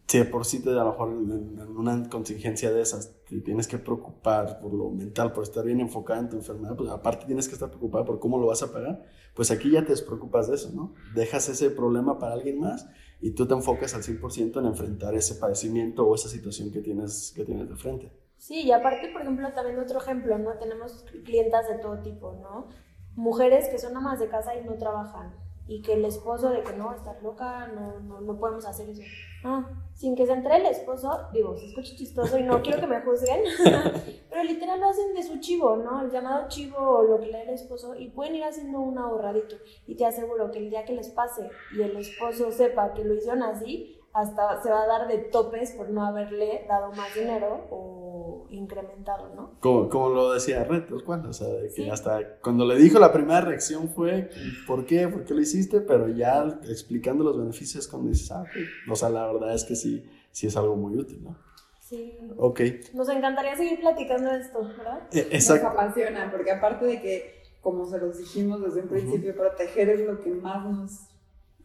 Si 0.07 0.19
de 0.19 0.25
por 0.25 0.45
sí 0.45 0.63
te 0.63 0.71
a 0.71 0.85
lo 0.85 0.91
mejor 0.91 1.11
en, 1.11 1.61
en 1.61 1.77
una 1.77 2.09
contingencia 2.09 2.71
de 2.71 2.83
esas 2.83 3.23
te 3.25 3.41
tienes 3.41 3.69
que 3.69 3.79
preocupar 3.79 4.59
por 4.61 4.73
lo 4.73 4.91
mental, 4.91 5.33
por 5.33 5.45
estar 5.45 5.65
bien 5.65 5.81
enfocada 5.81 6.21
en 6.21 6.29
tu 6.29 6.37
enfermedad, 6.37 6.77
pues 6.77 6.91
aparte 6.91 7.27
tienes 7.27 7.47
que 7.49 7.55
estar 7.55 7.69
preocupada 7.69 8.05
por 8.05 8.19
cómo 8.19 8.39
lo 8.39 8.47
vas 8.47 8.63
a 8.63 8.73
pagar, 8.73 9.05
pues 9.39 9.53
aquí 9.53 9.71
ya 9.71 9.83
te 9.83 9.91
despreocupas 9.91 10.49
de 10.49 10.57
eso, 10.57 10.73
¿no? 10.75 10.97
Dejas 11.15 11.49
ese 11.49 11.71
problema 11.71 12.19
para 12.19 12.33
alguien 12.33 12.59
más 12.59 12.89
y 13.21 13.37
tú 13.37 13.47
te 13.47 13.55
enfocas 13.55 13.95
al 13.95 14.03
100% 14.03 14.59
en 14.59 14.67
enfrentar 14.67 15.15
ese 15.15 15.37
padecimiento 15.37 16.05
o 16.05 16.17
esa 16.17 16.29
situación 16.29 16.73
que 16.73 16.81
tienes, 16.81 17.33
que 17.37 17.45
tienes 17.45 17.69
de 17.69 17.77
frente. 17.77 18.13
Sí, 18.37 18.63
y 18.63 18.73
aparte, 18.73 19.11
por 19.13 19.23
ejemplo, 19.23 19.49
también 19.55 19.79
otro 19.79 20.01
ejemplo, 20.01 20.37
¿no? 20.39 20.55
Tenemos 20.59 21.05
clientas 21.25 21.69
de 21.69 21.79
todo 21.79 22.03
tipo, 22.03 22.33
¿no? 22.33 22.67
Mujeres 23.15 23.69
que 23.69 23.79
son 23.79 23.97
amas 23.97 24.19
de 24.19 24.27
casa 24.27 24.57
y 24.57 24.65
no 24.65 24.75
trabajan. 24.75 25.33
Y 25.69 25.83
que 25.83 25.93
el 25.93 26.05
esposo 26.05 26.49
de 26.51 26.63
que 26.63 26.73
no, 26.73 26.93
estás 26.93 27.23
loca, 27.23 27.69
no, 27.69 28.01
no, 28.01 28.21
no 28.21 28.39
podemos 28.39 28.67
hacer 28.67 28.89
eso. 28.89 29.03
Ah, 29.45 29.69
sin 29.95 30.17
que 30.17 30.27
se 30.27 30.33
entere 30.33 30.57
el 30.57 30.67
esposo, 30.67 31.29
digo, 31.33 31.57
se 31.57 31.67
escucha 31.67 31.95
chistoso 31.95 32.39
y 32.39 32.43
no 32.43 32.61
quiero 32.63 32.81
que 32.81 32.87
me 32.87 33.01
juzguen, 33.03 33.43
pero 34.31 34.43
literal 34.43 34.81
lo 34.81 34.89
hacen 34.89 35.15
de 35.15 35.23
su 35.23 35.39
chivo, 35.39 35.77
¿no? 35.77 36.01
El 36.03 36.11
llamado 36.11 36.49
chivo 36.49 36.79
o 36.79 37.03
lo 37.03 37.21
que 37.21 37.27
le 37.27 37.33
da 37.33 37.43
el 37.43 37.51
esposo 37.51 37.95
y 37.95 38.09
pueden 38.09 38.35
ir 38.35 38.45
haciendo 38.45 38.81
un 38.81 38.99
ahorradito. 38.99 39.57
Y 39.87 39.97
te 39.97 40.07
aseguro 40.07 40.51
que 40.51 40.59
el 40.59 40.71
día 40.71 40.85
que 40.85 40.95
les 40.95 41.11
pase 41.11 41.49
y 41.77 41.83
el 41.83 41.97
esposo 41.97 42.51
sepa 42.51 42.95
que 42.95 43.05
lo 43.05 43.15
hicieron 43.15 43.43
así, 43.43 44.01
hasta 44.13 44.61
se 44.63 44.71
va 44.71 44.83
a 44.83 44.87
dar 44.87 45.07
de 45.07 45.19
topes 45.19 45.73
por 45.73 45.91
no 45.91 46.05
haberle 46.05 46.65
dado 46.69 46.91
más 46.93 47.15
dinero 47.15 47.67
o 47.71 48.08
incrementado, 48.51 49.35
¿no? 49.35 49.53
Como, 49.61 49.89
como 49.89 50.09
lo 50.11 50.33
decía 50.33 50.65
Red, 50.65 50.85
tal 50.85 51.03
cual, 51.05 51.27
o 51.27 51.33
sea, 51.33 51.49
de 51.49 51.69
que 51.69 51.85
Sí. 51.85 51.91
hasta 51.91 52.39
cuando 52.43 52.65
le 52.67 52.77
dijo 52.77 52.99
la 52.99 53.13
primera 53.13 53.41
reacción 53.41 53.89
fue, 53.91 54.31
¿por 54.67 54.85
qué? 54.87 55.09
¿Por 55.09 55.25
qué 55.25 55.35
lo 55.35 55.41
hiciste? 55.41 55.81
Pero 55.81 56.09
ya 56.09 56.59
explicando 56.69 57.25
los 57.25 57.39
beneficios, 57.39 57.89
cuando 57.89 58.09
dices, 58.11 58.31
ah, 58.33 58.43
ok. 58.43 58.91
o 58.93 58.97
sea, 58.97 59.11
la 59.11 59.27
verdad 59.33 59.55
es 59.55 59.65
que 59.65 59.77
sí, 59.77 60.05
sí 60.33 60.47
es 60.47 60.57
algo 60.57 60.77
muy 60.77 60.97
útil, 60.97 61.23
¿no? 61.25 61.37
Sí. 61.81 62.19
Ok, 62.37 62.61
Nos 62.93 63.09
encantaría 63.09 63.57
seguir 63.57 63.81
platicando 63.81 64.31
de 64.31 64.41
esto, 64.41 64.61
¿verdad? 64.61 65.09
Eh, 65.13 65.25
Nos 65.25 65.35
exacto. 65.35 65.69
apasiona, 65.69 66.31
porque 66.31 66.51
aparte 66.51 66.85
de 66.85 67.01
que, 67.01 67.43
como 67.63 67.87
se 67.87 67.99
los 67.99 68.19
dijimos 68.19 68.61
desde 68.63 68.83
un 68.83 68.89
principio, 68.89 69.35
proteger 69.35 69.89
es 69.89 70.01
lo 70.07 70.21
que 70.21 70.31
más 70.31 70.67
nos 70.67 70.91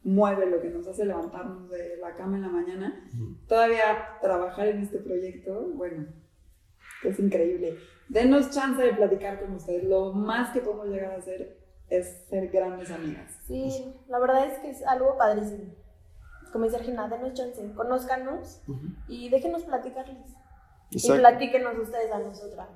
mueve, 0.06 0.46
lo 0.50 0.62
que 0.62 0.70
nos 0.70 0.88
hace 0.88 1.06
levantarnos 1.06 1.70
de 1.70 1.98
la 1.98 2.16
cama 2.16 2.38
en 2.38 2.42
la 2.44 2.50
mañana, 2.50 3.10
Ujú. 3.14 3.36
todavía 3.48 4.18
trabajar 4.22 4.68
en 4.68 4.80
este 4.80 4.98
proyecto, 5.00 5.62
bueno, 5.76 6.06
es 7.10 7.20
increíble. 7.20 7.78
Denos 8.10 8.52
chance 8.52 8.82
de 8.82 8.94
platicar 8.94 9.40
con 9.42 9.54
ustedes. 9.56 9.84
Lo 9.86 10.14
más 10.14 10.52
que 10.52 10.62
podemos 10.62 10.88
llegar 10.88 11.12
a 11.14 11.18
hacer 11.18 11.58
es 11.90 12.26
ser 12.30 12.50
grandes 12.50 12.92
amigas. 12.92 13.40
Sí, 13.48 13.94
la 14.08 14.20
verdad 14.20 14.46
es 14.48 14.60
que 14.60 14.70
es 14.70 14.84
algo 14.86 15.18
padrísimo. 15.18 15.74
Como 16.52 16.66
dice 16.66 16.78
Regina, 16.78 17.08
denos 17.08 17.34
chance, 17.34 17.62
conózcanos 17.76 18.62
Ujú. 18.68 18.88
y 19.08 19.30
déjenos 19.30 19.64
platicarles. 19.64 20.32
Y 20.92 20.98
Exacto. 20.98 21.22
platíquenos 21.22 21.78
ustedes 21.80 22.12
a 22.12 22.20
nosotras. 22.20 22.68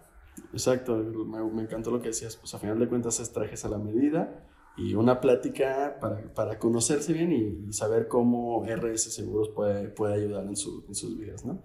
Exacto, 0.54 0.96
me, 0.98 1.44
me 1.44 1.62
encantó 1.64 1.92
lo 1.92 2.00
que 2.02 2.08
decías, 2.10 2.36
pues 2.38 2.54
a 2.54 2.60
final 2.60 2.80
de 2.80 2.88
cuentas 2.88 3.20
es 3.20 3.32
trajes 3.32 3.66
a 3.66 3.70
la 3.70 3.78
medida 3.78 4.44
y 4.76 4.94
una 4.94 5.20
plática 5.20 5.98
para, 6.00 6.34
para 6.34 6.60
conocerse 6.60 7.12
bien 7.14 7.32
y, 7.32 7.68
y 7.70 7.74
saber 7.74 8.08
cómo 8.08 8.64
RS 8.66 9.12
Seguros 9.14 9.50
puede, 9.50 9.90
puede 9.90 10.14
ayudar 10.16 10.46
en, 10.46 10.56
su- 10.56 10.86
en 10.88 10.94
sus 10.96 11.18
vidas, 11.18 11.44
¿no? 11.46 11.62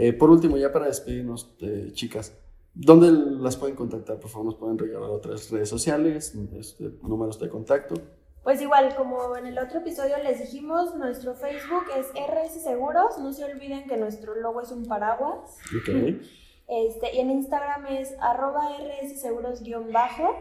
Eh, 0.00 0.12
por 0.12 0.30
último, 0.30 0.56
ya 0.56 0.72
para 0.72 0.86
despedirnos, 0.86 1.56
eh, 1.60 1.88
chicas, 1.90 2.38
¿dónde 2.72 3.10
las 3.10 3.56
pueden 3.56 3.74
contactar? 3.74 4.20
Por 4.20 4.30
favor, 4.30 4.46
nos 4.46 4.54
pueden 4.54 4.78
regalar 4.78 5.10
otras 5.10 5.50
redes 5.50 5.68
sociales, 5.68 6.36
este, 6.56 6.84
números 7.02 7.40
de 7.40 7.48
contacto. 7.48 7.94
Pues 8.44 8.62
igual, 8.62 8.94
como 8.94 9.36
en 9.36 9.46
el 9.46 9.58
otro 9.58 9.80
episodio 9.80 10.16
les 10.22 10.38
dijimos, 10.38 10.94
nuestro 10.94 11.34
Facebook 11.34 11.82
es 11.98 12.06
RS 12.12 12.62
Seguros. 12.62 13.18
No 13.18 13.32
se 13.32 13.44
olviden 13.44 13.88
que 13.88 13.96
nuestro 13.96 14.36
logo 14.36 14.60
es 14.60 14.70
un 14.70 14.86
paraguas. 14.86 15.56
Ok, 15.76 15.88
Este, 16.68 17.16
y 17.16 17.18
en 17.18 17.30
Instagram 17.32 17.86
es 17.86 18.14
arroba 18.20 18.70
RS 18.78 19.20
Seguros 19.20 19.62
guion 19.64 19.92
bajo. 19.92 20.32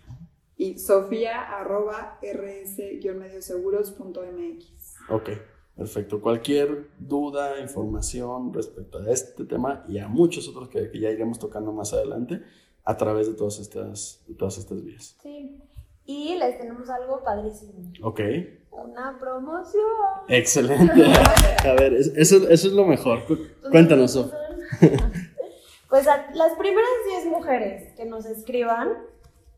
y 0.58 0.78
sofía 0.78 1.42
arroba 1.58 2.20
rs-medioseguros.mx. 2.22 4.96
Ok, 5.10 5.30
perfecto. 5.76 6.22
Cualquier 6.22 6.88
duda, 7.00 7.60
información 7.62 8.54
respecto 8.54 9.00
a 9.00 9.10
este 9.10 9.46
tema 9.46 9.84
y 9.88 9.98
a 10.00 10.08
muchos 10.08 10.48
otros 10.50 10.70
que, 10.70 10.92
que 10.92 11.00
ya 11.00 11.10
iremos 11.10 11.40
tocando 11.40 11.72
más 11.72 11.94
adelante 11.94 12.42
a 12.84 12.98
través 12.98 13.28
de 13.28 13.34
todas 13.36 13.60
estas, 13.60 14.24
de 14.28 14.36
todas 14.36 14.58
estas 14.58 14.84
vías. 14.84 15.18
Sí. 15.22 15.58
Y 16.06 16.36
les 16.38 16.58
tenemos 16.58 16.90
algo 16.90 17.24
padrísimo. 17.24 17.92
Ok, 18.02 18.20
Una 18.72 19.18
promoción. 19.20 19.84
excelente. 20.28 21.04
A 21.70 21.74
ver, 21.76 21.94
es- 21.94 22.12
eso, 22.16 22.50
eso 22.50 22.68
es 22.68 22.74
lo 22.74 22.86
mejor. 22.86 23.26
Cu- 23.26 23.38
Cuéntanos, 23.70 24.12
Sof. 24.14 24.32
Pues 25.90 26.08
a 26.08 26.30
las 26.34 26.54
primeras 26.54 26.90
10 27.08 27.26
mujeres 27.26 27.94
que 27.96 28.06
nos 28.06 28.26
escriban 28.26 28.94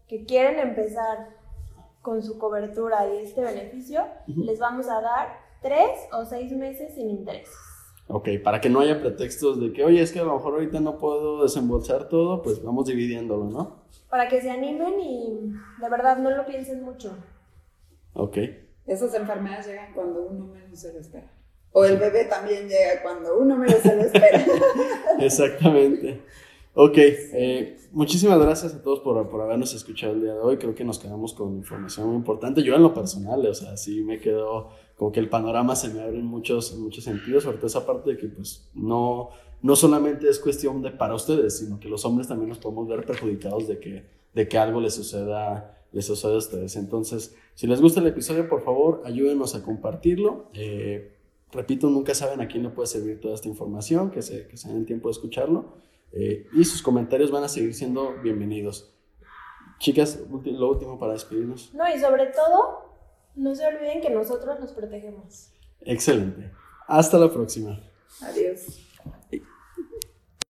que 0.08 0.26
quieren 0.26 0.60
empezar 0.60 1.30
con 2.02 2.24
su 2.24 2.38
cobertura 2.40 3.08
y 3.08 3.18
este 3.18 3.42
beneficio, 3.42 4.06
les 4.28 4.60
vamos 4.60 4.88
a 4.90 5.02
dar 5.02 5.40
3 5.62 5.78
o 6.14 6.26
6 6.26 6.54
meses 6.54 6.96
sin 6.96 7.10
intereses. 7.10 7.54
Ok, 8.08 8.30
para 8.44 8.60
que 8.60 8.70
no 8.70 8.80
haya 8.80 9.00
pretextos 9.00 9.60
de 9.62 9.72
que, 9.72 9.86
oye, 9.86 10.02
es 10.02 10.12
que 10.12 10.20
a 10.20 10.24
lo 10.24 10.34
mejor 10.34 10.56
ahorita 10.56 10.80
no 10.80 10.98
puedo 10.98 11.44
desembolsar 11.44 12.10
todo, 12.10 12.42
pues 12.42 12.62
vamos 12.64 12.88
dividiéndolo, 12.88 13.46
¿no? 13.46 13.84
Para 14.10 14.28
que 14.28 14.42
se 14.42 14.50
animen 14.50 15.00
y 15.00 15.54
de 15.80 15.90
verdad 15.90 16.18
no 16.18 16.32
lo 16.32 16.46
piensen 16.46 16.84
mucho. 16.84 17.16
Ok, 18.14 18.38
Esas 18.86 19.14
enfermedades 19.14 19.68
llegan 19.68 19.94
cuando 19.94 20.24
uno 20.24 20.46
menos 20.46 20.80
se 20.80 20.92
lo 20.92 21.00
espera. 21.00 21.32
O 21.74 21.86
el 21.86 21.98
bebé 21.98 22.26
también 22.26 22.68
llega 22.68 23.02
cuando 23.02 23.38
uno 23.38 23.58
menos 23.58 23.78
se 23.78 23.96
lo 23.96 24.02
espera. 24.02 24.46
exactamente. 25.20 26.22
Ok, 26.74 26.98
eh, 26.98 27.78
muchísimas 27.92 28.40
gracias 28.40 28.74
a 28.74 28.82
todos 28.82 29.02
por, 29.02 29.30
por 29.30 29.42
habernos 29.42 29.74
escuchado 29.74 30.14
el 30.14 30.22
día 30.22 30.34
de 30.34 30.40
hoy. 30.40 30.58
Creo 30.58 30.74
que 30.74 30.86
nos 30.86 31.00
quedamos 31.00 31.34
con 31.34 31.56
información 31.56 32.08
muy 32.08 32.16
importante. 32.16 32.64
Yo 32.64 32.76
en 32.76 32.84
lo 32.84 32.94
personal, 32.94 33.46
o 33.46 33.54
sea, 33.54 33.76
sí 33.76 34.02
me 34.02 34.20
quedo 34.20 34.70
como 34.96 35.12
que 35.12 35.20
el 35.20 35.30
panorama 35.30 35.76
se 35.76 35.90
me 35.90 36.02
abre 36.02 36.20
en 36.20 36.26
muchos, 36.26 36.74
en 36.74 36.82
muchos 36.82 37.04
sentidos, 37.04 37.44
sobre 37.44 37.58
todo 37.58 37.68
esa 37.68 37.86
parte 37.86 38.12
de 38.12 38.18
que 38.18 38.28
pues 38.28 38.70
no, 38.74 39.30
no 39.62 39.76
solamente 39.76 40.30
es 40.30 40.40
cuestión 40.40 40.82
de 40.82 40.92
para 40.92 41.16
ustedes, 41.16 41.58
sino 41.58 41.80
que 41.80 41.90
los 41.90 42.06
hombres 42.06 42.28
también 42.28 42.50
nos 42.50 42.60
podemos 42.60 42.88
ver 42.88 43.06
perjudicados 43.06 43.68
de 43.68 43.80
que, 43.80 44.06
de 44.34 44.48
que 44.48 44.58
algo 44.58 44.80
les 44.80 44.94
suceda, 44.94 45.86
les 45.92 46.06
suceda 46.06 46.36
a 46.36 46.38
ustedes. 46.38 46.76
Entonces, 46.76 47.36
si 47.56 47.68
les 47.68 47.82
gusta 47.82 48.00
el 48.00 48.08
episodio, 48.08 48.48
por 48.48 48.62
favor, 48.62 49.02
ayúdenos 49.06 49.56
a 49.56 49.64
compartirlo. 49.64 50.46
Eh, 50.54 51.16
repito, 51.52 51.90
nunca 51.90 52.14
saben 52.14 52.42
a 52.42 52.48
quién 52.48 52.64
le 52.64 52.70
puede 52.70 52.88
servir 52.88 53.20
toda 53.20 53.36
esta 53.36 53.48
información, 53.48 54.12
que 54.12 54.22
se, 54.22 54.48
que 54.48 54.58
se 54.58 54.72
den 54.72 54.86
tiempo 54.86 55.10
de 55.10 55.14
escucharlo. 55.14 55.74
Eh, 56.14 56.48
y 56.54 56.66
sus 56.66 56.82
comentarios 56.82 57.32
van 57.32 57.44
a 57.44 57.48
seguir 57.48 57.74
siendo 57.74 58.16
bienvenidos. 58.22 58.94
Chicas, 59.80 60.20
lo 60.30 60.70
último 60.70 61.00
para 61.00 61.14
despedirnos. 61.14 61.74
No, 61.74 61.88
y 61.88 62.00
sobre 62.00 62.28
todo, 62.28 62.92
no 63.36 63.56
se 63.56 63.66
olviden 63.66 64.02
que 64.02 64.10
nosotros 64.10 64.60
nos 64.60 64.72
protegemos. 64.74 65.52
Excelente. 65.82 66.52
Hasta 66.88 67.18
la 67.18 67.32
próxima. 67.32 67.80
Adiós. 68.22 68.88